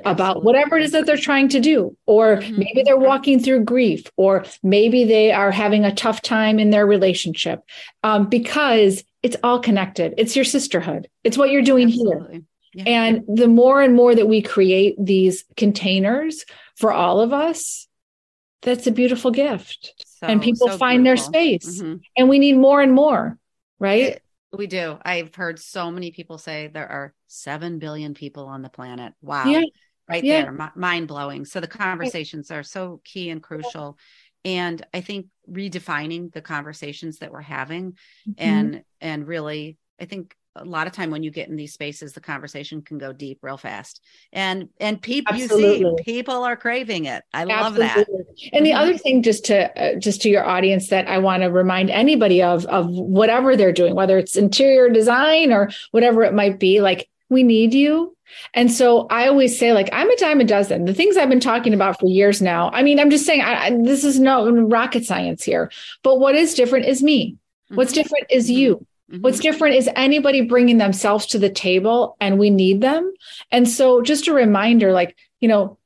about 0.06 0.44
whatever 0.44 0.78
it 0.78 0.84
is 0.84 0.92
that 0.92 1.06
they're 1.06 1.18
trying 1.18 1.48
to 1.50 1.60
do. 1.60 1.96
Or 2.06 2.38
Mhm. 2.38 2.58
maybe 2.58 2.84
they're 2.84 2.98
walking 2.98 3.40
through 3.40 3.64
grief 3.64 4.10
or 4.18 4.46
maybe 4.64 5.04
they 5.06 5.32
are 5.32 5.52
having 5.52 5.86
a 5.86 5.94
tough 5.94 6.22
time 6.22 6.60
in 6.60 6.70
their 6.70 6.86
relationship. 6.86 7.62
Um, 8.04 8.28
because 8.30 9.04
it's 9.24 9.38
all 9.44 9.60
connected. 9.60 10.14
It's 10.18 10.36
your 10.36 10.46
sisterhood. 10.46 11.08
It's 11.24 11.38
what 11.38 11.50
you're 11.52 11.62
doing 11.62 11.88
here. 11.88 12.42
Yeah. 12.78 12.84
and 12.88 13.24
the 13.34 13.48
more 13.48 13.82
and 13.82 13.96
more 13.96 14.14
that 14.14 14.28
we 14.28 14.42
create 14.42 14.96
these 15.00 15.46
containers 15.56 16.44
for 16.76 16.92
all 16.92 17.22
of 17.22 17.32
us 17.32 17.88
that's 18.64 18.86
a 18.86 18.92
beautiful 18.92 19.32
gift. 19.32 19.94
So- 20.06 20.28
and 20.28 20.42
people 20.42 20.68
so 20.68 20.78
find 20.78 21.06
their 21.06 21.16
beautiful. 21.16 21.34
space. 21.34 21.82
Mhm. 21.82 22.02
and 22.18 22.28
we 22.28 22.38
need 22.38 22.58
more 22.58 22.82
and 22.82 22.92
more 22.92 23.38
right? 23.80 24.02
It- 24.04 24.22
we 24.52 24.68
do. 24.68 24.98
I've 25.06 25.34
heard 25.36 25.58
so 25.60 25.90
many 25.90 26.12
people 26.12 26.38
say 26.38 26.68
there 26.68 26.88
are 26.90 27.14
7 27.28 27.80
billion 27.80 28.14
people 28.14 28.46
on 28.48 28.62
the 28.62 28.70
planet. 28.70 29.14
Wow. 29.22 29.46
Yeah. 29.50 29.62
Right 30.08 30.24
Yeah. 30.24 30.44
there. 30.44 30.52
Mi- 30.52 30.66
mind 30.76 31.08
blowing. 31.08 31.46
So 31.46 31.60
the 31.60 31.68
conversations 31.68 32.52
are 32.52 32.64
so 32.64 33.02
key 33.04 33.30
and 33.30 33.42
crucial. 33.42 33.98
And 34.44 34.86
I 34.94 35.02
think 35.02 35.28
redefining 35.50 36.32
the 36.32 36.42
conversations 36.42 37.18
that 37.20 37.32
we're 37.32 37.42
having 37.42 37.94
Mhm. 38.28 38.34
and, 38.38 38.84
and 39.02 39.28
really, 39.28 39.78
I 40.00 40.06
think 40.06 40.36
a 40.58 40.64
lot 40.64 40.88
of 40.88 40.94
time 40.94 41.10
when 41.12 41.22
you 41.24 41.32
get 41.32 41.50
in 41.50 41.56
these 41.58 41.74
spaces, 41.74 42.14
the 42.14 42.22
conversation 42.22 42.82
can 42.82 42.98
go 42.98 43.12
deep 43.12 43.40
real 43.42 43.58
fast. 43.58 44.00
And, 44.32 44.70
and 44.80 45.02
people, 45.02 45.36
you 45.36 45.48
see, 45.50 45.54
Absolutely. 45.54 46.04
people 46.04 46.44
are 46.44 46.56
craving 46.56 47.06
it. 47.06 47.24
I 47.34 47.44
love 47.44 47.76
that. 47.76 48.08
And 48.54 48.66
the 48.66 48.72
Mhm. 48.72 48.78
other 48.78 48.98
thing, 48.98 49.22
just 49.24 49.46
to 49.46 49.96
uh, 49.96 50.00
just 50.00 50.22
to 50.22 50.30
your 50.30 50.46
audience, 50.46 50.88
that 50.90 51.08
I 51.08 51.18
want 51.18 51.44
to 51.44 51.48
remind 51.50 51.90
anybody 51.90 52.42
of 52.42 52.66
of 52.68 52.88
whatever 52.90 53.58
they're 53.58 53.74
doing, 53.74 53.96
whether 53.96 54.18
it's 54.18 54.38
interior 54.38 54.88
design 54.90 55.52
or 55.52 55.72
whatever 55.92 56.24
it 56.24 56.34
might 56.34 56.58
be, 56.60 56.80
like 56.80 57.10
we 57.30 57.44
need 57.44 57.74
you. 57.74 58.16
And 58.54 58.72
so 58.72 59.08
I 59.10 59.28
always 59.28 59.58
say, 59.58 59.74
like 59.74 59.90
I'm 59.94 60.10
a 60.10 60.16
dime 60.18 60.42
a 60.42 60.44
dozen. 60.44 60.86
The 60.86 60.94
things 60.94 61.16
I've 61.18 61.30
been 61.30 61.40
talking 61.40 61.74
about 61.74 62.00
for 62.00 62.08
years 62.08 62.42
now. 62.42 62.70
I 62.72 62.82
mean, 62.84 63.00
I'm 63.00 63.10
just 63.10 63.26
saying, 63.26 63.42
I, 63.42 63.66
I, 63.66 63.70
this 63.84 64.04
is 64.04 64.20
no 64.20 64.50
rocket 64.50 65.06
science 65.06 65.44
here. 65.44 65.72
But 66.04 66.20
what 66.20 66.36
is 66.36 66.54
different 66.56 66.86
is 66.86 67.04
me. 67.04 67.38
What's 67.70 67.92
Mhm. 67.92 67.96
different 67.96 68.26
is 68.30 68.50
you. 68.50 68.86
Mhm. 69.12 69.22
What's 69.22 69.40
different 69.40 69.76
is 69.76 69.90
anybody 69.96 70.42
bringing 70.42 70.78
themselves 70.78 71.28
to 71.28 71.40
the 71.40 71.50
table 71.50 72.16
and 72.20 72.40
we 72.40 72.50
need 72.50 72.82
them. 72.82 73.12
And 73.52 73.70
so 73.70 74.02
just 74.02 74.28
a 74.28 74.34
reminder, 74.34 74.92
like, 74.92 75.16
you 75.40 75.48
know, 75.48 75.78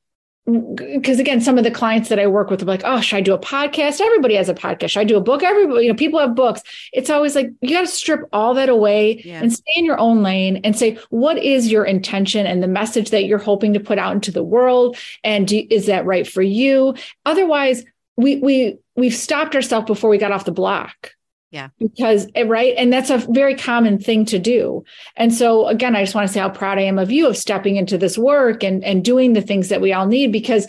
because 0.76 1.20
again, 1.20 1.42
some 1.42 1.58
of 1.58 1.64
the 1.64 1.72
clients 1.72 2.10
that 2.10 2.20
I 2.20 2.28
work 2.28 2.50
with 2.50 2.62
are 2.62 2.66
like, 2.66 2.82
oh, 2.84 3.02
should 3.02 3.18
I 3.18 3.22
do 3.22 3.34
a 3.34 3.40
podcast? 3.40 4.02
Everybody 4.02 4.36
has 4.36 4.50
a 4.50 4.54
podcast. 4.54 4.92
Should 4.92 5.00
I 5.02 5.04
do 5.06 5.18
a 5.18 5.22
book? 5.22 5.44
Everybody, 5.44 5.84
you 5.86 5.92
know, 5.92 5.96
people 5.98 6.20
have 6.20 6.36
books. 6.36 6.62
It's 6.94 7.10
always 7.10 7.36
like 7.36 7.50
you 7.62 7.76
got 7.76 7.82
to 7.82 7.88
strip 7.88 8.22
all 8.34 8.54
that 8.56 8.70
away 8.70 9.22
Yeah. 9.24 9.42
and 9.42 9.52
stay 9.52 9.72
in 9.76 9.86
your 9.86 10.00
own 10.00 10.24
lane 10.24 10.58
and 10.64 10.78
say, 10.78 10.98
what 11.10 11.38
is 11.38 11.72
your 11.72 11.86
intention 11.86 12.46
and 12.46 12.62
the 12.64 12.68
message 12.68 13.10
that 13.12 13.26
you're 13.26 13.38
hoping 13.38 13.74
to 13.74 13.80
put 13.80 13.98
out 14.00 14.14
into 14.14 14.32
the 14.32 14.44
world? 14.44 14.98
And 15.24 15.48
do, 15.48 15.66
is 15.70 15.86
that 15.88 16.06
right 16.06 16.28
for 16.28 16.42
you? 16.42 16.96
Otherwise, 17.26 17.84
we 18.18 18.38
we 18.38 18.78
we've 18.96 19.16
stopped 19.16 19.56
ourselves 19.56 19.88
before 19.88 20.10
we 20.10 20.18
got 20.18 20.32
off 20.32 20.46
the 20.46 20.52
block. 20.52 21.14
Yeah. 21.52 21.70
Because, 21.80 22.28
eh, 22.36 22.44
right. 22.44 22.76
And 22.78 22.94
that's 22.94 23.10
a 23.10 23.18
very 23.18 23.56
common 23.56 23.98
thing 23.98 24.26
to 24.26 24.38
do. 24.40 24.84
And 25.16 25.34
so, 25.34 25.68
again, 25.68 25.96
I 25.96 26.04
just 26.04 26.14
want 26.14 26.28
to 26.28 26.34
say 26.34 26.40
how 26.40 26.50
proud 26.50 26.78
I 26.78 26.84
am 26.84 27.00
of 27.00 27.12
you 27.12 27.28
of 27.28 27.38
stepping 27.38 27.76
into 27.76 27.98
this 27.98 28.18
work 28.18 28.64
and, 28.64 28.84
and 28.84 29.04
doing 29.04 29.34
the 29.34 29.42
things 29.42 29.70
that 29.70 29.82
we 29.82 29.92
all 29.92 30.06
need 30.06 30.32
because 30.32 30.68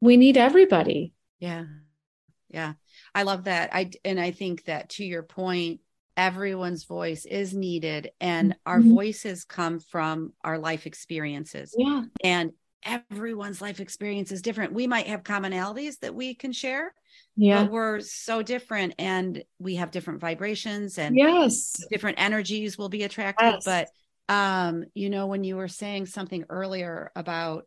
we 0.00 0.16
need 0.18 0.36
everybody. 0.36 1.14
Yeah. 1.38 1.64
Yeah. 2.50 2.74
I 3.14 3.22
love 3.22 3.44
that. 3.44 3.70
I 3.72 3.90
and 4.04 4.20
I 4.20 4.30
think 4.30 4.64
that 4.64 4.90
to 4.90 5.04
your 5.04 5.22
point, 5.22 5.80
everyone's 6.16 6.84
voice 6.84 7.24
is 7.24 7.54
needed 7.54 8.10
and 8.20 8.54
our 8.66 8.80
Mhm. 8.80 8.90
voices 8.94 9.44
come 9.44 9.80
from 9.80 10.34
our 10.44 10.58
life 10.58 10.86
experiences. 10.86 11.74
Yeah. 11.76 12.04
And 12.22 12.52
everyone's 12.82 13.60
life 13.62 13.80
experience 13.80 14.32
is 14.32 14.42
different. 14.42 14.74
We 14.74 14.86
might 14.86 15.06
have 15.06 15.22
commonalities 15.22 15.98
that 16.00 16.14
we 16.14 16.34
can 16.34 16.52
share, 16.52 16.92
Yeah. 17.40 17.62
but 17.64 17.72
we're 17.72 18.00
so 18.00 18.42
different 18.42 18.94
and 18.98 19.42
we 19.58 19.76
have 19.76 19.90
different 19.90 20.20
vibrations 20.20 20.98
and 20.98 21.16
Yes. 21.16 21.74
different 21.90 22.20
energies 22.20 22.76
will 22.76 22.90
be 22.90 23.02
attracted. 23.02 23.54
Yes. 23.54 23.64
But 23.64 23.88
um, 24.28 24.84
you 24.94 25.08
know, 25.10 25.26
when 25.26 25.42
you 25.42 25.56
were 25.56 25.66
saying 25.68 26.06
something 26.06 26.44
earlier 26.48 27.10
about 27.16 27.66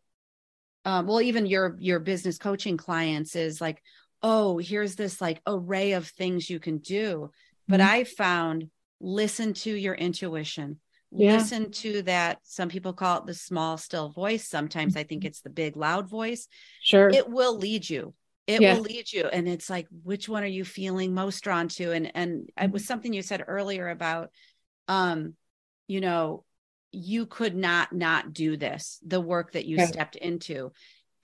um, 0.86 1.06
well, 1.06 1.20
even 1.20 1.46
your 1.46 1.76
your 1.80 1.98
business 1.98 2.38
coaching 2.38 2.76
clients 2.76 3.34
is 3.36 3.60
like, 3.60 3.82
oh, 4.22 4.58
here's 4.58 4.94
this 4.96 5.20
like 5.20 5.40
array 5.46 5.92
of 5.92 6.06
things 6.06 6.48
you 6.48 6.60
can 6.60 6.78
do. 6.78 7.30
But 7.66 7.80
Mhm. 7.80 7.88
I 7.88 8.04
found 8.04 8.70
listen 9.00 9.54
to 9.54 9.70
your 9.74 9.94
intuition. 9.94 10.78
Yeah. 11.10 11.34
Listen 11.36 11.70
to 11.70 12.02
that. 12.02 12.38
Some 12.44 12.68
people 12.68 12.92
call 12.92 13.18
it 13.18 13.26
the 13.26 13.34
small, 13.34 13.76
still 13.78 14.10
voice. 14.10 14.48
Sometimes 14.48 14.96
I 14.96 15.04
think 15.04 15.24
it's 15.24 15.40
the 15.42 15.50
big, 15.50 15.76
loud 15.76 16.08
voice. 16.08 16.48
Sure. 16.82 17.08
It 17.08 17.28
will 17.28 17.56
lead 17.56 17.88
you. 17.88 18.14
It 18.46 18.60
Yeah. 18.60 18.74
will 18.74 18.82
lead 18.82 19.10
you. 19.12 19.24
And 19.24 19.48
it's 19.48 19.70
like, 19.70 19.86
which 20.02 20.28
one 20.28 20.42
are 20.42 20.46
you 20.46 20.64
feeling 20.64 21.14
most 21.14 21.40
drawn 21.42 21.68
to? 21.68 21.92
And 21.92 22.12
and 22.14 22.50
it 22.60 22.70
was 22.70 22.84
something 22.84 23.12
you 23.12 23.22
said 23.22 23.44
earlier 23.46 23.88
about 23.88 24.30
um, 24.88 25.34
you 25.86 26.00
know, 26.00 26.44
you 26.92 27.26
could 27.26 27.56
not 27.56 27.92
not 27.92 28.32
do 28.32 28.56
this, 28.56 29.00
the 29.06 29.20
work 29.20 29.52
that 29.52 29.66
you 29.66 29.78
Yeah. 29.78 29.86
stepped 29.86 30.16
into. 30.16 30.72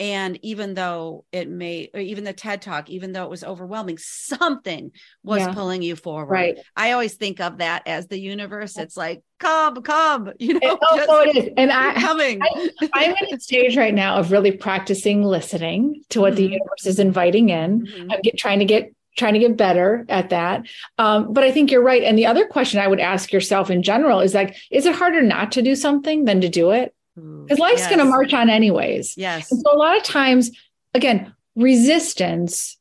And 0.00 0.38
even 0.42 0.72
though 0.72 1.26
it 1.30 1.48
may, 1.48 1.90
or 1.92 2.00
even 2.00 2.24
the 2.24 2.32
TED 2.32 2.62
talk, 2.62 2.88
even 2.88 3.12
though 3.12 3.24
it 3.24 3.30
was 3.30 3.44
overwhelming, 3.44 3.98
something 3.98 4.92
was 5.22 5.40
Yeah. 5.42 5.52
pulling 5.52 5.82
you 5.82 5.94
forward. 5.94 6.32
right. 6.32 6.58
I 6.74 6.92
always 6.92 7.14
think 7.14 7.38
of 7.38 7.58
that 7.58 7.82
as 7.86 8.06
the 8.08 8.18
universe. 8.18 8.78
It's 8.78 8.96
like, 8.96 9.20
come, 9.38 9.82
come, 9.82 10.32
you 10.38 10.54
know, 10.54 10.78
oh, 10.82 11.04
oh, 11.08 11.20
it 11.28 11.36
is. 11.36 11.50
And 11.58 11.70
I, 11.70 11.92
coming. 12.00 12.40
I'm 12.94 13.10
in 13.10 13.34
a 13.36 13.38
stage 13.40 13.76
right 13.76 13.92
now 13.94 14.16
of 14.16 14.32
really 14.32 14.52
practicing 14.52 15.22
listening 15.22 16.02
to 16.08 16.20
what 16.22 16.34
the 16.34 16.44
Mhm. 16.48 16.52
universe 16.52 16.86
is 16.86 16.98
inviting 16.98 17.50
in. 17.50 17.86
Mhm. 17.86 18.12
I'm 18.12 18.20
get, 18.22 18.38
trying 18.38 18.60
to 18.60 18.64
get 18.64 18.90
trying 19.18 19.34
to 19.34 19.40
get 19.40 19.56
better 19.56 20.06
at 20.08 20.30
that. 20.30 20.62
Um, 20.96 21.32
but 21.34 21.42
I 21.44 21.50
think 21.50 21.70
you're 21.70 21.82
right. 21.82 22.04
And 22.04 22.16
the 22.16 22.26
other 22.26 22.46
question 22.46 22.80
I 22.80 22.86
would 22.86 23.00
ask 23.00 23.32
yourself 23.32 23.68
in 23.68 23.82
general 23.82 24.20
is 24.20 24.34
like, 24.34 24.56
is 24.70 24.86
it 24.86 24.94
harder 24.94 25.20
not 25.20 25.52
to 25.52 25.62
do 25.62 25.74
something 25.74 26.24
than 26.24 26.40
to 26.40 26.48
do 26.48 26.70
it? 26.70 26.94
Because 27.44 27.58
life's 27.58 27.86
going 27.86 27.98
to 27.98 28.04
march 28.04 28.32
on 28.32 28.50
anyways. 28.50 29.16
Yes. 29.16 29.50
And 29.50 29.60
so 29.60 29.72
a 29.72 29.76
lot 29.76 29.96
of 29.96 30.02
times, 30.02 30.50
again, 30.94 31.34
resistance, 31.56 32.76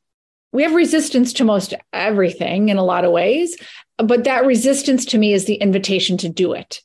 we 0.52 0.62
have 0.62 0.74
resistance 0.74 1.32
to 1.34 1.44
most 1.44 1.74
everything 1.92 2.68
in 2.68 2.76
a 2.76 2.84
lot 2.84 3.04
of 3.04 3.12
ways, 3.12 3.56
but 3.98 4.24
that 4.24 4.46
resistance 4.46 5.04
to 5.06 5.18
me 5.18 5.32
is 5.32 5.44
the 5.44 5.54
invitation 5.54 6.16
to 6.18 6.28
do 6.28 6.52
it. 6.52 6.82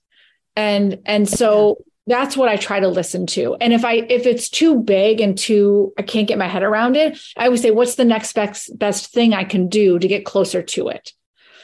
And 0.55 0.99
and 1.05 1.27
so 1.27 1.83
that's 2.07 2.37
what 2.37 2.49
I 2.49 2.55
try 2.55 2.79
to 2.79 2.87
listen 2.87 3.25
to. 3.27 3.55
And 3.59 3.73
if 3.73 3.83
I 3.83 3.93
if 3.93 4.25
it's 4.25 4.49
too 4.49 4.81
big 4.81 5.21
and 5.21 5.37
too 5.37 5.93
I 5.97 6.03
can't 6.03 6.27
get 6.27 6.37
my 6.37 6.47
head 6.47 6.63
around 6.63 6.95
it, 6.95 7.19
I 7.35 7.49
would 7.49 7.59
say 7.59 7.71
what's 7.71 7.95
the 7.95 8.05
next 8.05 8.33
best 8.33 8.77
best 8.77 9.11
thing 9.11 9.33
I 9.33 9.43
can 9.43 9.67
do 9.67 9.99
to 9.99 10.07
get 10.07 10.25
closer 10.25 10.61
to 10.61 10.89
it? 10.89 11.13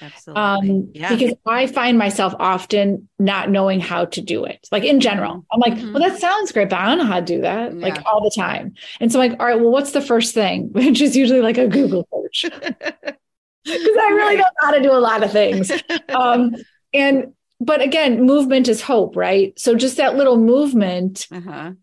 Absolutely. 0.01 0.41
Um, 0.41 0.91
yeah. 0.93 1.15
because 1.15 1.35
I 1.45 1.67
find 1.67 1.97
myself 1.97 2.33
often 2.39 3.07
not 3.19 3.49
knowing 3.49 3.79
how 3.79 4.05
to 4.05 4.21
do 4.21 4.45
it. 4.45 4.67
Like 4.71 4.83
in 4.83 4.99
general, 4.99 5.45
I'm 5.51 5.59
like, 5.59 5.73
Mhm. 5.73 5.93
well, 5.93 6.01
that 6.01 6.19
sounds 6.19 6.51
great, 6.51 6.69
but 6.69 6.79
I 6.79 6.87
don't 6.87 6.97
know 6.97 7.05
how 7.05 7.19
to 7.19 7.25
do 7.25 7.41
that 7.41 7.75
like 7.75 8.03
all 8.05 8.23
the 8.23 8.31
time. 8.35 8.73
And 8.99 9.11
so 9.11 9.21
I'm 9.21 9.29
like, 9.31 9.39
all 9.39 9.45
right, 9.45 9.59
well, 9.59 9.71
what's 9.71 9.91
the 9.91 10.01
first 10.01 10.33
thing? 10.33 10.69
Which 10.73 11.01
is 11.01 11.15
usually 11.15 11.41
like 11.41 11.57
a 11.57 11.67
Google 11.67 12.07
search 12.11 12.45
because 12.63 13.97
I 13.97 14.09
really 14.15 14.37
don't 14.37 14.39
know 14.61 14.67
how 14.67 14.71
to 14.71 14.81
do 14.81 14.91
a 14.91 14.99
lot 14.99 15.23
of 15.23 15.31
things. 15.31 15.71
Um, 16.09 16.55
and, 16.93 17.33
but 17.59 17.81
again, 17.81 18.23
movement 18.23 18.67
is 18.67 18.81
hope, 18.81 19.15
right? 19.15 19.57
So 19.59 19.75
just 19.75 19.97
that 19.97 20.15
little 20.15 20.37
movement 20.37 21.27
uh-huh. 21.31 21.73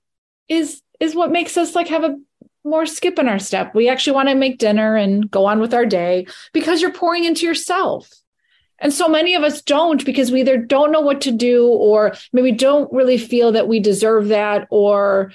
is, 0.48 0.82
is 0.98 1.14
what 1.14 1.30
makes 1.30 1.56
us 1.56 1.74
like 1.76 1.88
have 1.88 2.02
a 2.02 2.16
more 2.64 2.86
skip 2.86 3.18
in 3.18 3.28
our 3.28 3.38
step. 3.38 3.74
We 3.74 3.88
actually 3.88 4.14
want 4.14 4.28
to 4.28 4.34
make 4.34 4.58
dinner 4.58 4.96
and 4.96 5.30
go 5.30 5.46
on 5.46 5.60
with 5.60 5.74
our 5.74 5.86
day 5.86 6.26
because 6.52 6.80
you're 6.80 6.92
pouring 6.92 7.24
into 7.24 7.46
yourself. 7.46 8.10
And 8.80 8.92
so 8.92 9.08
many 9.08 9.34
of 9.34 9.42
us 9.42 9.62
don't 9.62 10.04
because 10.04 10.30
we 10.30 10.40
either 10.40 10.56
don't 10.56 10.92
know 10.92 11.00
what 11.00 11.22
to 11.22 11.32
do 11.32 11.66
or 11.66 12.14
maybe 12.32 12.52
don't 12.52 12.92
really 12.92 13.18
feel 13.18 13.52
that 13.52 13.66
we 13.68 13.80
deserve 13.80 14.28
that 14.28 14.68
or 14.70 15.32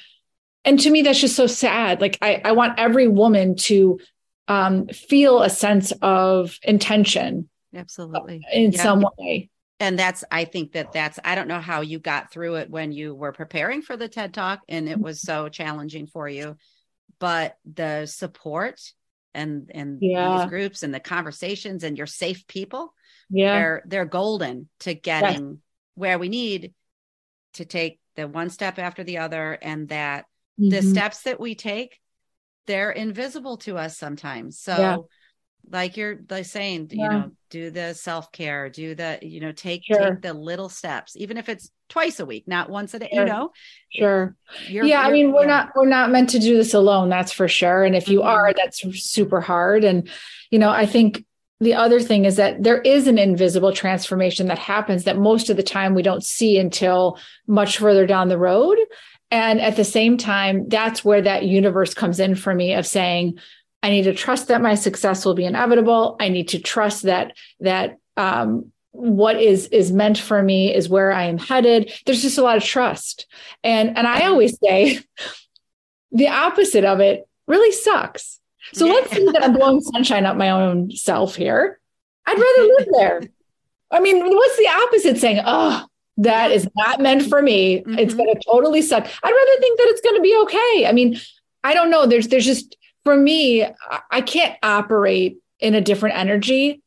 and 0.65 0.79
to 0.79 0.89
me 0.89 1.01
that's 1.01 1.19
just 1.19 1.35
so 1.35 1.45
sad. 1.45 1.99
Like 1.99 2.17
I, 2.21 2.41
I 2.45 2.53
want 2.53 2.79
every 2.79 3.09
woman 3.09 3.57
to 3.57 3.99
um, 4.47 4.87
feel 4.87 5.41
a 5.41 5.49
sense 5.49 5.91
of 6.01 6.57
intention 6.63 7.49
absolutely 7.75 8.41
in 8.51 8.71
yeah. 8.71 8.83
some 8.83 9.05
way 9.17 9.49
and 9.79 9.97
that's 9.97 10.23
i 10.31 10.45
think 10.45 10.73
that 10.73 10.91
that's 10.91 11.19
i 11.23 11.33
don't 11.33 11.47
know 11.47 11.59
how 11.59 11.81
you 11.81 11.97
got 11.97 12.31
through 12.31 12.55
it 12.55 12.69
when 12.69 12.91
you 12.91 13.15
were 13.15 13.31
preparing 13.31 13.81
for 13.81 13.97
the 13.97 14.07
ted 14.07 14.33
talk 14.33 14.59
and 14.69 14.87
it 14.87 14.99
was 14.99 15.21
so 15.21 15.49
challenging 15.49 16.05
for 16.05 16.29
you 16.29 16.55
but 17.23 17.55
the 17.63 18.05
support 18.05 18.81
and 19.33 19.71
and 19.73 19.99
yeah. 20.01 20.39
these 20.39 20.49
groups 20.49 20.83
and 20.83 20.93
the 20.93 20.99
conversations 20.99 21.85
and 21.85 21.97
your 21.97 22.05
safe 22.05 22.45
people 22.47 22.93
yeah 23.29 23.53
they're 23.53 23.83
they're 23.85 24.05
golden 24.05 24.67
to 24.81 24.93
getting 24.93 25.51
yes. 25.51 25.57
where 25.95 26.19
we 26.19 26.27
need 26.27 26.73
to 27.53 27.63
take 27.63 28.01
the 28.17 28.27
one 28.27 28.49
step 28.49 28.77
after 28.77 29.05
the 29.05 29.19
other 29.19 29.53
and 29.53 29.87
that 29.87 30.25
mm-hmm. 30.59 30.67
the 30.67 30.81
steps 30.81 31.21
that 31.21 31.39
we 31.39 31.55
take 31.55 31.97
they're 32.67 32.91
invisible 32.91 33.55
to 33.55 33.77
us 33.77 33.97
sometimes 33.97 34.59
so 34.59 34.75
yeah. 34.77 34.97
Like 35.71 35.97
you're 35.97 36.19
like 36.29 36.45
saying 36.45 36.89
yeah. 36.91 37.03
you 37.03 37.09
know 37.09 37.31
do 37.49 37.69
the 37.69 37.93
self-care 37.93 38.69
do 38.69 38.95
the 38.95 39.19
you 39.21 39.39
know 39.39 39.51
take 39.51 39.83
sure. 39.83 39.97
take 39.97 40.21
the 40.21 40.33
little 40.33 40.69
steps 40.69 41.15
even 41.15 41.37
if 41.37 41.49
it's 41.49 41.69
twice 41.89 42.19
a 42.19 42.25
week 42.25 42.47
not 42.47 42.69
once 42.69 42.93
a 42.93 42.99
day 42.99 43.09
sure. 43.11 43.21
you 43.21 43.31
know 43.31 43.51
sure 43.89 44.35
you're, 44.67 44.85
yeah 44.85 45.01
you're, 45.01 45.09
i 45.09 45.11
mean 45.11 45.31
we're 45.31 45.45
not 45.45 45.69
we're 45.75 45.87
not 45.87 46.11
meant 46.11 46.29
to 46.29 46.39
do 46.39 46.57
this 46.57 46.73
alone 46.73 47.09
that's 47.09 47.31
for 47.31 47.47
sure 47.47 47.83
and 47.83 47.95
if 47.95 48.07
you 48.07 48.19
mm-hmm. 48.19 48.27
are 48.27 48.53
that's 48.53 48.81
super 49.01 49.41
hard 49.41 49.83
and 49.83 50.09
you 50.49 50.59
know 50.59 50.69
i 50.69 50.85
think 50.85 51.23
the 51.59 51.75
other 51.75 51.99
thing 51.99 52.25
is 52.25 52.35
that 52.35 52.61
there 52.61 52.81
is 52.81 53.07
an 53.07 53.17
invisible 53.17 53.71
transformation 53.71 54.47
that 54.47 54.59
happens 54.59 55.05
that 55.05 55.17
most 55.17 55.49
of 55.49 55.55
the 55.55 55.63
time 55.63 55.93
we 55.93 56.01
don't 56.01 56.23
see 56.23 56.57
until 56.57 57.17
much 57.47 57.77
further 57.77 58.05
down 58.05 58.27
the 58.27 58.37
road 58.37 58.77
and 59.31 59.61
at 59.61 59.75
the 59.75 59.85
same 59.85 60.17
time 60.17 60.67
that's 60.67 61.05
where 61.05 61.21
that 61.21 61.45
universe 61.45 61.93
comes 61.93 62.19
in 62.19 62.35
for 62.35 62.53
me 62.53 62.73
of 62.73 62.85
saying 62.85 63.37
I 63.83 63.89
need 63.89 64.03
to 64.03 64.13
trust 64.13 64.47
that 64.47 64.61
my 64.61 64.75
success 64.75 65.25
will 65.25 65.35
be 65.35 65.45
inevitable. 65.45 66.15
I 66.19 66.29
need 66.29 66.47
to 66.49 66.59
trust 66.59 67.03
that 67.03 67.35
that 67.59 67.99
um, 68.15 68.71
what 68.91 69.39
is 69.41 69.67
is 69.67 69.91
meant 69.91 70.17
for 70.17 70.41
me 70.41 70.73
is 70.73 70.87
where 70.87 71.11
I 71.11 71.25
am 71.25 71.37
headed. 71.37 71.91
There's 72.05 72.21
just 72.21 72.37
a 72.37 72.43
lot 72.43 72.57
of 72.57 72.63
trust, 72.63 73.27
and 73.63 73.97
and 73.97 74.07
I 74.07 74.27
always 74.27 74.57
say 74.63 75.01
the 76.11 76.29
opposite 76.29 76.85
of 76.85 77.01
it 77.01 77.27
really 77.45 77.73
sucks. 77.73 78.39
So 78.73 78.87
let's 78.87 79.11
see 79.11 79.25
that 79.25 79.43
I'm 79.43 79.53
blowing 79.53 79.81
sunshine 79.81 80.25
up 80.25 80.37
my 80.37 80.49
own 80.49 80.89
self 80.91 81.35
here. 81.35 81.79
I'd 82.25 82.39
rather 82.39 82.73
live 82.77 82.87
there. 82.97 83.21
I 83.91 83.99
mean, 83.99 84.23
what's 84.23 84.57
the 84.57 84.69
opposite 84.69 85.17
saying? 85.17 85.41
Oh, 85.45 85.85
that 86.17 86.51
is 86.51 86.67
not 86.75 87.01
meant 87.01 87.27
for 87.27 87.41
me. 87.41 87.79
Mm-hmm. 87.79 87.99
It's 87.99 88.13
going 88.13 88.33
to 88.33 88.41
totally 88.49 88.81
suck. 88.81 89.03
I'd 89.03 89.31
rather 89.31 89.59
think 89.59 89.77
that 89.77 89.87
it's 89.89 90.01
going 90.01 90.15
to 90.15 90.21
be 90.21 90.37
okay. 90.43 90.87
I 90.87 90.93
mean, 90.93 91.19
I 91.63 91.73
don't 91.73 91.89
know. 91.89 92.07
There's 92.07 92.29
there's 92.29 92.45
just 92.45 92.77
for 93.03 93.15
me, 93.15 93.65
I 94.11 94.21
can't 94.21 94.57
operate 94.63 95.37
in 95.59 95.75
a 95.75 95.81
different 95.81 96.17
energy 96.17 96.81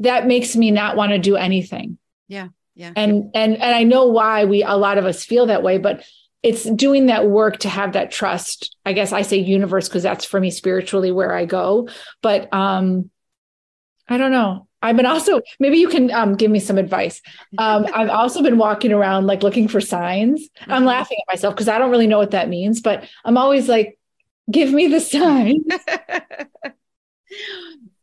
that 0.00 0.26
makes 0.26 0.56
me 0.56 0.70
not 0.70 0.96
want 0.96 1.12
to 1.12 1.18
do 1.18 1.36
anything. 1.36 1.98
Yeah. 2.28 2.48
Yeah. 2.74 2.92
And 2.96 3.30
and 3.34 3.54
and 3.54 3.74
I 3.74 3.84
know 3.84 4.06
why 4.06 4.46
we 4.46 4.62
a 4.62 4.74
lot 4.74 4.98
of 4.98 5.06
us 5.06 5.24
feel 5.24 5.46
that 5.46 5.62
way, 5.62 5.78
but 5.78 6.04
it's 6.42 6.64
doing 6.64 7.06
that 7.06 7.26
work 7.28 7.58
to 7.60 7.68
have 7.68 7.92
that 7.92 8.10
trust. 8.10 8.76
I 8.84 8.92
guess 8.92 9.12
I 9.12 9.22
say 9.22 9.38
universe 9.38 9.88
because 9.88 10.02
that's 10.02 10.24
for 10.24 10.40
me 10.40 10.50
spiritually 10.50 11.12
where 11.12 11.32
I 11.32 11.44
go. 11.44 11.88
But 12.20 12.52
um 12.52 13.10
I 14.08 14.18
don't 14.18 14.32
know. 14.32 14.66
I've 14.82 14.96
been 14.96 15.06
also 15.06 15.40
maybe 15.58 15.78
you 15.78 15.88
can 15.88 16.10
um, 16.10 16.34
give 16.34 16.50
me 16.50 16.60
some 16.60 16.76
advice. 16.76 17.22
Um, 17.56 17.86
I've 17.94 18.10
also 18.10 18.42
been 18.42 18.58
walking 18.58 18.92
around 18.92 19.26
like 19.26 19.42
looking 19.42 19.66
for 19.66 19.80
signs. 19.80 20.46
I'm 20.60 20.68
mm-hmm. 20.68 20.86
laughing 20.86 21.18
at 21.26 21.32
myself 21.32 21.54
because 21.54 21.68
I 21.68 21.78
don't 21.78 21.90
really 21.90 22.06
know 22.06 22.18
what 22.18 22.32
that 22.32 22.50
means, 22.50 22.82
but 22.82 23.08
I'm 23.24 23.38
always 23.38 23.66
like, 23.66 23.98
Give 24.50 24.72
me 24.72 24.88
the 24.88 25.00
sign. 25.00 25.64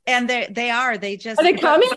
and 0.08 0.30
they 0.30 0.48
they 0.50 0.70
are. 0.70 0.98
They 0.98 1.18
just 1.18 1.40
are 1.40 1.44
they 1.44 1.54
coming? 1.54 1.90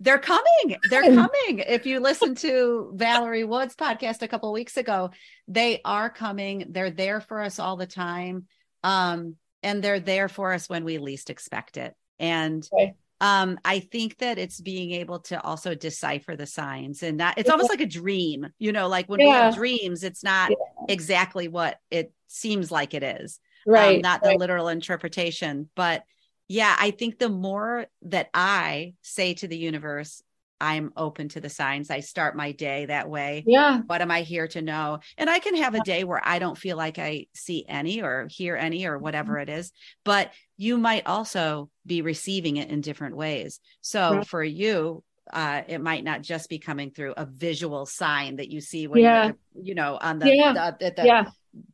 They're 0.00 0.18
coming. 0.18 0.76
They're 0.90 1.02
coming. 1.02 1.60
If 1.60 1.86
you 1.86 2.00
listen 2.00 2.34
to 2.36 2.92
Valerie 2.94 3.44
Wood's 3.44 3.76
podcast 3.76 4.22
a 4.22 4.28
couple 4.28 4.52
weeks 4.52 4.76
ago, 4.76 5.10
they 5.46 5.80
are 5.84 6.10
coming. 6.10 6.66
They're 6.70 6.90
there 6.90 7.20
for 7.20 7.40
us 7.40 7.60
all 7.60 7.76
the 7.76 7.86
time. 7.86 8.46
Um, 8.82 9.36
and 9.62 9.82
they're 9.82 10.00
there 10.00 10.28
for 10.28 10.52
us 10.52 10.68
when 10.68 10.84
we 10.84 10.98
least 10.98 11.30
expect 11.30 11.76
it. 11.76 11.94
And 12.18 12.68
okay. 12.72 12.94
um, 13.20 13.60
I 13.64 13.78
think 13.78 14.18
that 14.18 14.38
it's 14.38 14.60
being 14.60 14.90
able 14.90 15.20
to 15.20 15.40
also 15.40 15.76
decipher 15.76 16.34
the 16.34 16.46
signs 16.46 17.04
and 17.04 17.20
that 17.20 17.38
it's 17.38 17.48
almost 17.48 17.70
like 17.70 17.80
a 17.80 17.86
dream, 17.86 18.48
you 18.58 18.72
know, 18.72 18.88
like 18.88 19.08
when 19.08 19.20
yeah. 19.20 19.26
we 19.26 19.32
have 19.32 19.54
dreams, 19.54 20.02
it's 20.02 20.24
not 20.24 20.50
yeah. 20.50 20.56
exactly 20.88 21.46
what 21.46 21.78
it 21.92 22.12
seems 22.26 22.72
like 22.72 22.92
it 22.92 23.04
is. 23.04 23.38
Um, 23.66 23.72
right 23.72 23.96
um, 23.96 24.02
not 24.02 24.22
right. 24.22 24.32
the 24.32 24.38
literal 24.38 24.68
interpretation 24.68 25.68
but 25.74 26.04
yeah 26.48 26.74
i 26.78 26.90
think 26.90 27.18
the 27.18 27.28
more 27.28 27.86
that 28.02 28.28
i 28.34 28.94
say 29.02 29.34
to 29.34 29.48
the 29.48 29.56
universe 29.56 30.22
i'm 30.60 30.92
open 30.96 31.28
to 31.28 31.40
the 31.40 31.48
signs 31.48 31.90
i 31.90 32.00
start 32.00 32.36
my 32.36 32.52
day 32.52 32.86
that 32.86 33.08
way 33.08 33.42
yeah 33.46 33.80
what 33.86 34.00
am 34.00 34.10
i 34.10 34.22
here 34.22 34.48
to 34.48 34.62
know 34.62 34.98
and 35.16 35.28
i 35.28 35.38
can 35.38 35.56
have 35.56 35.74
a 35.74 35.80
day 35.80 36.04
where 36.04 36.20
i 36.24 36.38
don't 36.38 36.58
feel 36.58 36.76
like 36.76 36.98
i 36.98 37.26
see 37.34 37.64
any 37.68 38.02
or 38.02 38.26
hear 38.30 38.56
any 38.56 38.84
or 38.86 38.98
whatever 38.98 39.34
mm-hmm. 39.34 39.50
it 39.50 39.58
is 39.58 39.72
but 40.04 40.30
you 40.56 40.78
might 40.78 41.06
also 41.06 41.68
be 41.86 42.02
receiving 42.02 42.56
it 42.56 42.70
in 42.70 42.80
different 42.80 43.16
ways 43.16 43.60
so 43.80 44.16
right. 44.16 44.26
for 44.26 44.42
you 44.42 45.02
uh, 45.32 45.62
it 45.68 45.80
might 45.80 46.04
not 46.04 46.20
just 46.20 46.50
be 46.50 46.58
coming 46.58 46.90
through 46.90 47.14
a 47.16 47.24
visual 47.24 47.86
sign 47.86 48.36
that 48.36 48.50
you 48.50 48.60
see 48.60 48.86
when 48.86 49.02
yeah. 49.02 49.24
you're, 49.54 49.64
you 49.64 49.74
know, 49.74 49.96
on 50.00 50.18
the, 50.18 50.34
yeah. 50.34 50.52
the, 50.52 50.76
the, 50.78 50.94
the 50.96 51.06
yeah 51.06 51.24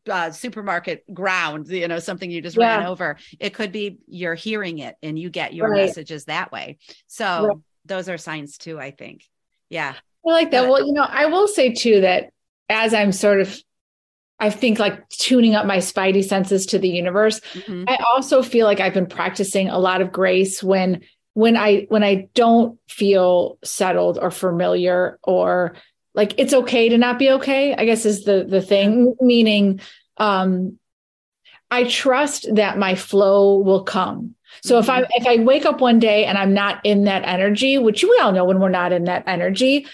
uh, 0.08 0.30
supermarket 0.30 1.04
ground, 1.12 1.68
you 1.68 1.88
know, 1.88 1.98
something 1.98 2.30
you 2.30 2.42
just 2.42 2.56
yeah. 2.56 2.78
ran 2.78 2.86
over. 2.86 3.16
It 3.38 3.54
could 3.54 3.72
be 3.72 3.98
you're 4.06 4.34
hearing 4.34 4.78
it 4.78 4.96
and 5.02 5.18
you 5.18 5.30
get 5.30 5.54
your 5.54 5.70
right. 5.70 5.86
messages 5.86 6.24
that 6.24 6.52
way. 6.52 6.78
So 7.06 7.46
right. 7.46 7.56
those 7.84 8.08
are 8.08 8.18
signs 8.18 8.58
too, 8.58 8.78
I 8.78 8.90
think. 8.90 9.24
Yeah. 9.70 9.94
I 10.26 10.30
like 10.30 10.50
that. 10.50 10.62
But, 10.62 10.70
well, 10.70 10.86
you 10.86 10.92
know, 10.92 11.06
I 11.08 11.26
will 11.26 11.48
say 11.48 11.72
too 11.72 12.00
that 12.02 12.30
as 12.68 12.92
I'm 12.92 13.12
sort 13.12 13.40
of 13.40 13.56
I 14.40 14.50
think 14.50 14.78
like 14.78 15.08
tuning 15.08 15.54
up 15.56 15.66
my 15.66 15.78
spidey 15.78 16.24
senses 16.24 16.66
to 16.66 16.78
the 16.78 16.88
universe. 16.88 17.40
Mm-hmm. 17.54 17.84
I 17.88 17.98
also 18.14 18.42
feel 18.42 18.66
like 18.66 18.78
I've 18.78 18.94
been 18.94 19.06
practicing 19.06 19.68
a 19.68 19.78
lot 19.78 20.00
of 20.00 20.12
grace 20.12 20.62
when 20.62 21.02
when 21.34 21.56
I 21.56 21.86
when 21.88 22.04
I 22.04 22.28
don't 22.34 22.78
feel 22.88 23.58
settled 23.64 24.18
or 24.20 24.30
familiar 24.30 25.18
or 25.22 25.74
like 26.18 26.34
it's 26.36 26.52
okay 26.52 26.88
to 26.90 26.98
not 26.98 27.18
be 27.18 27.30
okay 27.30 27.74
i 27.76 27.86
guess 27.86 28.04
is 28.04 28.24
the 28.24 28.44
the 28.46 28.60
thing 28.60 29.14
meaning 29.20 29.80
um 30.18 30.78
i 31.70 31.84
trust 31.84 32.46
that 32.54 32.76
my 32.76 32.94
flow 32.94 33.58
will 33.58 33.84
come 33.84 34.34
so 34.62 34.74
mm-hmm. 34.74 34.82
if 34.82 34.90
i 34.90 35.06
if 35.14 35.26
i 35.26 35.42
wake 35.42 35.64
up 35.64 35.80
one 35.80 35.98
day 35.98 36.26
and 36.26 36.36
i'm 36.36 36.52
not 36.52 36.84
in 36.84 37.04
that 37.04 37.22
energy 37.24 37.78
which 37.78 38.02
we 38.02 38.18
all 38.20 38.32
know 38.32 38.44
when 38.44 38.58
we're 38.58 38.68
not 38.68 38.92
in 38.92 39.04
that 39.04 39.22
energy 39.26 39.86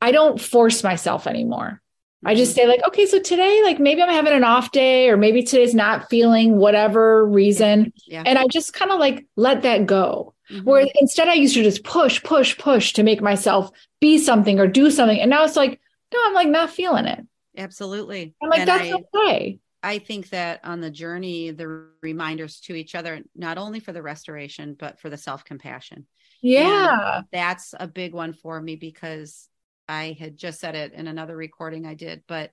i 0.00 0.12
don't 0.12 0.40
force 0.40 0.84
myself 0.84 1.26
anymore 1.26 1.80
I 2.26 2.34
just 2.34 2.52
mm-hmm. 2.52 2.62
say 2.62 2.66
like, 2.68 2.80
okay, 2.88 3.04
so 3.04 3.20
today, 3.20 3.60
like 3.64 3.78
maybe 3.78 4.00
I'm 4.00 4.08
having 4.08 4.32
an 4.32 4.44
off 4.44 4.72
day, 4.72 5.10
or 5.10 5.16
maybe 5.18 5.42
today's 5.42 5.74
not 5.74 6.08
feeling 6.08 6.56
whatever 6.56 7.26
reason, 7.26 7.92
yeah. 8.06 8.22
and 8.24 8.38
I 8.38 8.46
just 8.46 8.72
kind 8.72 8.90
of 8.90 8.98
like 8.98 9.26
let 9.36 9.60
that 9.62 9.84
go. 9.84 10.33
Mm-hmm. 10.50 10.64
Where 10.64 10.86
instead 11.00 11.28
I 11.28 11.34
used 11.34 11.54
to 11.54 11.62
just 11.62 11.84
push, 11.84 12.22
push, 12.22 12.58
push 12.58 12.92
to 12.94 13.02
make 13.02 13.22
myself 13.22 13.70
be 14.00 14.18
something 14.18 14.60
or 14.60 14.66
do 14.66 14.90
something. 14.90 15.18
And 15.18 15.30
now 15.30 15.44
it's 15.44 15.56
like, 15.56 15.80
no, 16.12 16.20
I'm 16.24 16.34
like 16.34 16.48
not 16.48 16.70
feeling 16.70 17.06
it. 17.06 17.26
Absolutely. 17.56 18.34
I'm 18.42 18.50
like, 18.50 18.60
and 18.60 18.68
that's 18.68 18.92
I, 18.92 19.02
okay. 19.16 19.58
I 19.82 19.98
think 19.98 20.30
that 20.30 20.60
on 20.64 20.80
the 20.80 20.90
journey, 20.90 21.50
the 21.50 21.88
reminders 22.02 22.60
to 22.62 22.74
each 22.74 22.94
other, 22.94 23.20
not 23.34 23.58
only 23.58 23.80
for 23.80 23.92
the 23.92 24.02
restoration, 24.02 24.76
but 24.78 24.98
for 24.98 25.10
the 25.10 25.16
self 25.16 25.44
compassion. 25.44 26.06
Yeah. 26.42 27.18
And 27.18 27.26
that's 27.32 27.74
a 27.78 27.86
big 27.86 28.12
one 28.12 28.32
for 28.32 28.60
me 28.60 28.76
because 28.76 29.48
I 29.88 30.16
had 30.18 30.36
just 30.36 30.60
said 30.60 30.74
it 30.74 30.92
in 30.92 31.06
another 31.06 31.36
recording 31.36 31.86
I 31.86 31.94
did, 31.94 32.22
but 32.26 32.50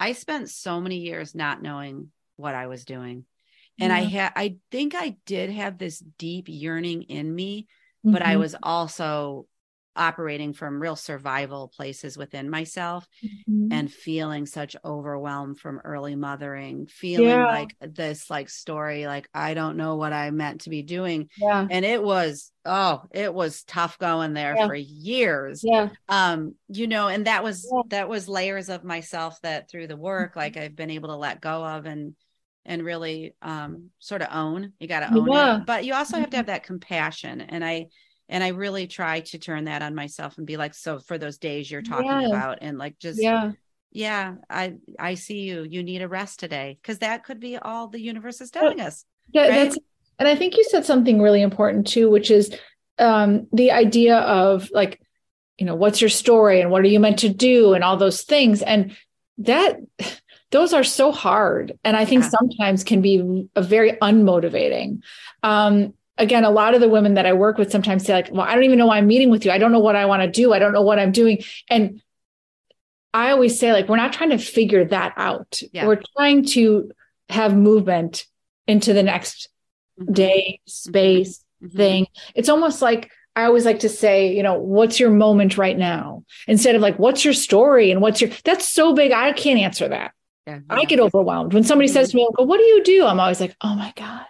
I 0.00 0.12
spent 0.12 0.50
so 0.50 0.80
many 0.80 0.98
years 0.98 1.34
not 1.34 1.62
knowing 1.62 2.10
what 2.36 2.54
I 2.54 2.66
was 2.66 2.84
doing 2.84 3.24
and 3.78 3.92
i 3.92 4.00
had 4.00 4.32
i 4.36 4.56
think 4.70 4.94
i 4.94 5.16
did 5.26 5.50
have 5.50 5.78
this 5.78 5.98
deep 6.18 6.46
yearning 6.48 7.02
in 7.02 7.34
me 7.34 7.66
mm-hmm. 8.04 8.12
but 8.12 8.22
i 8.22 8.30
mm-hmm. 8.30 8.40
was 8.40 8.56
also 8.62 9.46
operating 9.98 10.52
from 10.52 10.80
real 10.80 10.96
survival 10.96 11.68
places 11.68 12.16
within 12.16 12.48
myself 12.48 13.06
mm-hmm. 13.22 13.72
and 13.72 13.92
feeling 13.92 14.46
such 14.46 14.76
overwhelm 14.84 15.54
from 15.56 15.80
early 15.84 16.14
mothering 16.14 16.86
feeling 16.86 17.28
yeah. 17.28 17.46
like 17.46 17.74
this 17.80 18.30
like 18.30 18.48
story 18.48 19.06
like 19.06 19.28
i 19.34 19.54
don't 19.54 19.76
know 19.76 19.96
what 19.96 20.12
i 20.12 20.30
meant 20.30 20.62
to 20.62 20.70
be 20.70 20.82
doing 20.82 21.28
yeah. 21.36 21.66
and 21.68 21.84
it 21.84 22.02
was 22.02 22.52
oh 22.64 23.02
it 23.10 23.34
was 23.34 23.64
tough 23.64 23.98
going 23.98 24.32
there 24.34 24.54
yeah. 24.56 24.66
for 24.66 24.74
years 24.74 25.62
yeah 25.64 25.88
um 26.08 26.54
you 26.68 26.86
know 26.86 27.08
and 27.08 27.26
that 27.26 27.42
was 27.42 27.68
yeah. 27.70 27.82
that 27.88 28.08
was 28.08 28.28
layers 28.28 28.68
of 28.68 28.84
myself 28.84 29.40
that 29.42 29.68
through 29.68 29.88
the 29.88 29.96
work 29.96 30.30
mm-hmm. 30.30 30.40
like 30.40 30.56
i've 30.56 30.76
been 30.76 30.90
able 30.90 31.08
to 31.08 31.16
let 31.16 31.40
go 31.40 31.64
of 31.64 31.86
and 31.86 32.14
and 32.68 32.84
really 32.84 33.34
um, 33.42 33.90
sort 33.98 34.22
of 34.22 34.28
own. 34.30 34.72
You 34.78 34.86
got 34.86 35.00
to 35.00 35.12
own 35.12 35.32
Yeah. 35.32 35.56
it, 35.56 35.66
but 35.66 35.84
you 35.84 35.94
also 35.94 36.18
have 36.18 36.30
to 36.30 36.36
Mhm. 36.36 36.38
have 36.38 36.46
that 36.46 36.62
compassion. 36.62 37.40
And 37.40 37.64
I 37.64 37.86
and 38.28 38.44
I 38.44 38.48
really 38.48 38.86
try 38.86 39.20
to 39.20 39.38
turn 39.38 39.64
that 39.64 39.80
on 39.82 39.94
myself 39.94 40.36
and 40.36 40.46
be 40.46 40.58
like, 40.58 40.74
so 40.74 40.98
for 40.98 41.16
those 41.16 41.38
days 41.38 41.70
you're 41.70 41.80
talking 41.82 42.26
about, 42.26 42.58
and 42.60 42.78
like 42.78 42.98
just 42.98 43.20
yeah. 43.20 43.52
Yeah. 43.90 44.34
I 44.50 44.74
I 45.00 45.14
see 45.14 45.40
you. 45.40 45.62
You 45.68 45.82
need 45.82 46.02
a 46.02 46.08
rest 46.08 46.38
today 46.38 46.78
because 46.80 46.98
that 46.98 47.24
could 47.24 47.40
be 47.40 47.56
all 47.56 47.88
the 47.88 48.00
universe 48.00 48.40
is 48.42 48.50
telling 48.50 48.80
us. 48.80 49.04
Yeah, 49.32 49.48
Right? 49.48 49.50
that's 49.54 49.78
and 50.18 50.28
I 50.28 50.36
think 50.36 50.56
you 50.56 50.64
said 50.64 50.84
something 50.84 51.22
really 51.22 51.40
important 51.42 51.86
too, 51.86 52.10
which 52.10 52.30
is 52.30 52.54
um 52.98 53.46
the 53.52 53.70
idea 53.70 54.18
of 54.18 54.68
like, 54.72 55.00
you 55.56 55.64
know, 55.64 55.74
what's 55.74 56.02
your 56.02 56.10
story 56.10 56.60
and 56.60 56.70
what 56.70 56.82
are 56.82 56.88
you 56.88 57.00
meant 57.00 57.20
to 57.20 57.30
do 57.30 57.72
and 57.72 57.82
all 57.82 57.96
those 57.96 58.24
things. 58.24 58.60
And 58.60 58.94
that 59.38 59.76
those 60.50 60.72
are 60.72 60.84
so 60.84 61.12
hard. 61.12 61.78
And 61.84 61.96
I 61.96 62.04
think 62.04 62.22
Yeah. 62.24 62.30
sometimes 62.30 62.84
can 62.84 63.00
be 63.02 63.48
a 63.54 63.62
very 63.62 63.92
unmotivating. 63.92 65.02
Um 65.42 65.94
again, 66.20 66.44
a 66.44 66.50
lot 66.50 66.74
of 66.74 66.80
the 66.80 66.88
women 66.88 67.14
that 67.14 67.26
I 67.26 67.32
work 67.32 67.58
with 67.58 67.70
sometimes 67.70 68.04
say, 68.04 68.12
like, 68.12 68.28
well, 68.32 68.40
I 68.40 68.52
don't 68.54 68.64
even 68.64 68.76
know 68.76 68.86
why 68.86 68.98
I'm 68.98 69.06
meeting 69.06 69.30
with 69.30 69.44
you. 69.44 69.52
I 69.52 69.58
don't 69.58 69.70
know 69.70 69.78
what 69.78 69.94
I 69.94 70.06
want 70.06 70.20
to 70.22 70.28
do. 70.28 70.52
I 70.52 70.58
don't 70.58 70.72
know 70.72 70.82
what 70.82 70.98
I'm 70.98 71.12
doing. 71.12 71.44
And 71.70 72.02
I 73.14 73.30
always 73.30 73.56
say, 73.58 73.72
like, 73.72 73.88
we're 73.88 73.96
not 73.98 74.12
trying 74.12 74.30
to 74.30 74.38
figure 74.38 74.84
that 74.86 75.14
out. 75.16 75.60
Yeah. 75.72 75.86
We're 75.86 76.02
trying 76.16 76.44
to 76.46 76.90
have 77.28 77.56
movement 77.56 78.26
into 78.66 78.92
the 78.92 79.02
next 79.04 79.48
Mhm. 80.00 80.12
day, 80.14 80.60
space, 80.66 81.44
Mhm. 81.62 81.72
thing. 81.76 82.06
It's 82.34 82.48
almost 82.48 82.82
like 82.82 83.10
I 83.36 83.44
always 83.44 83.64
like 83.64 83.78
to 83.80 83.88
say, 83.88 84.34
you 84.34 84.42
know, 84.42 84.58
what's 84.58 84.98
your 84.98 85.10
moment 85.10 85.56
right 85.56 85.78
now? 85.78 86.24
Instead 86.48 86.74
of 86.74 86.82
like, 86.82 86.98
what's 86.98 87.24
your 87.24 87.34
story 87.34 87.92
and 87.92 88.00
what's 88.00 88.20
your, 88.20 88.30
that's 88.42 88.68
so 88.68 88.92
big. 88.92 89.12
I 89.12 89.30
can't 89.32 89.60
answer 89.60 89.86
that. 89.86 90.10
Yeah, 90.48 90.60
I 90.70 90.84
get 90.86 90.98
overwhelmed. 90.98 91.52
When 91.52 91.62
somebody 91.62 91.88
says 91.88 92.10
to 92.10 92.16
me, 92.16 92.26
well, 92.38 92.46
what 92.46 92.56
do 92.56 92.64
you 92.64 92.82
do? 92.82 93.04
I'm 93.04 93.20
always 93.20 93.38
like, 93.40 93.54
oh 93.60 93.74
my 93.74 93.92
God. 93.96 94.24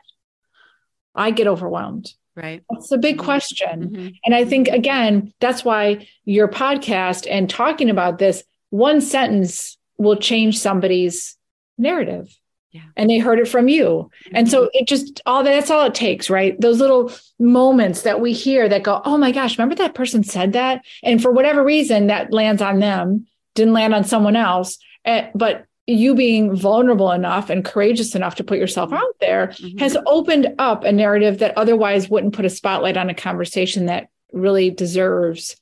I 1.15 1.31
get 1.31 1.47
overwhelmed. 1.47 2.13
right. 2.37 2.63
That's 2.71 2.93
a 2.93 2.99
big 2.99 3.17
Mhm. 3.19 3.25
question. 3.25 3.91
Mhm. 3.91 4.15
And 4.25 4.33
I 4.33 4.45
think, 4.45 4.69
again, 4.69 5.33
that's 5.41 5.65
why 5.65 6.07
your 6.25 6.47
podcast 6.47 7.27
and 7.29 7.51
talking 7.51 7.91
about 7.91 8.19
this, 8.19 8.45
one 8.71 9.01
sentence 9.01 9.77
will 9.97 10.15
change 10.15 10.57
somebody's 10.57 11.37
narrative. 11.79 12.33
Yeah. 12.71 12.83
And 12.97 13.11
they 13.11 13.19
heard 13.19 13.41
it 13.41 13.49
from 13.49 13.67
you. 13.67 14.11
And 14.33 14.49
so 14.49 14.71
it 14.73 14.87
just 14.87 15.21
all 15.27 15.43
that's 15.43 15.69
all 15.69 15.85
it 15.87 15.95
takes, 15.97 16.31
right? 16.31 16.55
Those 16.61 16.79
little 16.79 17.11
moments 17.41 18.03
that 18.03 18.21
we 18.21 18.33
hear 18.33 18.69
that 18.69 18.85
go, 18.85 19.03
oh 19.05 19.19
my 19.19 19.33
gosh, 19.33 19.59
remember 19.59 19.75
that 19.75 19.95
person 19.95 20.23
said 20.23 20.53
that? 20.53 20.85
And 21.03 21.21
for 21.21 21.33
whatever 21.33 21.65
reason, 21.65 22.07
that 22.07 22.33
lands 22.33 22.63
on 22.63 22.79
them, 22.79 23.27
didn't 23.57 23.75
land 23.75 23.95
on 23.97 24.05
someone 24.05 24.37
else. 24.37 24.79
Eh, 25.05 25.29
but 25.35 25.65
you 25.89 26.15
being 26.15 26.55
vulnerable 26.55 27.11
enough 27.13 27.49
and 27.49 27.65
courageous 27.65 28.15
enough 28.15 28.35
to 28.35 28.45
put 28.45 28.59
yourself 28.59 28.93
out 28.93 29.15
there 29.21 29.49
Mhm. 29.49 29.81
has 29.81 29.97
opened 30.07 30.55
up 30.59 30.85
a 30.85 30.93
narrative 30.93 31.39
that 31.39 31.57
otherwise 31.57 32.11
wouldn't 32.11 32.35
put 32.35 32.45
a 32.45 32.51
spotlight 32.51 32.99
on 32.99 33.09
a 33.09 33.15
conversation 33.15 33.87
that 33.87 34.09
really 34.33 34.71
deserves 34.71 35.57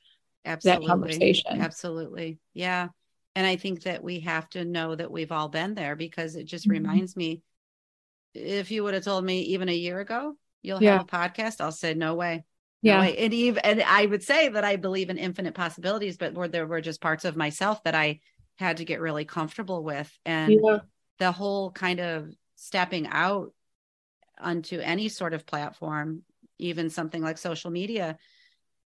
Absolutely. 0.45 0.87
conversation. 0.89 1.61
Absolutely. 1.61 2.39
Yeah. 2.55 2.89
And 3.37 3.47
I 3.47 3.55
think 3.55 3.83
that 3.85 4.03
we 4.03 4.21
have 4.21 4.49
to 4.51 4.65
know 4.65 4.97
that 4.97 5.13
we've 5.13 5.31
all 5.31 5.49
been 5.49 5.75
there 5.75 5.95
because 5.95 6.35
it 6.35 6.45
just 6.45 6.67
Mhm. 6.67 6.73
reminds 6.73 7.17
me 7.17 7.43
if 8.35 8.71
you 8.73 8.83
would 8.83 8.95
have 8.95 9.05
told 9.05 9.25
me 9.25 9.43
even 9.43 9.69
a 9.69 9.75
year 9.75 10.01
ago, 10.01 10.37
you'll 10.63 10.83
Yeah. 10.83 10.99
have 10.99 11.03
a 11.03 11.05
podcast, 11.05 11.61
I'll 11.61 11.71
say, 11.73 11.95
no 11.95 12.15
way. 12.17 12.45
No 12.83 12.93
yeah 12.93 13.01
way. 13.01 13.17
And 13.17 13.33
even 13.33 13.61
and 13.65 13.81
I 13.83 14.07
would 14.07 14.23
say 14.25 14.49
that 14.49 14.65
I 14.65 14.75
believe 14.77 15.09
in 15.09 15.19
infinite 15.19 15.55
possibilities, 15.55 16.17
but 16.17 16.35
where 16.35 16.49
there 16.49 16.67
were 16.67 16.81
just 16.81 17.01
parts 17.01 17.25
of 17.25 17.37
myself 17.37 17.83
that 17.85 17.95
I 17.95 18.21
had 18.59 18.79
to 18.79 18.85
get 18.85 19.01
really 19.01 19.25
comfortable 19.25 19.83
with. 19.85 20.13
And 20.25 20.53
yeah 20.61 20.79
the 21.19 21.33
whole 21.33 21.71
kind 21.73 22.01
of 22.01 22.31
stepping 22.57 23.07
out 23.07 23.53
onto 24.39 24.79
any 24.81 25.09
sort 25.09 25.35
of 25.35 25.47
platform, 25.47 26.23
even 26.59 26.91
something 26.91 27.23
like 27.23 27.39
social 27.39 27.71
media, 27.71 28.19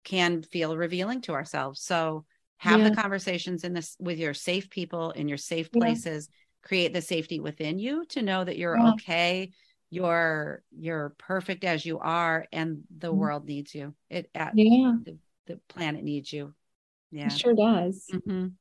can 0.04 0.42
feel 0.42 0.76
revealing 0.76 1.20
to 1.22 1.32
ourselves. 1.32 1.80
So 1.82 2.24
have 2.58 2.78
Yeah. 2.78 2.88
the 2.90 2.96
conversations 2.96 3.64
in 3.64 3.72
this 3.72 3.96
with 4.00 4.18
your 4.18 4.34
safe 4.34 4.70
people 4.70 5.10
in 5.12 5.28
your 5.28 5.38
safe 5.38 5.70
Yeah. 5.72 5.80
places, 5.80 6.28
create 6.62 6.92
the 6.92 7.02
safety 7.02 7.40
within 7.40 7.78
you 7.78 8.04
to 8.06 8.22
know 8.22 8.44
that 8.44 8.58
you're 8.58 8.78
Yeah. 8.78 8.90
okay, 8.90 9.52
you're 9.90 10.62
you're 10.70 11.14
perfect 11.18 11.64
as 11.64 11.84
you 11.86 11.98
are, 11.98 12.46
and 12.52 12.84
the 12.98 13.12
Mhm. 13.12 13.16
world 13.20 13.46
needs 13.46 13.74
you. 13.74 13.94
It 14.10 14.30
yeah 14.52 14.96
the, 15.04 15.18
the 15.46 15.60
planet 15.68 16.04
needs 16.04 16.32
you. 16.32 16.54
Yeah. 17.10 17.28
it 17.28 17.32
sure 17.32 17.54
does 17.54 18.08
Mhm. 18.12 18.56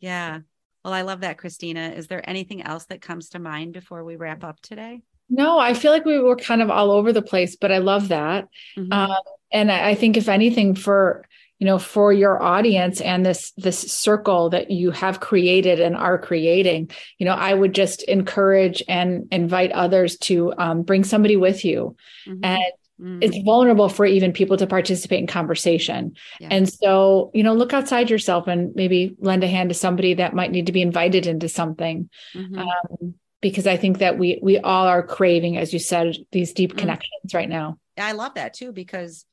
Yeah. 0.00 0.40
Well, 0.84 0.94
I 0.94 1.02
love 1.02 1.20
that, 1.20 1.38
Christina. 1.38 1.90
Is 1.90 2.06
there 2.06 2.28
anything 2.28 2.62
else 2.62 2.86
that 2.86 3.02
comes 3.02 3.30
to 3.30 3.38
mind 3.38 3.72
before 3.74 4.02
we 4.04 4.16
wrap 4.16 4.44
up 4.44 4.60
today? 4.60 5.02
no 5.32 5.60
i 5.60 5.74
feel 5.74 5.92
like 5.92 6.04
we 6.04 6.18
were 6.18 6.34
kind 6.34 6.60
of 6.60 6.70
all 6.70 6.90
over 6.90 7.12
the 7.12 7.22
place 7.22 7.54
but 7.54 7.70
i 7.70 7.78
love 7.78 8.08
that 8.08 8.48
Mhm. 8.76 8.92
um, 8.92 9.16
and 9.52 9.70
I, 9.70 9.90
I 9.90 9.94
think 9.94 10.16
if 10.16 10.28
anything 10.28 10.74
for 10.74 11.24
you 11.60 11.66
know 11.66 11.78
for 11.78 12.12
your 12.12 12.42
audience 12.42 13.00
and 13.00 13.24
this 13.24 13.52
this 13.52 13.78
circle 13.78 14.50
that 14.50 14.72
you 14.72 14.90
have 14.90 15.20
created 15.20 15.78
and 15.78 15.94
are 15.94 16.18
creating 16.18 16.90
you 17.18 17.26
know 17.26 17.34
i 17.34 17.54
would 17.54 17.74
just 17.76 18.02
encourage 18.02 18.82
and 18.88 19.28
invite 19.30 19.70
others 19.70 20.18
to 20.18 20.52
um, 20.58 20.82
bring 20.82 21.04
somebody 21.04 21.36
with 21.36 21.64
you 21.64 21.94
Mhm. 22.26 22.40
and 22.42 22.72
Mm. 23.00 23.24
it's 23.24 23.38
vulnerable 23.44 23.88
for 23.88 24.04
even 24.04 24.32
people 24.32 24.56
to 24.58 24.66
participate 24.66 25.20
in 25.20 25.26
conversation. 25.26 26.16
Yeah. 26.38 26.48
And 26.50 26.70
so, 26.70 27.30
you 27.32 27.42
know, 27.42 27.54
look 27.54 27.72
outside 27.72 28.10
yourself 28.10 28.46
and 28.46 28.74
maybe 28.74 29.16
lend 29.18 29.42
a 29.42 29.48
hand 29.48 29.70
to 29.70 29.74
somebody 29.74 30.14
that 30.14 30.34
might 30.34 30.50
need 30.50 30.66
to 30.66 30.72
be 30.72 30.82
invited 30.82 31.26
into 31.26 31.48
something. 31.48 32.10
Mhm. 32.34 32.58
Um, 32.58 33.14
because 33.40 33.66
I 33.66 33.78
think 33.78 33.98
that 33.98 34.18
we 34.18 34.38
we 34.42 34.58
all 34.58 34.86
are 34.86 35.02
craving, 35.02 35.56
as 35.56 35.72
you 35.72 35.78
said, 35.78 36.14
these 36.30 36.52
deep 36.52 36.74
Mm. 36.74 36.78
connections 36.78 37.32
right 37.32 37.48
now. 37.48 37.78
I 37.96 38.12
love 38.12 38.34
that 38.34 38.52
too 38.54 38.72
because 38.72 39.24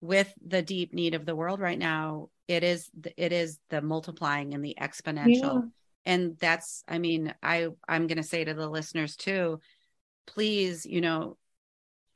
with 0.00 0.32
the 0.46 0.62
deep 0.62 0.94
need 0.94 1.14
of 1.14 1.26
the 1.26 1.34
world 1.34 1.58
right 1.58 1.78
now, 1.78 2.28
it 2.46 2.62
is 2.62 2.88
the, 2.98 3.12
it 3.16 3.32
is 3.32 3.58
the 3.68 3.82
multiplying 3.82 4.54
and 4.54 4.64
the 4.64 4.76
exponential. 4.80 5.70
And 6.06 6.38
that's 6.38 6.84
I 6.86 6.98
mean, 6.98 7.34
I 7.42 7.68
I'm 7.88 8.06
going 8.06 8.16
to 8.18 8.22
say 8.22 8.44
to 8.44 8.54
the 8.54 8.68
listeners 8.68 9.16
too, 9.16 9.60
please, 10.26 10.86
you 10.86 11.00
know, 11.00 11.36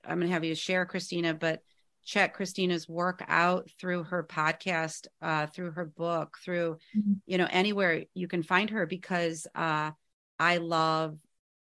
I'm 0.04 0.18
going 0.18 0.28
to 0.28 0.32
have 0.34 0.44
you 0.44 0.54
share 0.54 0.86
Christina, 0.86 1.34
but 1.34 1.60
check 2.04 2.34
Christina's 2.34 2.88
work 2.88 3.24
out 3.28 3.70
through 3.78 4.04
her 4.04 4.24
podcast, 4.24 5.06
uh, 5.20 5.46
through 5.46 5.72
her 5.72 5.84
book, 5.84 6.36
through 6.44 6.78
Mhm. 6.96 7.20
you 7.26 7.38
know 7.38 7.46
anywhere 7.50 8.04
you 8.14 8.26
can 8.28 8.42
find 8.42 8.70
her 8.70 8.86
because 8.86 9.46
uh, 9.54 9.92
I 10.38 10.56
love 10.56 11.18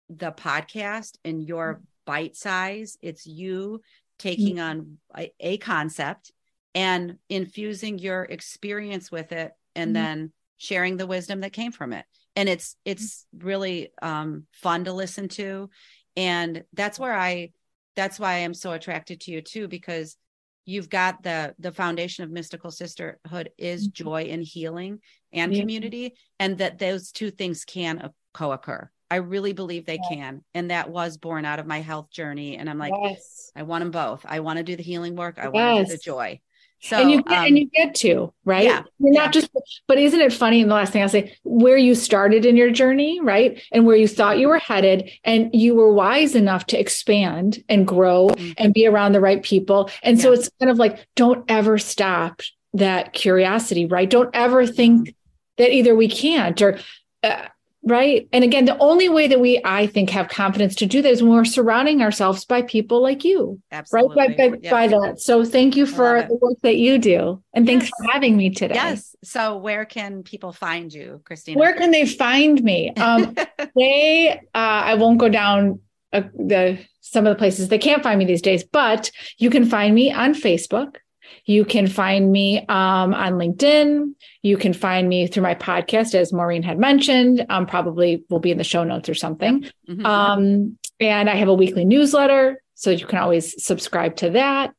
the 0.08 0.32
podcast 0.32 1.16
and 1.24 1.42
your 1.46 1.80
bite 2.04 2.36
size. 2.36 2.98
It's 3.00 3.26
you 3.26 3.80
taking 4.18 4.58
on 4.60 4.98
a, 5.16 5.32
a 5.38 5.58
concept 5.58 6.32
and 6.74 7.18
infusing 7.28 7.98
your 7.98 8.24
experience 8.24 9.10
with 9.12 9.30
it, 9.32 9.52
and 9.76 9.90
Mhm. 9.90 9.94
then 9.94 10.32
sharing 10.56 10.96
the 10.96 11.06
wisdom 11.06 11.40
that 11.40 11.52
came 11.52 11.70
from 11.72 11.92
it. 11.92 12.04
And 12.34 12.48
it's 12.48 12.76
it's 12.84 13.26
really 13.32 13.92
um, 14.02 14.46
fun 14.52 14.84
to 14.86 14.92
listen 14.92 15.28
to, 15.28 15.70
and 16.16 16.64
that's 16.72 16.98
where 16.98 17.14
I 17.14 17.52
that's 17.96 18.18
why 18.18 18.36
I'm 18.36 18.54
so 18.54 18.72
attracted 18.72 19.20
to 19.22 19.30
you 19.32 19.40
too 19.42 19.68
because 19.68 20.16
you've 20.64 20.88
got 20.88 21.22
the 21.22 21.54
the 21.58 21.72
foundation 21.72 22.24
of 22.24 22.30
mystical 22.30 22.70
sisterhood 22.70 23.50
is 23.58 23.88
Mhm. 23.88 23.92
joy 23.92 24.22
and 24.30 24.42
healing 24.42 25.00
and 25.32 25.52
Yeah. 25.52 25.60
community 25.60 26.14
and 26.38 26.58
that 26.58 26.78
those 26.78 27.10
two 27.12 27.30
things 27.30 27.64
can 27.64 28.10
co-occur 28.32 28.88
i 29.10 29.16
really 29.16 29.52
believe 29.52 29.84
they 29.84 29.98
Yeah. 29.98 30.08
can 30.08 30.44
and 30.54 30.70
that 30.70 30.88
was 30.88 31.18
born 31.18 31.44
out 31.44 31.58
of 31.58 31.66
my 31.66 31.80
health 31.80 32.10
journey 32.10 32.56
and 32.56 32.70
i'm 32.70 32.78
like 32.78 32.94
yes. 33.02 33.50
i 33.56 33.62
want 33.62 33.82
them 33.82 33.90
both 33.90 34.24
i 34.26 34.40
want 34.40 34.56
to 34.58 34.62
do 34.62 34.76
the 34.76 34.82
healing 34.82 35.16
work 35.16 35.38
i 35.38 35.48
want 35.48 35.76
to 35.76 35.84
do 35.84 35.90
the 35.90 35.98
joy 35.98 36.38
so 36.82 36.96
and 36.96 37.10
you 37.10 37.22
get, 37.22 37.38
um, 37.38 37.44
and 37.46 37.58
you 37.58 37.66
get 37.66 37.94
to 37.96 38.32
right. 38.44 38.64
yeah, 38.64 38.82
You're 38.98 39.14
yeah. 39.14 39.20
not 39.24 39.32
just. 39.32 39.48
But 39.86 39.98
isn't 39.98 40.20
it 40.20 40.32
funny? 40.32 40.60
And 40.62 40.70
the 40.70 40.74
last 40.74 40.92
thing 40.92 41.00
I'll 41.02 41.08
say, 41.08 41.36
where 41.44 41.76
you 41.76 41.94
started 41.94 42.44
in 42.44 42.56
your 42.56 42.70
journey, 42.70 43.20
right, 43.20 43.62
and 43.70 43.86
where 43.86 43.96
you 43.96 44.08
thought 44.08 44.38
you 44.38 44.48
were 44.48 44.58
headed, 44.58 45.10
and 45.24 45.50
you 45.54 45.74
were 45.74 45.92
wise 45.92 46.34
enough 46.34 46.66
to 46.66 46.78
expand 46.80 47.62
and 47.68 47.86
grow 47.86 48.28
Mhm. 48.30 48.54
and 48.58 48.74
be 48.74 48.86
around 48.86 49.12
the 49.12 49.20
right 49.20 49.42
people. 49.42 49.90
And 50.02 50.20
so 50.20 50.32
it's 50.32 50.50
kind 50.60 50.70
of 50.70 50.78
like, 50.78 51.06
don't 51.14 51.44
ever 51.48 51.78
stop 51.78 52.42
that 52.74 53.12
curiosity, 53.12 53.86
right? 53.86 54.10
Don't 54.10 54.30
ever 54.34 54.66
think 54.66 55.14
that 55.58 55.72
either 55.72 55.94
we 55.94 56.08
can't 56.08 56.60
or. 56.60 56.78
Uh, 57.22 57.46
Right. 57.84 58.28
And 58.32 58.44
again, 58.44 58.64
the 58.64 58.78
only 58.78 59.08
way 59.08 59.26
that 59.26 59.40
we, 59.40 59.60
I 59.64 59.88
think, 59.88 60.10
have 60.10 60.28
confidence 60.28 60.76
to 60.76 60.86
do 60.86 61.02
that 61.02 61.10
is 61.10 61.20
when 61.22 61.32
we're 61.32 61.44
surrounding 61.44 62.00
ourselves 62.00 62.44
by 62.44 62.62
people 62.62 63.02
like 63.02 63.24
you 63.24 63.60
absolutely 63.72 64.16
right? 64.16 64.36
By, 64.36 64.48
by, 64.50 64.58
Yep. 64.62 64.70
by 64.70 64.86
that. 64.86 65.20
So 65.20 65.44
thank 65.44 65.74
you 65.76 65.86
for 65.86 66.22
the 66.22 66.34
work 66.40 66.58
that 66.62 66.76
you 66.76 66.98
do 66.98 67.42
and 67.52 67.66
thanks 67.66 67.86
Yes. 67.86 67.92
for 67.98 68.12
having 68.12 68.36
me 68.36 68.50
today. 68.50 68.74
Yes. 68.76 69.16
So 69.24 69.56
where 69.56 69.84
can 69.84 70.22
people 70.22 70.52
find 70.52 70.92
you 70.92 71.22
christina? 71.24 71.58
Where 71.58 71.74
can 71.74 71.90
they 71.90 72.06
find 72.06 72.62
me? 72.62 72.92
Um 72.94 73.34
they 73.76 74.30
uh 74.30 74.38
i 74.54 74.94
won't 74.94 75.18
go 75.18 75.28
down 75.28 75.80
uh, 76.12 76.22
the 76.34 76.78
some 77.00 77.26
of 77.26 77.34
the 77.34 77.38
places. 77.38 77.68
They 77.68 77.78
can't 77.78 78.02
find 78.02 78.18
me 78.18 78.24
these 78.26 78.42
days 78.42 78.62
but 78.62 79.10
you 79.38 79.50
can 79.50 79.64
find 79.64 79.92
me 79.94 80.12
on 80.12 80.34
facebook 80.34 80.96
you 81.44 81.64
can 81.64 81.86
find 81.86 82.30
me 82.30 82.60
um, 82.68 83.14
on 83.14 83.34
LinkedIn. 83.34 84.14
You 84.42 84.56
can 84.56 84.72
find 84.72 85.08
me 85.08 85.26
through 85.26 85.42
my 85.42 85.54
podcast, 85.54 86.14
as 86.14 86.32
Maureen 86.32 86.62
had 86.62 86.78
mentioned. 86.78 87.44
Um, 87.48 87.66
probably 87.66 88.24
will 88.30 88.40
be 88.40 88.50
in 88.50 88.58
the 88.58 88.64
show 88.64 88.84
notes 88.84 89.08
or 89.08 89.14
something. 89.14 89.66
Mhm. 89.88 90.04
Um, 90.04 90.78
And 91.00 91.28
I 91.28 91.34
have 91.34 91.48
a 91.48 91.54
weekly 91.54 91.84
newsletter. 91.84 92.62
So 92.74 92.90
you 92.90 93.06
can 93.06 93.18
always 93.18 93.64
subscribe 93.64 94.16
to 94.16 94.30
that. 94.30 94.72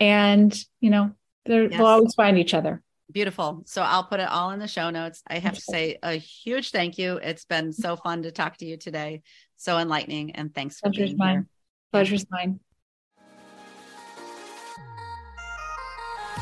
And, 0.00 0.54
you 0.80 0.90
know, 0.90 1.12
yes. 1.46 1.70
we'll 1.72 1.86
always 1.86 2.14
find 2.14 2.38
each 2.38 2.52
other. 2.54 2.82
Beautiful. 3.12 3.62
So 3.66 3.82
I'll 3.82 4.04
put 4.04 4.20
it 4.20 4.28
all 4.28 4.50
in 4.50 4.58
the 4.58 4.68
show 4.68 4.90
notes. 4.90 5.22
I 5.26 5.38
have 5.38 5.54
to 5.54 5.60
say 5.60 5.96
a 6.02 6.12
huge 6.14 6.70
thank 6.70 6.98
you. 6.98 7.16
It's 7.16 7.44
been 7.44 7.72
so 7.72 7.96
fun 7.96 8.24
to 8.24 8.30
talk 8.30 8.56
to 8.58 8.66
you 8.66 8.76
today. 8.76 9.22
So 9.56 9.78
enlightening. 9.78 10.32
And 10.32 10.54
thanks 10.54 10.80
for 10.80 10.90
Pleasure's 10.90 11.10
being 11.10 11.16
mine. 11.18 11.34
here. 11.34 11.46
Pleasure's 11.92 12.26
mine. 12.30 12.60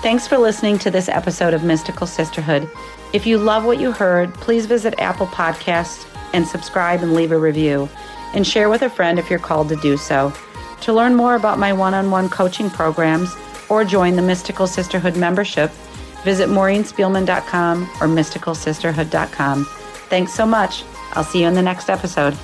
Thanks 0.02 0.26
for 0.26 0.36
listening 0.36 0.78
to 0.80 0.90
this 0.90 1.08
episode 1.08 1.54
of 1.54 1.64
Mystical 1.64 2.06
Sisterhood. 2.06 2.70
If 3.12 3.26
you 3.26 3.38
love 3.38 3.64
what 3.64 3.80
you 3.80 3.92
heard, 3.92 4.34
please 4.34 4.66
visit 4.66 4.98
Apple 4.98 5.26
Podcasts 5.28 6.06
and 6.34 6.46
subscribe 6.46 7.02
and 7.02 7.14
leave 7.14 7.32
a 7.32 7.38
review. 7.38 7.88
And 8.34 8.46
share 8.46 8.68
with 8.68 8.82
a 8.82 8.90
friend 8.90 9.18
if 9.18 9.30
you're 9.30 9.38
called 9.38 9.68
to 9.70 9.76
do 9.76 9.96
so. 9.96 10.32
To 10.82 10.92
learn 10.92 11.14
more 11.14 11.36
about 11.36 11.58
my 11.58 11.72
one 11.72 11.94
on 11.94 12.10
one 12.10 12.28
coaching 12.28 12.68
programs 12.68 13.34
or 13.68 13.84
join 13.84 14.16
the 14.16 14.22
Mystical 14.22 14.66
Sisterhood 14.66 15.16
membership, 15.16 15.70
visit 16.24 16.48
maureenspielman.com 16.48 17.84
or 17.84 18.08
mysticalsisterhood.com. 18.08 19.64
Thanks 19.64 20.34
so 20.34 20.44
much. 20.44 20.84
I'll 21.12 21.24
see 21.24 21.42
you 21.42 21.48
in 21.48 21.54
the 21.54 21.62
next 21.62 21.88
episode. 21.88 22.36